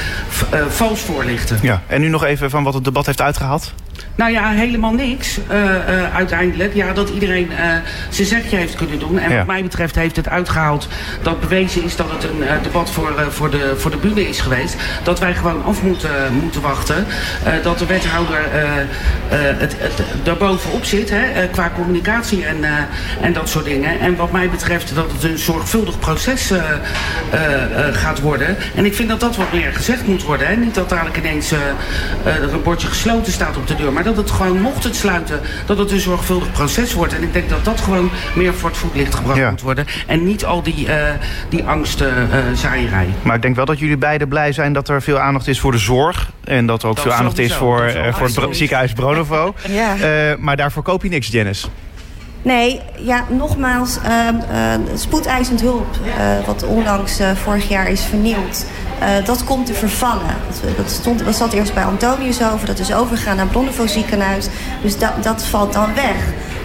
uh, 0.53 0.65
vals 0.67 0.99
voorlichten. 0.99 1.59
Ja, 1.61 1.81
en 1.87 2.01
nu 2.01 2.07
nog 2.07 2.23
even 2.23 2.49
van 2.49 2.63
wat 2.63 2.73
het 2.73 2.83
debat 2.83 3.05
heeft 3.05 3.21
uitgehaald? 3.21 3.73
Nou 4.15 4.31
ja, 4.31 4.49
helemaal 4.49 4.93
niks 4.93 5.39
uh, 5.51 5.63
uh, 5.63 6.15
uiteindelijk. 6.15 6.73
Ja, 6.73 6.93
dat 6.93 7.09
iedereen 7.09 7.49
uh, 7.51 7.57
zijn 8.09 8.27
zegje 8.27 8.57
heeft 8.57 8.75
kunnen 8.75 8.99
doen. 8.99 9.19
En 9.19 9.29
ja. 9.29 9.37
wat 9.37 9.45
mij 9.45 9.63
betreft 9.63 9.95
heeft 9.95 10.15
het 10.15 10.29
uitgehaald 10.29 10.87
dat 11.21 11.39
bewezen 11.39 11.83
is 11.83 11.95
dat 11.95 12.11
het 12.11 12.23
een 12.23 12.43
debat 12.63 12.89
voor, 12.89 13.25
voor, 13.29 13.49
de, 13.49 13.73
voor 13.77 13.91
de 13.91 13.97
bühne 13.97 14.27
is 14.29 14.39
geweest. 14.39 14.75
Dat 15.03 15.19
wij 15.19 15.33
gewoon 15.33 15.63
af 15.63 15.83
moeten, 15.83 16.33
moeten 16.41 16.61
wachten. 16.61 17.05
dat 17.63 17.79
de 17.79 17.85
wethouder 17.85 18.39
het, 19.29 19.75
het, 19.79 20.03
daarbovenop 20.23 20.85
zit 20.85 21.09
hè, 21.09 21.47
qua 21.47 21.71
communicatie 21.75 22.45
en, 22.45 22.57
en 23.21 23.33
dat 23.33 23.49
soort 23.49 23.65
dingen. 23.65 23.99
En 23.99 24.15
wat 24.15 24.31
mij 24.31 24.49
betreft 24.49 24.95
dat 24.95 25.11
het 25.11 25.23
een 25.23 25.37
zorgvuldig 25.37 25.99
proces 25.99 26.51
gaat 27.91 28.19
worden. 28.19 28.57
En 28.75 28.85
ik 28.85 28.95
vind 28.95 29.09
dat 29.09 29.19
dat 29.19 29.35
wat 29.35 29.53
meer 29.53 29.73
gezegd 29.73 30.07
moet 30.07 30.23
worden. 30.23 30.47
Hè. 30.47 30.55
Niet 30.55 30.75
dat 30.75 30.89
dadelijk 30.89 31.17
ineens 31.17 31.51
er 31.51 32.53
een 32.53 32.61
bordje 32.63 32.87
gesloten 32.87 33.31
staat 33.31 33.57
op 33.57 33.67
de 33.67 33.75
deur. 33.75 33.93
Maar 33.93 34.02
dat 34.03 34.17
het 34.17 34.31
gewoon, 34.31 34.61
mocht 34.61 34.83
het 34.83 34.95
sluiten, 34.95 35.39
dat 35.65 35.77
het 35.77 35.91
een 35.91 35.99
zorgvuldig 35.99 36.51
proces 36.51 36.93
wordt. 36.93 37.15
En 37.15 37.23
ik 37.23 37.33
denk 37.33 37.49
dat 37.49 37.65
dat 37.65 37.81
gewoon 37.81 38.09
meer 38.35 38.53
voor 38.53 38.69
het 38.69 38.77
voetlicht 38.77 39.15
gebracht 39.15 39.39
ja. 39.39 39.49
moet 39.49 39.61
worden. 39.61 39.85
En 40.07 40.23
niet 40.23 40.45
al 40.45 40.63
die, 40.63 40.87
uh, 40.87 40.95
die 41.49 41.63
angstzaaierij. 41.63 43.05
Uh, 43.05 43.25
maar 43.25 43.35
ik 43.35 43.41
denk 43.41 43.55
wel 43.55 43.65
dat 43.65 43.79
jullie 43.79 43.97
beiden 43.97 44.27
blij 44.27 44.51
zijn 44.51 44.73
dat 44.73 44.89
er 44.89 45.01
veel 45.01 45.19
aandacht 45.19 45.47
is 45.47 45.59
voor 45.59 45.71
de 45.71 45.77
zorg. 45.77 46.31
En 46.43 46.65
dat 46.65 46.83
er 46.83 46.89
ook 46.89 46.95
dat 46.95 47.03
veel 47.03 47.13
aandacht 47.13 47.39
is 47.39 47.53
voor, 47.53 47.85
uh, 47.95 48.13
voor 48.13 48.43
het 48.43 48.57
ziekenhuis 48.57 48.93
Bronovo. 48.93 49.53
ja. 49.67 49.95
maar 50.39 50.57
daarvoor 50.57 50.83
koop 50.83 51.03
je 51.03 51.09
niks, 51.09 51.27
Janice. 51.27 51.67
Nee, 52.41 52.79
ja, 52.99 53.25
nogmaals, 53.29 53.97
uh, 54.05 54.27
uh, 54.51 54.73
spoedeisend 54.95 55.61
hulp, 55.61 55.87
uh, 56.05 56.45
wat 56.45 56.63
onlangs 56.63 57.19
vorig 57.43 57.69
jaar 57.69 57.89
is 57.89 58.01
vernieuwd. 59.03 59.25
dat 59.25 59.43
komt 59.43 59.65
te 59.65 59.73
vervallen. 59.73 60.35
Dat, 60.47 60.77
dat, 60.77 60.91
stond, 60.91 61.25
dat 61.25 61.35
zat 61.35 61.53
eerst 61.53 61.73
bij 61.73 61.83
Antonius 61.83 62.43
over, 62.43 62.67
dat 62.67 62.79
is 62.79 62.93
overgegaan 62.93 63.35
naar 63.35 63.47
Bronnevo 63.47 63.87
ziekenhuis. 63.87 64.47
Dus 64.81 64.97
dat, 64.97 65.23
dat 65.23 65.43
valt 65.43 65.73
dan 65.73 65.93
weg. 65.93 66.15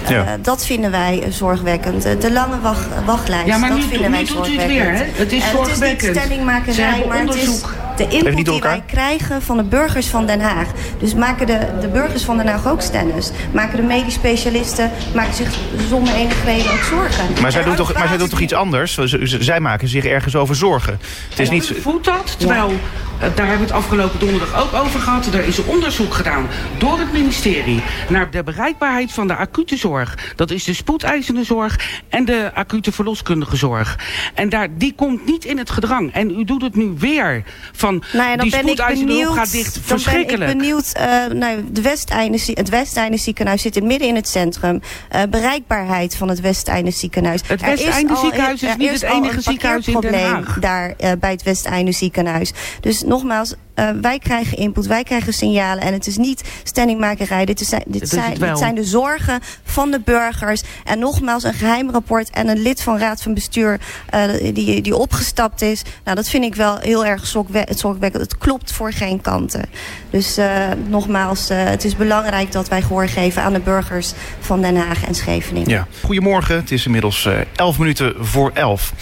Ja. 0.08 0.36
dat 0.42 0.64
vinden 0.64 0.90
wij 0.90 1.22
zorgwekkend. 1.28 2.02
De 2.02 2.32
lange 2.32 2.60
wacht, 2.60 2.86
wachtlijst, 3.04 3.46
ja, 3.46 3.56
maar 3.58 3.68
dat 3.68 3.78
nu, 3.78 3.84
vinden 3.84 4.10
nu 4.10 4.16
wij 4.16 4.26
zorgwekkend. 4.26 4.60
Het, 4.60 4.70
weer, 4.70 4.94
hè? 4.94 5.04
het 5.14 5.32
is 5.32 5.50
zorgwekkend. 5.50 5.80
Het 5.80 6.00
is 6.00 6.02
niet 6.02 6.16
stellingmakerij, 6.16 7.04
maar 7.08 7.18
het 7.18 7.34
is 7.34 7.62
de 7.98 8.08
input 8.08 8.44
die 8.44 8.60
wij 8.60 8.82
krijgen 8.86 9.42
van 9.42 9.56
de 9.56 9.62
burgers 9.62 10.06
van 10.06 10.26
Den 10.26 10.40
Haag. 10.40 10.66
Dus 10.98 11.14
maken 11.14 11.46
de, 11.46 11.58
de 11.80 11.88
burgers 11.88 12.24
van 12.24 12.36
Den 12.36 12.46
Haag 12.46 12.66
ook 12.66 12.80
stennis. 12.80 13.30
Maken 13.52 13.76
de 13.76 13.82
medisch 13.82 14.14
specialisten 14.14 14.90
maken 15.14 15.34
zich 15.34 15.58
zonder 15.88 16.14
enige 16.14 16.44
reden 16.44 16.72
ook 16.72 16.82
zorgen. 16.82 17.24
Maar 17.42 17.52
zij 17.52 17.64
doen 17.64 17.74
toch, 17.74 17.92
maar 17.94 18.08
zij 18.08 18.16
doen 18.16 18.28
toch 18.28 18.40
iets 18.40 18.52
anders? 18.52 18.98
Zij 19.22 19.60
maken 19.60 19.88
zich 19.88 20.04
ergens 20.04 20.36
over 20.36 20.54
zorgen. 20.54 20.98
Het 21.28 21.38
is 21.38 21.50
niet... 21.50 21.72
Voelt 21.80 22.04
dat? 22.04 22.34
Terwijl, 22.38 22.70
ja. 22.70 22.76
daar 23.20 23.46
hebben 23.46 23.66
we 23.66 23.72
het 23.72 23.72
afgelopen 23.72 24.18
donderdag 24.18 24.62
ook 24.62 24.82
over 24.84 25.00
gehad. 25.00 25.26
Er 25.26 25.46
is 25.46 25.64
onderzoek 25.64 26.14
gedaan 26.14 26.46
door 26.78 26.98
het 26.98 27.12
ministerie... 27.12 27.82
naar 28.08 28.30
de 28.30 28.42
bereikbaarheid 28.42 29.12
van 29.12 29.26
de 29.26 29.36
acute 29.36 29.76
zorg. 29.76 30.32
Dat 30.36 30.50
is 30.50 30.64
de 30.64 30.74
spoedeisende 30.74 31.44
zorg 31.44 32.00
en 32.08 32.24
de 32.24 32.50
acute 32.54 32.92
verloskundige 32.92 33.56
zorg. 33.56 33.98
En 34.34 34.48
daar, 34.48 34.68
die 34.70 34.94
komt 34.94 35.26
niet 35.26 35.44
in 35.44 35.58
het 35.58 35.70
gedrang. 35.70 36.12
En 36.12 36.30
u 36.30 36.44
doet 36.44 36.62
het 36.62 36.74
nu 36.74 36.94
weer 36.98 37.42
van 37.72 37.87
nou 37.94 38.28
ja, 38.28 38.36
dan 38.36 38.48
die 38.48 38.62
ben 38.62 38.68
ik 38.68 39.06
benieuwd, 39.06 39.34
gaat 39.34 39.52
dicht. 39.52 39.74
Dan 39.74 39.82
Verschrikkelijk. 39.82 40.38
ben 40.38 40.48
ik 40.48 40.58
benieuwd. 40.58 40.92
Uh, 40.96 41.26
nou, 41.26 41.64
de 41.70 41.80
Westeinde, 41.80 42.38
het 42.54 42.68
Westeinde 42.68 43.16
ziekenhuis 43.16 43.62
zit 43.62 43.76
in 43.76 43.86
midden 43.86 44.08
in 44.08 44.14
het 44.14 44.28
centrum. 44.28 44.80
Uh, 45.14 45.22
bereikbaarheid 45.30 46.16
van 46.16 46.28
het 46.28 46.40
Westeinde 46.40 46.90
ziekenhuis. 46.90 47.40
Het 47.46 47.60
Westeinde 47.60 48.16
ziekenhuis 48.16 48.62
is 48.62 48.76
niet 48.76 48.90
het 48.90 49.02
enige 49.02 49.40
ziekenhuis 49.40 49.88
in 49.88 50.00
Den 50.00 50.20
Haag. 50.20 50.58
daar 50.60 50.94
uh, 51.00 51.10
bij 51.20 51.30
het 51.30 51.42
Westeinde 51.42 51.92
ziekenhuis. 51.92 52.52
Dus 52.80 53.02
nogmaals, 53.02 53.54
Uh, 53.78 53.88
wij 54.00 54.18
krijgen 54.18 54.56
input, 54.56 54.86
wij 54.86 55.02
krijgen 55.02 55.32
signalen. 55.32 55.82
En 55.82 55.92
het 55.92 56.06
is 56.06 56.16
niet 56.16 56.42
standingmakerij. 56.62 57.44
Dit, 57.44 57.60
is, 57.60 57.68
dit, 57.86 58.08
zijn, 58.08 58.38
dit 58.38 58.58
zijn 58.58 58.74
de 58.74 58.84
zorgen 58.84 59.40
van 59.64 59.90
de 59.90 60.00
burgers. 60.04 60.62
En 60.84 60.98
nogmaals, 60.98 61.42
een 61.42 61.54
geheim 61.54 61.90
rapport 61.90 62.30
en 62.30 62.48
een 62.48 62.58
lid 62.58 62.82
van 62.82 62.98
Raad 62.98 63.22
van 63.22 63.34
Bestuur 63.34 63.80
uh, 64.14 64.54
die, 64.54 64.82
die 64.82 64.96
opgestapt 64.96 65.62
is. 65.62 65.82
Nou, 66.04 66.16
dat 66.16 66.28
vind 66.28 66.44
ik 66.44 66.54
wel 66.54 66.78
heel 66.78 67.06
erg 67.06 67.26
zorgwekkend. 67.26 68.22
Het 68.22 68.38
klopt 68.38 68.72
voor 68.72 68.92
geen 68.92 69.20
kanten. 69.20 69.64
Dus 70.10 70.38
uh, 70.38 70.46
nogmaals, 70.88 71.48
het 71.48 71.84
is 71.84 71.96
belangrijk 71.96 72.52
dat 72.52 72.68
wij 72.68 72.82
gehoor 72.82 73.08
geven 73.08 73.42
aan 73.42 73.52
de 73.52 73.60
burgers 73.60 74.12
van 74.40 74.60
Den 74.60 74.76
Haag 74.76 75.04
en 75.04 75.14
Scheveningen. 75.14 75.70
Ja. 75.70 75.86
Goedemorgen, 76.04 76.56
het 76.56 76.70
is 76.70 76.86
inmiddels 76.86 77.28
11 77.56 77.78
minuten 77.78 78.14
voor 78.18 78.50
11. 78.54 78.92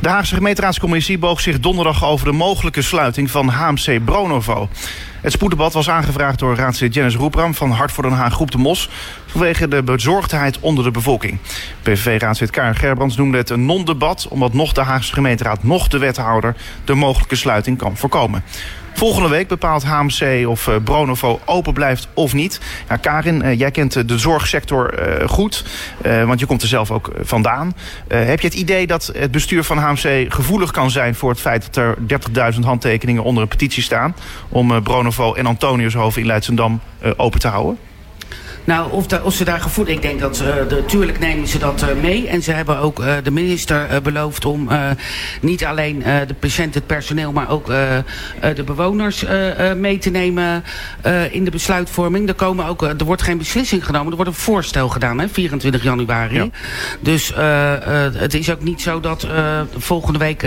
De 0.00 0.08
Haagse 0.08 0.34
gemeenteraadscommissie 0.34 1.18
boog 1.18 1.40
zich 1.40 1.60
donderdag 1.60 2.04
over 2.04 2.26
de 2.26 2.32
mogelijke 2.32 2.82
sluiting 2.82 3.30
van 3.30 3.48
HMC 3.48 4.04
Bronovo. 4.04 4.68
Het 5.20 5.32
spoeddebat 5.32 5.72
was 5.72 5.90
aangevraagd 5.90 6.38
door 6.38 6.56
raadslid 6.56 6.94
Jennis 6.94 7.14
Roepram 7.14 7.54
van 7.54 7.70
Hart 7.70 7.92
voor 7.92 8.02
Den 8.02 8.12
Haag 8.12 8.32
Groep 8.32 8.50
de 8.50 8.58
Mos 8.58 8.88
vanwege 9.26 9.68
de 9.68 9.82
bezorgdheid 9.82 10.60
onder 10.60 10.84
de 10.84 10.90
bevolking. 10.90 11.38
PVV-raadslid 11.82 12.50
Karen 12.50 12.76
Gerbrands 12.76 13.16
noemde 13.16 13.36
het 13.36 13.50
een 13.50 13.66
non-debat 13.66 14.28
omdat 14.28 14.52
nog 14.52 14.72
de 14.72 14.80
Haagse 14.80 15.12
gemeenteraad 15.12 15.62
nog 15.62 15.88
de 15.88 15.98
wethouder 15.98 16.56
de 16.84 16.94
mogelijke 16.94 17.36
sluiting 17.36 17.78
kan 17.78 17.96
voorkomen. 17.96 18.42
Volgende 18.98 19.28
week 19.28 19.48
bepaalt 19.48 19.84
HMC 19.84 20.48
of 20.48 20.66
uh, 20.66 20.76
Bronovo 20.84 21.40
open 21.44 21.72
blijft 21.72 22.08
of 22.14 22.32
niet. 22.32 22.60
Ja, 22.88 22.96
Karin, 22.96 23.42
uh, 23.44 23.58
jij 23.58 23.70
kent 23.70 24.08
de 24.08 24.18
zorgsector 24.18 24.94
goed, 25.26 25.64
want 26.02 26.40
je 26.40 26.46
komt 26.46 26.62
er 26.62 26.68
zelf 26.68 26.90
ook 26.90 27.10
vandaan. 27.20 27.74
heb 28.08 28.40
je 28.40 28.46
het 28.46 28.56
idee 28.56 28.86
dat 28.86 29.12
het 29.16 29.30
bestuur 29.30 29.64
van 29.64 29.78
HMC 29.78 30.32
gevoelig 30.34 30.70
kan 30.70 30.90
zijn... 30.90 31.14
voor 31.14 31.30
het 31.30 31.40
feit 31.40 31.64
dat 31.72 31.76
er 31.76 31.96
30.000 32.54 32.60
handtekeningen 32.60 33.22
onder 33.22 33.42
een 33.42 33.48
petitie 33.48 33.82
staan... 33.82 34.14
om 34.48 34.82
Bronovo 34.82 35.34
en 35.34 35.46
Antoniushoven 35.46 36.20
in 36.20 36.26
Leidsendam 36.26 36.80
open 37.16 37.40
te 37.40 37.48
houden? 37.48 37.87
Nou, 38.68 38.92
of, 38.92 39.06
de, 39.06 39.22
of 39.22 39.34
ze 39.34 39.44
daar 39.44 39.60
gevoed... 39.60 39.88
Ik 39.88 40.02
denk 40.02 40.20
dat 40.20 40.36
ze... 40.36 40.66
Natuurlijk 40.70 41.18
nemen 41.18 41.48
ze 41.48 41.58
dat 41.58 41.82
uh, 41.82 42.02
mee. 42.02 42.28
En 42.28 42.42
ze 42.42 42.52
hebben 42.52 42.78
ook 42.78 43.00
uh, 43.00 43.14
de 43.22 43.30
minister 43.30 44.02
beloofd 44.02 44.44
om 44.44 44.68
niet 45.40 45.64
alleen 45.64 45.98
de 46.26 46.34
patiënten, 46.38 46.80
het 46.80 46.86
personeel... 46.86 47.32
maar 47.32 47.50
ook 47.50 47.66
de 48.54 48.62
bewoners 48.64 49.24
mee 49.76 49.98
te 49.98 50.10
nemen 50.10 50.64
in 51.30 51.44
de 51.44 51.50
besluitvorming. 51.50 52.28
Er, 52.28 52.34
komen 52.34 52.66
ook, 52.66 52.82
er 52.82 53.04
wordt 53.04 53.22
geen 53.22 53.38
beslissing 53.38 53.84
genomen. 53.84 54.10
Er 54.10 54.16
wordt 54.16 54.30
een 54.30 54.36
voorstel 54.36 54.88
gedaan, 54.88 55.18
hè, 55.18 55.28
24 55.28 55.82
januari. 55.82 56.34
Ja. 56.34 56.48
Dus 57.00 57.32
het 58.14 58.34
is 58.34 58.50
ook 58.50 58.62
niet 58.62 58.80
zo 58.80 59.00
dat 59.00 59.26
volgende 59.76 60.18
week... 60.18 60.46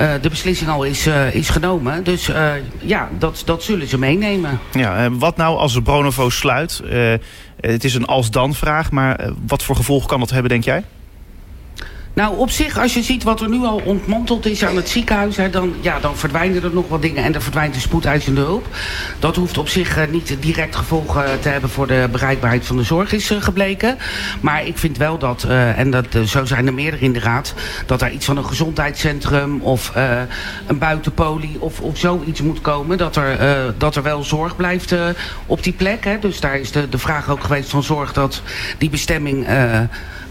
Uh, 0.00 0.12
de 0.20 0.28
beslissing 0.28 0.70
al 0.70 0.84
is, 0.84 1.06
uh, 1.06 1.34
is 1.34 1.48
genomen. 1.48 2.04
Dus 2.04 2.28
uh, 2.28 2.52
ja, 2.78 3.08
dat, 3.18 3.42
dat 3.44 3.62
zullen 3.62 3.86
ze 3.86 3.98
meenemen. 3.98 4.58
Ja, 4.72 5.10
wat 5.10 5.36
nou 5.36 5.58
als 5.58 5.80
Bronovo 5.82 6.30
sluit? 6.30 6.82
het 7.60 7.84
is 7.84 7.94
een 7.94 8.06
als-dan 8.06 8.54
vraag, 8.54 8.90
maar 8.90 9.30
wat 9.46 9.62
voor 9.62 9.76
gevolgen 9.76 10.08
kan 10.08 10.20
dat 10.20 10.30
hebben, 10.30 10.50
denk 10.50 10.64
jij? 10.64 10.84
Nou, 12.14 12.38
op 12.38 12.50
zich, 12.50 12.78
als 12.78 12.94
je 12.94 13.02
ziet 13.02 13.22
wat 13.22 13.40
er 13.40 13.48
nu 13.48 13.64
al 13.64 13.82
ontmanteld 13.84 14.46
is 14.46 14.64
aan 14.64 14.76
het 14.76 14.88
ziekenhuis... 14.88 15.36
Hè, 15.36 15.50
dan, 15.50 15.74
ja, 15.80 16.00
dan 16.00 16.16
verdwijnen 16.16 16.62
er 16.62 16.74
nog 16.74 16.88
wat 16.88 17.02
dingen 17.02 17.24
en 17.24 17.34
er 17.34 17.42
verdwijnt 17.42 17.74
de 17.74 17.80
spoedeisende 17.80 18.40
hulp. 18.40 18.66
Dat 19.18 19.36
hoeft 19.36 19.58
op 19.58 19.68
zich 19.68 19.98
uh, 19.98 20.04
niet 20.10 20.36
direct 20.40 20.76
gevolgen 20.76 21.40
te 21.40 21.48
hebben 21.48 21.70
voor 21.70 21.86
de 21.86 22.08
bereikbaarheid 22.12 22.66
van 22.66 22.76
de 22.76 22.82
zorg, 22.82 23.12
is 23.12 23.30
uh, 23.30 23.42
gebleken. 23.42 23.98
Maar 24.40 24.66
ik 24.66 24.78
vind 24.78 24.96
wel 24.96 25.18
dat, 25.18 25.44
uh, 25.48 25.78
en 25.78 25.90
dat, 25.90 26.06
zo 26.26 26.44
zijn 26.44 26.66
er 26.66 26.74
meerdere 26.74 27.04
in 27.04 27.12
de 27.12 27.20
raad... 27.20 27.54
dat 27.86 28.02
er 28.02 28.10
iets 28.10 28.26
van 28.26 28.36
een 28.36 28.46
gezondheidscentrum 28.46 29.60
of 29.60 29.92
een 30.66 30.78
buitenpolie 30.78 31.56
of, 31.58 31.80
of 31.80 31.98
zoiets 31.98 32.40
moet 32.40 32.60
komen... 32.60 32.98
dat 32.98 33.16
er, 33.16 33.74
dat 33.78 33.96
er 33.96 34.02
wel 34.02 34.24
zorg 34.24 34.56
blijft 34.56 34.94
op 35.46 35.62
die 35.62 35.72
plek. 35.72 36.04
Hè. 36.04 36.18
Dus 36.18 36.40
daar 36.40 36.58
is 36.58 36.72
de, 36.72 36.88
de 36.88 36.98
vraag 36.98 37.30
ook 37.30 37.42
geweest 37.42 37.70
van 37.70 37.82
zorg 37.82 38.12
dat 38.12 38.42
die 38.78 38.90
bestemming... 38.90 39.46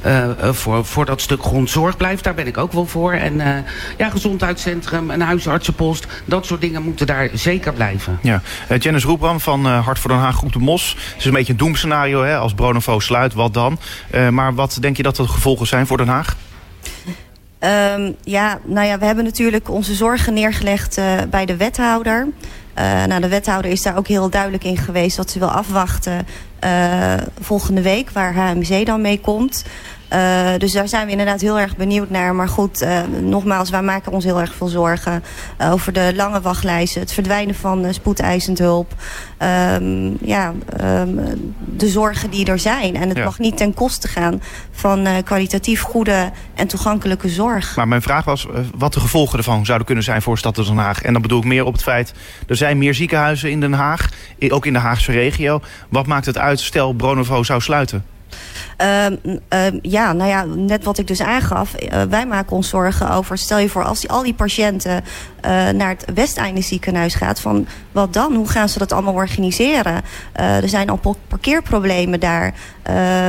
Uh, 0.05 0.53
voor, 0.53 0.85
voor 0.85 1.05
dat 1.05 1.21
stuk 1.21 1.43
grondzorg 1.43 1.97
blijft. 1.97 2.23
Daar 2.23 2.33
ben 2.33 2.47
ik 2.47 2.57
ook 2.57 2.71
wel 2.71 2.85
voor. 2.85 3.13
En 3.13 3.33
uh, 3.33 3.47
ja, 3.97 4.09
gezondheidscentrum, 4.09 5.09
een 5.09 5.21
huisartsenpost, 5.21 6.05
dat 6.25 6.45
soort 6.45 6.61
dingen 6.61 6.83
moeten 6.83 7.07
daar 7.07 7.29
zeker 7.33 7.73
blijven. 7.73 8.19
Ja. 8.21 8.41
Uh, 8.71 8.79
Janice 8.79 9.07
Roepram 9.07 9.39
van 9.39 9.65
Hart 9.65 9.99
voor 9.99 10.09
Den 10.09 10.19
Haag 10.19 10.35
Groep 10.35 10.53
de 10.53 10.59
Mos. 10.59 10.95
Het 11.09 11.17
is 11.17 11.25
een 11.25 11.33
beetje 11.33 11.51
een 11.51 11.57
doemscenario 11.59 12.23
hè? 12.23 12.37
als 12.37 12.53
Bronovo 12.53 12.99
sluit, 12.99 13.33
wat 13.33 13.53
dan? 13.53 13.79
maar 14.31 14.55
wat 14.55 14.77
denk 14.79 14.97
je 14.97 15.03
dat 15.03 15.15
de 15.15 15.27
gevolgen 15.27 15.67
zijn 15.67 15.87
voor 15.87 15.97
Den 15.97 16.07
Haag? 16.07 16.35
Um, 17.95 18.15
ja, 18.23 18.59
nou 18.65 18.87
ja, 18.87 18.97
we 18.97 19.05
hebben 19.05 19.23
natuurlijk 19.23 19.69
onze 19.69 19.93
zorgen 19.93 20.33
neergelegd 20.33 20.99
bij 21.29 21.45
de 21.45 21.57
wethouder. 21.57 22.27
Uh, 22.79 23.03
nou, 23.05 23.21
de 23.21 23.27
wethouder 23.27 23.71
is 23.71 23.81
daar 23.81 23.97
ook 23.97 24.07
heel 24.07 24.29
duidelijk 24.29 24.63
in 24.63 24.77
geweest 24.77 25.17
dat 25.17 25.29
ze 25.31 25.39
wil 25.39 25.51
afwachten 25.51 26.27
volgende 27.39 27.81
week 27.81 28.09
waar 28.09 28.35
HMC 28.35 28.85
dan 28.85 29.01
mee 29.01 29.19
komt. 29.19 29.65
Uh, 30.13 30.49
dus 30.57 30.71
daar 30.71 30.87
zijn 30.87 31.05
we 31.05 31.11
inderdaad 31.11 31.41
heel 31.41 31.59
erg 31.59 31.75
benieuwd 31.75 32.09
naar. 32.09 32.35
Maar 32.35 32.47
goed, 32.47 32.81
uh, 32.81 32.99
nogmaals, 33.21 33.69
wij 33.69 33.81
maken 33.81 34.11
ons 34.11 34.23
heel 34.23 34.39
erg 34.39 34.53
veel 34.53 34.67
zorgen 34.67 35.23
uh, 35.61 35.71
over 35.71 35.93
de 35.93 36.11
lange 36.15 36.41
wachtlijsten. 36.41 37.01
Het 37.01 37.13
verdwijnen 37.13 37.55
van 37.55 37.93
spoedeisend 37.93 38.59
hulp. 38.59 38.93
Um, 39.73 40.17
ja, 40.21 40.53
um, 40.81 41.53
de 41.65 41.87
zorgen 41.87 42.29
die 42.29 42.45
er 42.45 42.59
zijn. 42.59 42.95
En 42.95 43.07
het 43.07 43.17
ja. 43.17 43.23
mag 43.23 43.39
niet 43.39 43.57
ten 43.57 43.73
koste 43.73 44.07
gaan 44.07 44.41
van 44.71 45.07
kwalitatief 45.23 45.81
goede 45.81 46.31
en 46.55 46.67
toegankelijke 46.67 47.29
zorg. 47.29 47.75
Maar 47.75 47.87
mijn 47.87 48.01
vraag 48.01 48.25
was 48.25 48.47
wat 48.77 48.93
de 48.93 48.99
gevolgen 48.99 49.37
ervan 49.37 49.65
zouden 49.65 49.85
kunnen 49.85 50.03
zijn 50.03 50.21
voor 50.21 50.37
Stad 50.37 50.55
Den 50.55 50.77
Haag. 50.77 51.01
En 51.01 51.13
dan 51.13 51.21
bedoel 51.21 51.39
ik 51.39 51.45
meer 51.45 51.65
op 51.65 51.73
het 51.73 51.83
feit, 51.83 52.13
er 52.47 52.55
zijn 52.55 52.77
meer 52.77 52.93
ziekenhuizen 52.93 53.51
in 53.51 53.59
Den 53.59 53.73
Haag. 53.73 54.09
Ook 54.49 54.65
in 54.65 54.73
de 54.73 54.79
Haagse 54.79 55.11
regio. 55.11 55.61
Wat 55.89 56.07
maakt 56.07 56.25
het 56.25 56.37
uit, 56.37 56.59
stel 56.59 56.93
Bronovo 56.93 57.43
zou 57.43 57.61
sluiten? 57.61 58.10
Um, 58.77 59.39
um, 59.49 59.79
ja, 59.81 60.13
nou 60.13 60.29
ja, 60.29 60.45
net 60.45 60.83
wat 60.83 60.97
ik 60.97 61.07
dus 61.07 61.21
aangaf. 61.21 61.75
Uh, 61.81 62.01
wij 62.01 62.25
maken 62.25 62.55
ons 62.55 62.69
zorgen 62.69 63.11
over, 63.11 63.37
stel 63.37 63.57
je 63.57 63.69
voor, 63.69 63.83
als 63.83 63.99
die, 63.99 64.09
al 64.09 64.23
die 64.23 64.33
patiënten 64.33 65.03
naar 65.71 65.89
het 65.89 66.05
Westeinde 66.13 66.61
ziekenhuis 66.61 67.15
gaat, 67.15 67.39
van 67.39 67.67
wat 67.91 68.13
dan? 68.13 68.35
Hoe 68.35 68.49
gaan 68.49 68.69
ze 68.69 68.79
dat 68.79 68.91
allemaal 68.91 69.13
organiseren? 69.13 70.01
Uh, 70.39 70.63
er 70.63 70.69
zijn 70.69 70.89
al 70.89 71.15
parkeerproblemen 71.27 72.19
daar. 72.19 72.53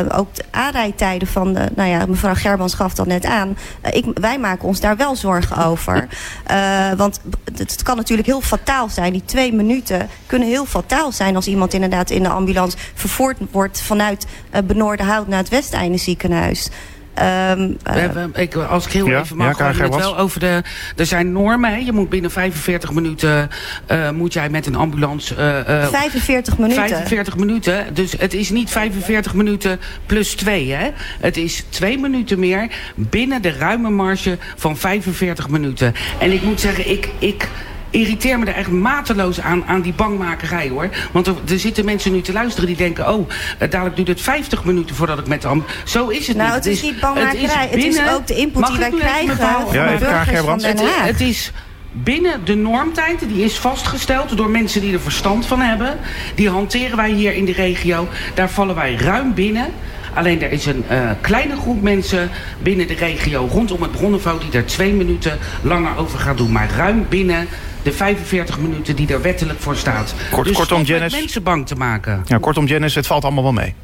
ook 0.09 0.35
de 0.35 0.45
aanrijdtijden 0.51 1.29
van, 1.29 1.53
de, 1.53 1.69
nou 1.77 1.89
ja, 1.89 2.07
mevrouw 2.07 2.35
Gerbans 2.35 2.75
gaf 2.75 2.95
dat 2.95 3.07
net 3.07 3.25
aan. 3.25 3.57
ik, 3.93 4.05
wij 4.15 4.39
maken 4.39 4.69
ons 4.69 4.81
daar 4.81 4.97
wel 4.97 5.17
zorgen 5.17 5.65
over. 5.65 6.09
want 6.97 7.21
het, 7.57 7.83
kan 7.83 7.97
natuurlijk 7.97 8.29
heel 8.29 8.41
fataal 8.41 8.89
zijn. 8.89 9.13
Die 9.13 9.25
twee 9.25 9.53
minuten 9.53 10.09
kunnen 10.27 10.49
heel 10.49 10.67
fataal 10.67 11.13
zijn 11.13 11.37
als 11.37 11.47
iemand 11.47 11.75
inderdaad 11.75 12.11
in 12.11 12.23
de 12.23 12.29
ambulance 12.29 12.77
vervoerd 12.95 13.39
wordt 13.51 13.83
vanuit 13.83 14.27
Benoordenhout 14.65 15.29
naar 15.29 15.39
het 15.39 15.49
Westeinde 15.49 15.99
ziekenhuis. 15.99 16.71
Um, 17.19 17.77
uh, 17.97 18.25
ik, 18.35 18.55
als 18.55 18.87
ik 18.87 18.93
heel 18.93 19.09
ja, 19.09 19.21
even 19.21 19.37
mag, 19.37 19.59
ja, 19.59 19.65
hebben 19.65 19.83
het 19.83 19.95
wel 19.95 20.19
over 20.19 20.41
de... 20.41 20.63
Er 20.97 21.07
zijn 21.07 21.33
normen, 21.33 21.71
hè? 21.71 21.77
je 21.77 21.93
moet 21.93 22.09
binnen 22.09 22.31
45 22.31 22.93
minuten... 22.93 23.51
Uh, 23.91 24.11
moet 24.11 24.33
jij 24.33 24.49
met 24.49 24.67
een 24.67 24.75
ambulance... 24.75 25.35
Uh, 25.69 25.89
45 25.89 26.59
minuten? 26.59 26.85
45 26.85 27.37
minuten. 27.37 27.95
Dus 27.95 28.13
het 28.19 28.35
is 28.35 28.51
niet 28.51 28.71
45 28.71 29.35
minuten 29.35 29.81
plus 30.07 30.35
2, 30.35 30.73
hè? 30.73 30.91
Het 31.21 31.37
is 31.37 31.65
2 31.69 31.99
minuten 31.99 32.39
meer 32.39 32.71
binnen 32.95 33.43
de 33.43 33.53
ruime 33.53 33.91
marge 33.91 34.39
van 34.57 34.77
45 34.77 35.49
minuten. 35.49 35.95
En 36.19 36.33
ik 36.33 36.43
moet 36.43 36.61
zeggen, 36.61 36.91
ik... 36.91 37.09
ik 37.19 37.49
irriteer 37.93 38.39
me 38.39 38.47
er 38.47 38.55
echt 38.55 38.71
mateloos 38.71 39.41
aan, 39.41 39.65
aan 39.67 39.81
die 39.81 39.93
bangmakerij 39.93 40.69
hoor. 40.69 40.89
Want 41.13 41.27
er, 41.27 41.35
er 41.49 41.59
zitten 41.59 41.85
mensen 41.85 42.13
nu 42.13 42.21
te 42.21 42.33
luisteren 42.33 42.67
die 42.67 42.77
denken... 42.77 43.13
oh, 43.13 43.29
uh, 43.29 43.71
dadelijk 43.71 43.97
duurt 43.97 44.09
het 44.09 44.21
50 44.21 44.65
minuten 44.65 44.97
voordat 44.97 45.19
ik 45.19 45.27
met 45.27 45.43
hem... 45.43 45.65
Zo 45.85 46.09
is 46.09 46.27
het 46.27 46.37
nou, 46.37 46.49
niet. 46.49 46.65
het 46.65 46.67
is 46.67 46.83
niet 46.83 47.01
bangmakerij. 47.01 47.69
Het 47.71 47.75
is, 47.75 47.85
binnen, 47.85 48.05
het 48.05 48.11
is 48.11 48.17
ook 48.17 48.27
de 48.27 48.37
input 48.37 48.67
die 48.67 48.79
wij 48.79 48.91
krijgen 48.91 49.37
ja, 49.73 49.93
de 49.93 49.99
burgers. 49.99 50.65
Het, 50.65 50.83
het 50.85 51.21
is 51.21 51.53
binnen 51.93 52.45
de 52.45 52.55
normtijd, 52.55 53.29
die 53.29 53.45
is 53.45 53.59
vastgesteld 53.59 54.37
door 54.37 54.51
mensen 54.51 54.81
die 54.81 54.93
er 54.93 55.01
verstand 55.01 55.47
van 55.47 55.61
hebben. 55.61 55.99
Die 56.35 56.49
hanteren 56.49 56.97
wij 56.97 57.11
hier 57.11 57.35
in 57.35 57.45
de 57.45 57.53
regio. 57.53 58.09
Daar 58.35 58.51
vallen 58.51 58.75
wij 58.75 58.95
ruim 58.95 59.35
binnen. 59.35 59.67
Alleen 60.15 60.43
er 60.43 60.53
is 60.53 60.67
een 60.67 60.85
uh, 60.91 61.11
kleine 61.21 61.57
groep 61.57 61.83
mensen 61.83 62.31
binnen 62.63 62.87
de 62.87 62.95
regio 62.95 63.49
rondom 63.51 63.83
het 63.83 63.91
Bronnenvouw... 63.91 64.39
die 64.39 64.53
er 64.53 64.67
twee 64.67 64.93
minuten 64.93 65.39
langer 65.63 65.97
over 65.97 66.19
gaat 66.19 66.37
doen. 66.37 66.53
Maar 66.53 66.71
ruim 66.77 67.07
binnen 67.09 67.49
de 67.83 67.93
45 67.93 68.59
minuten 68.59 68.97
die 68.97 69.13
er 69.13 69.23
wettelijk 69.23 69.61
voor 69.61 69.77
staat. 69.77 70.15
Kort, 70.31 70.47
dus 70.47 70.57
kortom, 70.57 70.83
Janice, 70.83 71.17
mensen 71.17 71.43
bang 71.43 71.67
te 71.67 71.75
maken. 71.75 72.23
Ja, 72.27 72.39
kortom, 72.39 72.67
Janice, 72.67 72.99
het 72.99 73.07
valt 73.07 73.25
allemaal 73.25 73.43
wel 73.43 73.53
mee. 73.53 73.75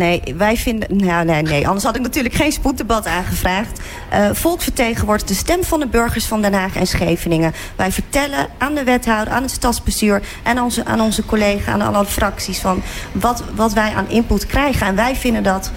Nee, 0.00 0.22
wij 0.36 0.56
vinden... 0.56 0.96
Nou, 0.96 1.24
nee, 1.24 1.42
nee. 1.42 1.66
Anders 1.66 1.84
had 1.84 1.96
ik 1.96 2.02
natuurlijk 2.02 2.34
geen 2.34 2.52
spoeddebat 2.52 3.06
aangevraagd. 3.06 3.80
Uh, 4.12 4.28
volk 4.32 4.62
vertegenwoordigt 4.62 5.28
de 5.28 5.34
stem 5.34 5.64
van 5.64 5.80
de 5.80 5.86
burgers 5.86 6.26
van 6.26 6.42
Den 6.42 6.52
Haag 6.52 6.76
en 6.76 6.86
Scheveningen. 6.86 7.52
Wij 7.76 7.92
vertellen 7.92 8.46
aan 8.58 8.74
de 8.74 8.84
wethouder, 8.84 9.32
aan 9.32 9.42
het 9.42 9.50
stadsbestuur... 9.50 10.22
en 10.42 10.56
aan 10.56 10.64
onze, 10.64 10.84
aan 10.84 11.00
onze 11.00 11.26
collega's, 11.26 11.66
aan 11.66 11.94
alle 11.94 12.06
fracties... 12.06 12.58
van 12.58 12.82
wat, 13.12 13.44
wat 13.54 13.72
wij 13.72 13.92
aan 13.94 14.08
input 14.08 14.46
krijgen. 14.46 14.86
En 14.86 14.94
wij 14.94 15.16
vinden 15.16 15.42
dat 15.42 15.70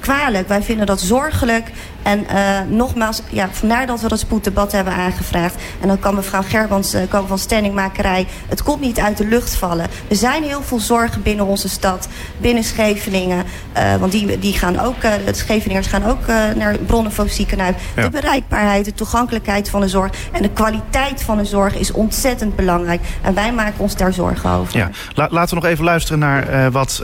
kwalijk. 0.00 0.48
Wij 0.48 0.62
vinden 0.62 0.86
dat 0.86 1.00
zorgelijk. 1.00 1.70
En 2.04 2.26
uh, 2.32 2.60
nogmaals, 2.68 3.22
ja, 3.28 3.48
vandaar 3.50 3.86
dat 3.86 4.00
we 4.00 4.08
dat 4.08 4.18
spoeddebat 4.18 4.72
hebben 4.72 4.92
aangevraagd. 4.92 5.54
En 5.80 5.88
dan 5.88 5.98
kan 5.98 6.14
mevrouw 6.14 6.42
Gerbans 6.42 6.94
uh, 6.94 7.00
komen 7.08 7.28
van 7.28 7.38
Stenningmakerij. 7.38 8.26
Het 8.48 8.62
komt 8.62 8.80
niet 8.80 9.00
uit 9.00 9.16
de 9.16 9.26
lucht 9.26 9.54
vallen. 9.54 9.86
Er 10.08 10.16
zijn 10.16 10.42
heel 10.42 10.62
veel 10.62 10.78
zorgen 10.78 11.22
binnen 11.22 11.46
onze 11.46 11.68
stad, 11.68 12.08
binnen 12.38 12.64
Scheveningen. 12.64 13.44
Uh, 13.76 13.94
want 13.96 14.12
die, 14.12 14.38
die 14.38 14.52
gaan 14.52 14.80
ook, 14.80 15.00
de 15.00 15.34
Scheveningers 15.34 15.86
gaan 15.86 16.04
ook 16.04 16.26
naar 16.56 16.78
bronnen 16.78 17.12
van 17.12 17.28
ziekenhuis. 17.28 17.74
Ja. 17.96 18.02
De 18.02 18.10
bereikbaarheid, 18.10 18.84
de 18.84 18.94
toegankelijkheid 18.94 19.70
van 19.70 19.80
de 19.80 19.88
zorg 19.88 20.12
en 20.32 20.42
de 20.42 20.50
kwaliteit 20.50 21.22
van 21.22 21.36
de 21.36 21.44
zorg 21.44 21.74
is 21.76 21.92
ontzettend 21.92 22.56
belangrijk. 22.56 23.00
En 23.22 23.34
wij 23.34 23.52
maken 23.52 23.80
ons 23.80 23.96
daar 23.96 24.12
zorgen 24.12 24.50
over. 24.50 24.78
Ja. 24.78 24.90
La 25.14 25.28
laten 25.30 25.56
we 25.56 25.62
nog 25.62 25.70
even 25.70 25.84
luisteren 25.84 26.18
naar 26.18 26.70
wat 26.70 27.02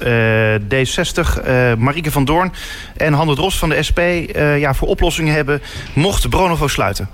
D60, 0.75 1.41
Marieke 1.79 2.11
van 2.11 2.25
Doorn 2.25 2.53
en 2.97 3.13
Hande 3.13 3.35
Dros 3.35 3.59
van 3.59 3.69
de 3.69 3.83
SP 3.89 4.01
ja, 4.35 4.75
voor 4.75 4.89
oplossingen 4.89 5.35
hebben 5.35 5.63
mocht 5.95 6.29
Bronovo 6.29 6.69
sluiten? 6.69 7.09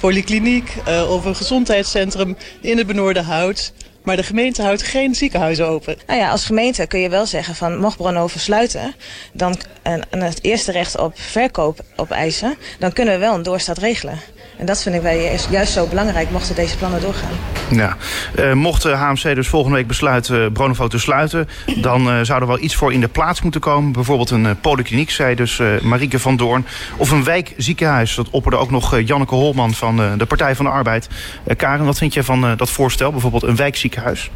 Polykliniek 0.00 0.74
uh, 0.88 1.10
of 1.10 1.24
een 1.24 1.36
gezondheidscentrum 1.36 2.36
in 2.60 2.78
het 2.78 2.86
benoorde 2.86 3.22
hout. 3.22 3.72
Maar 4.02 4.16
de 4.16 4.22
gemeente 4.22 4.62
houdt 4.62 4.82
geen 4.82 5.14
ziekenhuizen 5.14 5.68
open. 5.68 5.96
Nou 6.06 6.20
ja, 6.20 6.30
als 6.30 6.44
gemeente 6.44 6.86
kun 6.86 7.00
je 7.00 7.08
wel 7.08 7.26
zeggen 7.26 7.54
van 7.54 7.78
mocht 7.78 7.96
Bronovo 7.96 8.38
sluiten... 8.38 8.94
dan 9.32 9.56
en, 9.82 10.02
en 10.10 10.20
het 10.20 10.44
eerste 10.44 10.72
recht 10.72 10.98
op 10.98 11.12
verkoop 11.20 11.80
op 11.96 12.10
eisen... 12.10 12.56
dan 12.78 12.92
kunnen 12.92 13.14
we 13.14 13.20
wel 13.20 13.34
een 13.34 13.42
doorstaat 13.42 13.78
regelen. 13.78 14.20
En 14.56 14.66
dat 14.66 14.82
vinden 14.82 15.02
wij 15.02 15.38
juist 15.50 15.72
zo 15.72 15.86
belangrijk 15.86 16.30
mochten 16.30 16.54
deze 16.54 16.76
plannen 16.76 17.00
doorgaan. 17.00 17.30
Ja. 17.70 17.96
Uh, 18.38 18.52
mocht 18.52 18.82
de 18.82 18.90
HMC 18.90 19.34
dus 19.34 19.48
volgende 19.48 19.76
week 19.76 19.86
besluiten 19.86 20.52
Bronovo 20.52 20.88
te 20.88 20.98
sluiten... 20.98 21.48
dan 21.76 22.08
uh, 22.08 22.20
zou 22.22 22.40
er 22.40 22.46
wel 22.46 22.60
iets 22.60 22.74
voor 22.74 22.92
in 22.92 23.00
de 23.00 23.08
plaats 23.08 23.42
moeten 23.42 23.60
komen. 23.60 23.92
Bijvoorbeeld 23.92 24.30
een 24.30 24.44
uh, 24.44 24.50
polykliniek, 24.60 25.10
zei 25.10 25.34
dus 25.34 25.60
Marieke 25.82 26.18
van 26.18 26.36
Doorn. 26.36 26.66
Of 26.96 27.10
een 27.10 27.24
wijkziekenhuis. 27.24 28.14
Dat 28.14 28.30
opperde 28.30 28.56
ook 28.56 28.70
nog 28.70 29.00
Janneke 29.00 29.34
Holman 29.34 29.74
van 29.74 30.18
de 30.18 30.26
Partij 30.26 30.56
van 30.56 30.64
de 30.64 30.70
Arbeid. 30.70 31.08
Karen, 31.56 31.84
wat 31.84 31.98
vind 31.98 32.14
je 32.14 32.24
van 32.24 32.56
dat 32.56 32.70
voorstel? 32.70 33.10
Bijvoorbeeld 33.10 33.42
een 33.42 33.56
wijkziekenhuis? 33.56 34.30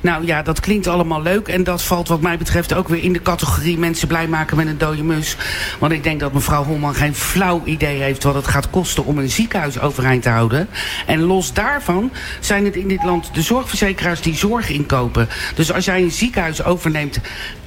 Nou 0.00 0.26
ja, 0.26 0.42
dat 0.42 0.60
klinkt 0.60 0.86
allemaal 0.86 1.22
leuk. 1.22 1.48
En 1.48 1.64
dat 1.64 1.82
valt 1.82 2.08
wat 2.08 2.20
mij 2.20 2.38
betreft 2.38 2.74
ook 2.74 2.88
weer 2.88 3.02
in 3.02 3.12
de 3.12 3.22
categorie 3.22 3.78
mensen 3.78 4.08
blij 4.08 4.28
maken 4.28 4.56
met 4.56 4.66
een 4.66 4.78
dode 4.78 5.02
mus. 5.02 5.36
Want 5.78 5.92
ik 5.92 6.02
denk 6.02 6.20
dat 6.20 6.32
mevrouw 6.32 6.64
Holman 6.64 6.94
geen 6.94 7.14
flauw 7.14 7.62
idee 7.64 8.00
heeft 8.00 8.22
wat 8.22 8.34
het 8.34 8.46
gaat 8.46 8.70
kosten 8.70 9.04
om 9.04 9.18
een 9.18 9.30
ziekenhuis 9.30 9.80
overeind 9.80 10.22
te 10.22 10.28
houden. 10.28 10.68
En 11.06 11.20
los 11.20 11.52
daarvan 11.52 12.10
zijn 12.40 12.64
het 12.64 12.76
in 12.76 12.88
dit 12.88 13.04
land 13.04 13.34
de 13.34 13.42
zorgverzekeraars 13.42 14.20
die 14.20 14.36
zorg 14.36 14.70
inkopen. 14.70 15.28
Dus 15.54 15.72
als 15.72 15.84
jij 15.84 16.02
een 16.02 16.10
ziekenhuis 16.10 16.64
overneemt 16.64 17.20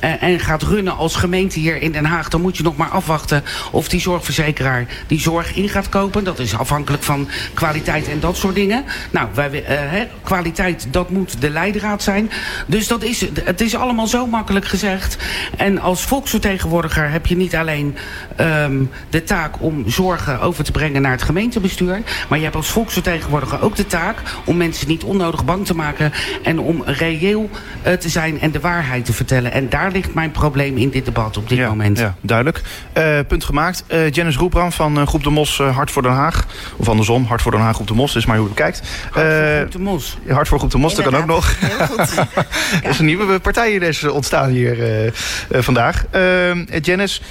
uh, 0.03 0.23
en 0.23 0.39
gaat 0.39 0.63
runnen 0.63 0.97
als 0.97 1.15
gemeente 1.15 1.59
hier 1.59 1.81
in 1.81 1.91
Den 1.91 2.05
Haag, 2.05 2.29
dan 2.29 2.41
moet 2.41 2.57
je 2.57 2.63
nog 2.63 2.75
maar 2.75 2.89
afwachten 2.89 3.43
of 3.71 3.89
die 3.89 3.99
zorgverzekeraar 3.99 4.85
die 5.07 5.19
zorg 5.19 5.55
in 5.55 5.69
gaat 5.69 5.89
kopen. 5.89 6.23
Dat 6.23 6.39
is 6.39 6.57
afhankelijk 6.57 7.03
van 7.03 7.27
kwaliteit 7.53 8.07
en 8.07 8.19
dat 8.19 8.37
soort 8.37 8.55
dingen. 8.55 8.85
Nou, 9.11 9.27
wij, 9.33 9.63
he, 9.65 10.07
kwaliteit, 10.23 10.87
dat 10.91 11.09
moet 11.09 11.41
de 11.41 11.49
leidraad 11.49 12.00
zijn. 12.03 12.31
Dus 12.65 12.87
dat 12.87 13.03
is, 13.03 13.25
het 13.43 13.61
is 13.61 13.75
allemaal 13.75 14.07
zo 14.07 14.25
makkelijk 14.25 14.65
gezegd. 14.65 15.17
En 15.57 15.79
als 15.79 16.01
volksvertegenwoordiger 16.01 17.09
heb 17.09 17.25
je 17.25 17.35
niet 17.35 17.55
alleen 17.55 17.97
um, 18.39 18.89
de 19.09 19.23
taak 19.23 19.61
om 19.61 19.89
zorgen 19.89 20.41
over 20.41 20.63
te 20.63 20.71
brengen 20.71 21.01
naar 21.01 21.11
het 21.11 21.21
gemeentebestuur. 21.21 22.01
Maar 22.29 22.37
je 22.37 22.43
hebt 22.43 22.55
als 22.55 22.69
volksvertegenwoordiger 22.69 23.61
ook 23.61 23.75
de 23.75 23.87
taak 23.87 24.17
om 24.45 24.57
mensen 24.57 24.87
niet 24.87 25.03
onnodig 25.03 25.45
bang 25.45 25.65
te 25.65 25.75
maken. 25.75 26.11
En 26.43 26.59
om 26.59 26.83
reëel 26.85 27.49
uh, 27.87 27.93
te 27.93 28.09
zijn 28.09 28.41
en 28.41 28.51
de 28.51 28.59
waarheid 28.59 29.05
te 29.05 29.13
vertellen. 29.13 29.51
En 29.51 29.69
daar 29.69 29.91
ligt 29.91 30.13
mijn 30.13 30.31
probleem 30.31 30.77
in 30.77 30.89
dit 30.89 31.05
debat 31.05 31.37
op 31.37 31.49
dit 31.49 31.57
ja, 31.57 31.67
moment. 31.67 31.97
Ja, 31.97 32.15
duidelijk. 32.21 32.61
Uh, 32.97 33.19
punt 33.27 33.43
gemaakt. 33.43 33.83
Uh, 33.87 34.09
Janice 34.11 34.39
Roepram 34.39 34.71
van 34.71 35.07
Groep 35.07 35.23
de 35.23 35.29
Mos, 35.29 35.57
Hart 35.57 35.91
voor 35.91 36.01
Den 36.01 36.11
Haag. 36.11 36.45
Of 36.75 36.89
andersom, 36.89 37.25
Hart 37.25 37.41
voor 37.41 37.51
Den 37.51 37.61
Haag, 37.61 37.75
Groep 37.75 37.87
de 37.87 37.93
Mos. 37.93 38.15
is 38.15 38.25
maar 38.25 38.37
hoe 38.37 38.49
je 38.55 38.63
het. 38.63 38.81
Hart 39.11 39.25
voor 39.33 39.57
Groep 39.57 39.71
de 39.71 39.79
Mos. 39.79 40.17
Hart 40.27 40.47
voor 40.47 40.57
Groep 40.57 40.71
de 40.71 40.77
Mos, 40.77 40.95
dat 40.95 41.05
kan 41.05 41.15
ook 41.15 41.25
nog. 41.25 41.55
er 42.83 42.89
is 42.89 42.99
een 42.99 43.05
nieuwe 43.05 43.39
partij 43.39 43.79
dus 43.79 44.03
ontstaan 44.03 44.49
hier 44.49 44.77
uh, 44.77 45.03
uh, 45.05 45.11
vandaag. 45.49 46.05
Uh, 46.15 46.51
Janice, 46.81 47.21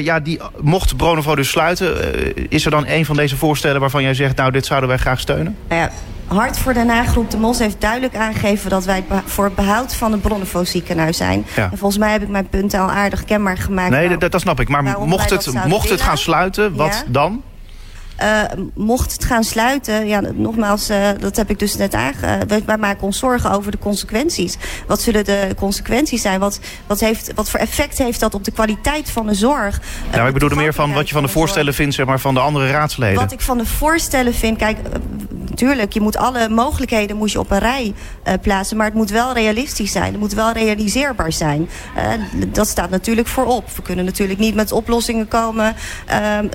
ja, 0.00 0.20
die, 0.20 0.40
mocht 0.60 0.96
Bronovo 0.96 1.34
dus 1.34 1.48
sluiten... 1.48 1.94
is 2.50 2.64
er 2.64 2.70
dan 2.70 2.86
een 2.86 3.04
van 3.04 3.16
deze 3.16 3.36
voorstellen 3.36 3.80
waarvan 3.80 4.02
jij 4.02 4.14
zegt... 4.14 4.36
nou, 4.36 4.50
dit 4.50 4.66
zouden 4.66 4.88
wij 4.88 4.98
graag 4.98 5.20
steunen? 5.20 5.56
Nou 5.68 5.80
ja. 5.80 5.90
Hart 6.26 6.58
voor 6.58 6.74
Den 6.74 6.88
Haag 6.88 7.06
Groep 7.06 7.30
de 7.30 7.36
Mos 7.36 7.58
heeft 7.58 7.80
duidelijk 7.80 8.16
aangegeven... 8.16 8.70
dat 8.70 8.84
wij 8.84 9.04
voor 9.24 9.44
het 9.44 9.54
behoud 9.54 9.94
van 9.94 10.12
het 10.12 10.22
Bronovo 10.22 10.64
ziekenhuis 10.64 11.16
zijn. 11.16 11.46
Ja. 11.56 11.68
En 11.70 11.78
volgens 11.78 11.98
mij 11.98 12.12
heb 12.12 12.22
ik 12.22 12.28
mijn 12.28 12.48
punt 12.48 12.74
al 12.74 12.90
aardig 12.90 13.24
kenbaar 13.24 13.56
gemaakt. 13.56 13.90
Nee, 13.90 14.18
dat, 14.18 14.32
dat 14.32 14.40
snap 14.40 14.60
ik. 14.60 14.68
Maar 14.68 14.82
mocht 14.82 15.30
het, 15.30 15.66
mocht 15.66 15.88
het 15.90 16.00
gaan 16.00 16.18
sluiten, 16.18 16.74
wat 16.74 17.04
ja? 17.06 17.12
dan? 17.12 17.42
Uh, 18.22 18.42
mocht 18.74 19.12
het 19.12 19.24
gaan 19.24 19.44
sluiten, 19.44 20.06
ja, 20.06 20.20
nogmaals, 20.34 20.90
uh, 20.90 21.08
dat 21.18 21.36
heb 21.36 21.50
ik 21.50 21.58
dus 21.58 21.76
net 21.76 21.94
aange... 21.94 22.46
Wij, 22.46 22.62
wij 22.66 22.76
maken 22.78 23.02
ons 23.02 23.18
zorgen 23.18 23.50
over 23.50 23.70
de 23.70 23.78
consequenties. 23.78 24.56
Wat 24.86 25.00
zullen 25.00 25.24
de 25.24 25.48
consequenties 25.56 26.22
zijn? 26.22 26.40
Wat, 26.40 26.60
wat, 26.86 27.00
heeft, 27.00 27.32
wat 27.34 27.50
voor 27.50 27.60
effect 27.60 27.98
heeft 27.98 28.20
dat 28.20 28.34
op 28.34 28.44
de 28.44 28.50
kwaliteit 28.50 29.10
van 29.10 29.26
de 29.26 29.34
zorg? 29.34 29.80
Uh, 30.08 30.14
nou, 30.14 30.26
ik 30.26 30.32
bedoel 30.32 30.50
er 30.50 30.56
meer 30.56 30.74
van 30.74 30.92
wat 30.92 31.08
je 31.08 31.14
van 31.14 31.22
de 31.22 31.28
voorstellen 31.28 31.74
vindt 31.74 31.94
zeg 31.94 32.06
maar, 32.06 32.20
van 32.20 32.34
de 32.34 32.40
andere 32.40 32.70
raadsleden. 32.70 33.20
Wat 33.20 33.32
ik 33.32 33.40
van 33.40 33.58
de 33.58 33.66
voorstellen 33.66 34.34
vind, 34.34 34.56
kijk, 34.56 34.78
natuurlijk, 35.48 35.92
je 35.92 36.00
moet 36.00 36.16
alle 36.16 36.48
mogelijkheden 36.48 37.16
moet 37.16 37.32
je 37.32 37.38
op 37.38 37.50
een 37.50 37.58
rij 37.58 37.94
plaatsen. 38.42 38.76
Maar 38.76 38.86
het 38.86 38.94
moet 38.94 39.10
wel 39.10 39.32
realistisch 39.32 39.92
zijn. 39.92 40.10
Het 40.10 40.20
moet 40.20 40.34
wel 40.34 40.52
realiseerbaar 40.52 41.32
zijn. 41.32 41.68
dat 42.48 42.68
staat 42.68 42.90
natuurlijk 42.90 43.28
voorop. 43.28 43.70
We 43.76 43.82
kunnen 43.82 44.04
natuurlijk 44.04 44.38
niet 44.38 44.54
met 44.54 44.72
oplossingen 44.72 45.28
komen 45.28 45.74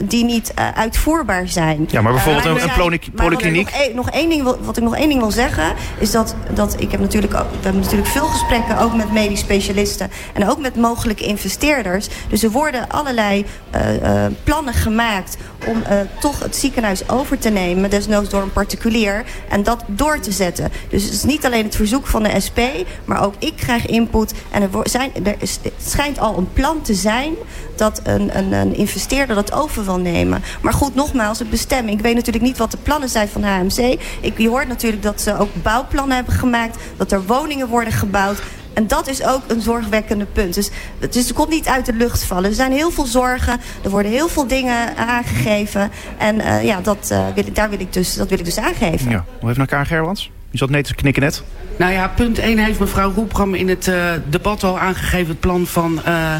die 0.03 0.23
niet 0.23 0.53
uitvoerbaar 0.75 1.47
zijn 1.47 1.53
zijn. 1.55 1.87
Ja, 1.89 2.01
maar 2.01 2.11
bijvoorbeeld 2.13 2.45
een, 2.45 2.63
een 2.63 3.11
polykliniek. 3.15 3.69
Nog, 3.71 3.93
nog 3.93 4.09
één 4.09 4.29
ding 4.29 4.43
wil, 4.43 4.57
wat 4.61 4.77
ik 4.77 4.83
nog 4.83 4.95
één 4.95 5.07
ding 5.07 5.19
wil 5.19 5.31
zeggen, 5.31 5.73
is 5.99 6.11
dat, 6.11 6.35
dat 6.53 6.75
ik 6.81 6.91
heb 6.91 6.99
natuurlijk, 6.99 7.33
ook, 7.33 7.49
we 7.49 7.63
hebben 7.63 7.81
natuurlijk 7.81 8.09
veel 8.09 8.25
gesprekken, 8.25 8.77
ook 8.77 8.95
met 8.95 9.11
medisch 9.11 9.39
specialisten 9.39 10.11
en 10.33 10.49
ook 10.49 10.59
met 10.59 10.75
mogelijke 10.75 11.25
investeerders. 11.25 12.07
Dus 12.29 12.43
er 12.43 12.51
worden 12.51 12.89
allerlei 12.89 13.45
uh, 13.75 14.03
uh, 14.03 14.25
plannen 14.43 14.73
gemaakt 14.73 15.37
om 15.67 15.77
uh, 15.77 15.99
toch 16.19 16.39
het 16.39 16.55
ziekenhuis 16.55 17.09
over 17.09 17.37
te 17.37 17.49
nemen, 17.49 17.89
desnoods 17.89 18.29
door 18.29 18.41
een 18.41 18.51
particulier, 18.51 19.23
en 19.49 19.63
dat 19.63 19.83
door 19.87 20.19
te 20.19 20.31
zetten. 20.31 20.71
Dus 20.89 21.03
het 21.03 21.13
is 21.13 21.23
niet 21.23 21.45
alleen 21.45 21.63
het 21.63 21.75
verzoek 21.75 22.07
van 22.07 22.23
de 22.23 22.39
SP, 22.45 22.59
maar 23.05 23.23
ook 23.23 23.33
ik 23.39 23.55
krijg 23.55 23.85
input. 23.85 24.33
En 24.51 24.61
er, 24.61 24.69
zijn, 24.83 25.11
er 25.23 25.35
is, 25.39 25.59
schijnt 25.85 26.19
al 26.19 26.37
een 26.37 26.53
plan 26.53 26.81
te 26.81 26.93
zijn 26.93 27.33
dat 27.75 28.01
een, 28.03 28.37
een, 28.37 28.51
een 28.51 28.75
investeerder 28.75 29.35
dat 29.35 29.51
over 29.51 29.85
wil 29.85 29.97
nemen. 29.97 30.43
Maar 30.61 30.73
goed, 30.73 30.95
nogmaals, 30.95 31.39
bestemming. 31.49 31.97
Ik 31.97 32.03
weet 32.03 32.15
natuurlijk 32.15 32.43
niet 32.43 32.57
wat 32.57 32.71
de 32.71 32.77
plannen 32.83 33.09
zijn 33.09 33.27
van 33.27 33.43
HMC. 33.43 33.99
Ik, 34.21 34.37
je 34.37 34.49
hoort 34.49 34.67
natuurlijk 34.67 35.03
dat 35.03 35.21
ze 35.21 35.37
ook 35.37 35.49
bouwplannen 35.61 36.15
hebben 36.15 36.33
gemaakt, 36.33 36.77
dat 36.97 37.11
er 37.11 37.25
woningen 37.25 37.67
worden 37.67 37.93
gebouwd. 37.93 38.41
En 38.73 38.87
dat 38.87 39.07
is 39.07 39.23
ook 39.23 39.41
een 39.47 39.61
zorgwekkende 39.61 40.25
punt. 40.25 40.53
Dus, 40.53 40.69
dus 40.99 41.27
het 41.27 41.33
komt 41.33 41.49
niet 41.49 41.67
uit 41.67 41.85
de 41.85 41.93
lucht 41.93 42.23
vallen. 42.23 42.49
Er 42.49 42.55
zijn 42.55 42.71
heel 42.71 42.91
veel 42.91 43.05
zorgen. 43.05 43.59
Er 43.83 43.89
worden 43.89 44.11
heel 44.11 44.27
veel 44.27 44.47
dingen 44.47 44.97
aangegeven. 44.97 45.91
En 46.17 46.35
uh, 46.35 46.63
ja, 46.63 46.81
dat, 46.81 47.09
uh, 47.11 47.27
wil, 47.35 47.43
daar 47.53 47.69
wil 47.69 47.79
ik 47.79 47.93
dus, 47.93 48.15
dat 48.15 48.29
wil 48.29 48.39
ik 48.39 48.45
dus 48.45 48.57
aangeven. 48.57 49.09
Ja. 49.09 49.25
Hoe 49.39 49.49
naar 49.49 49.57
elkaar, 49.57 49.85
Gerwans? 49.85 50.31
Je 50.51 50.57
zat 50.57 50.69
net 50.69 50.85
te 50.85 50.95
knikken 50.95 51.23
net. 51.23 51.43
Nou 51.77 51.91
ja, 51.91 52.07
punt 52.07 52.39
1 52.39 52.57
heeft 52.57 52.79
mevrouw 52.79 53.11
Roepram 53.11 53.53
in 53.53 53.69
het 53.69 53.87
uh, 53.87 54.11
debat 54.29 54.63
al 54.63 54.79
aangegeven... 54.79 55.27
het 55.27 55.39
plan 55.39 55.67
van 55.67 56.01
uh, 56.07 56.35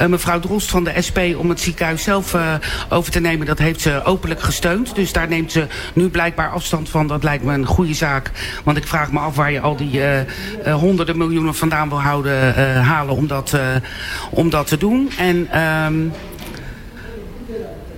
uh, 0.00 0.06
mevrouw 0.06 0.40
Drost 0.40 0.70
van 0.70 0.84
de 0.84 1.02
SP 1.06 1.18
om 1.36 1.48
het 1.48 1.60
ziekenhuis 1.60 2.02
zelf 2.02 2.36
over 2.88 3.12
te 3.12 3.20
nemen. 3.20 3.46
Dat 3.46 3.58
heeft 3.58 3.80
ze 3.80 4.00
openlijk 4.04 4.40
gesteund. 4.40 4.94
Dus 4.94 5.12
daar 5.12 5.28
neemt 5.28 5.52
ze 5.52 5.66
nu 5.92 6.08
blijkbaar 6.08 6.50
afstand 6.50 6.88
van. 6.88 7.06
Dat 7.06 7.22
lijkt 7.22 7.44
me 7.44 7.52
een 7.52 7.66
goede 7.66 7.94
zaak. 7.94 8.30
Want 8.64 8.76
ik 8.76 8.86
vraag 8.86 9.12
me 9.12 9.18
af 9.18 9.36
waar 9.36 9.52
je 9.52 9.60
al 9.60 9.76
die 9.76 10.00
honderden 10.64 11.18
miljoenen 11.18 11.54
vandaan 11.54 11.88
wil 11.88 12.00
houden, 12.00 12.54
halen 12.82 13.14
om 13.14 13.26
dat, 13.26 13.56
om 14.30 14.50
dat 14.50 14.66
te 14.66 14.76
doen. 14.76 15.10
En... 15.18 15.60
Um, 15.86 16.12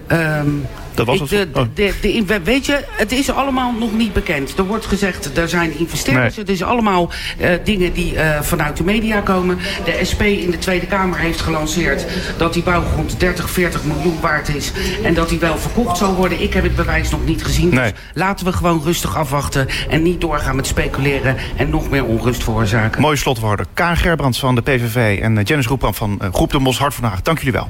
um, 0.08 0.66
dat 0.94 1.06
was 1.06 1.20
ik, 1.20 1.28
de, 1.28 1.48
de, 1.74 2.24
de, 2.26 2.40
weet 2.44 2.66
je, 2.66 2.84
het 2.90 3.12
is 3.12 3.30
allemaal 3.30 3.72
nog 3.72 3.92
niet 3.92 4.12
bekend. 4.12 4.58
Er 4.58 4.64
wordt 4.64 4.86
gezegd, 4.86 5.38
er 5.38 5.48
zijn 5.48 5.78
investeerders. 5.78 6.36
Nee. 6.36 6.44
Het 6.44 6.54
is 6.54 6.62
allemaal 6.62 7.10
uh, 7.40 7.48
dingen 7.64 7.92
die 7.92 8.14
uh, 8.14 8.40
vanuit 8.40 8.76
de 8.76 8.84
media 8.84 9.20
komen. 9.20 9.58
De 9.84 10.04
SP 10.10 10.22
in 10.22 10.50
de 10.50 10.58
Tweede 10.58 10.86
Kamer 10.86 11.18
heeft 11.18 11.40
gelanceerd 11.40 12.06
dat 12.36 12.52
die 12.52 12.62
bouwgrond 12.62 13.20
30, 13.20 13.50
40 13.50 13.84
miljoen 13.84 14.20
waard 14.20 14.54
is. 14.54 14.72
En 15.02 15.14
dat 15.14 15.28
die 15.28 15.38
wel 15.38 15.58
verkocht 15.58 15.98
zal 15.98 16.14
worden. 16.14 16.42
Ik 16.42 16.54
heb 16.54 16.62
het 16.62 16.76
bewijs 16.76 17.10
nog 17.10 17.24
niet 17.24 17.44
gezien. 17.44 17.68
Nee. 17.68 17.92
Dus 17.92 18.00
laten 18.14 18.46
we 18.46 18.52
gewoon 18.52 18.82
rustig 18.84 19.16
afwachten. 19.16 19.68
En 19.88 20.02
niet 20.02 20.20
doorgaan 20.20 20.56
met 20.56 20.66
speculeren 20.66 21.36
en 21.56 21.70
nog 21.70 21.90
meer 21.90 22.04
onrust 22.04 22.42
veroorzaken. 22.44 23.00
Mooie 23.00 23.16
slotwoorden. 23.16 23.66
Karen 23.74 23.96
Gerbrands 23.96 24.38
van 24.38 24.54
de 24.54 24.62
PVV 24.62 25.20
en 25.20 25.42
Janice 25.42 25.68
Roepman 25.68 25.94
van 25.94 26.20
Groep 26.32 26.50
de 26.50 26.58
Mos 26.58 26.78
Hart 26.78 26.94
van 26.94 27.04
Haag. 27.04 27.22
Dank 27.22 27.38
jullie 27.38 27.52
wel. 27.52 27.62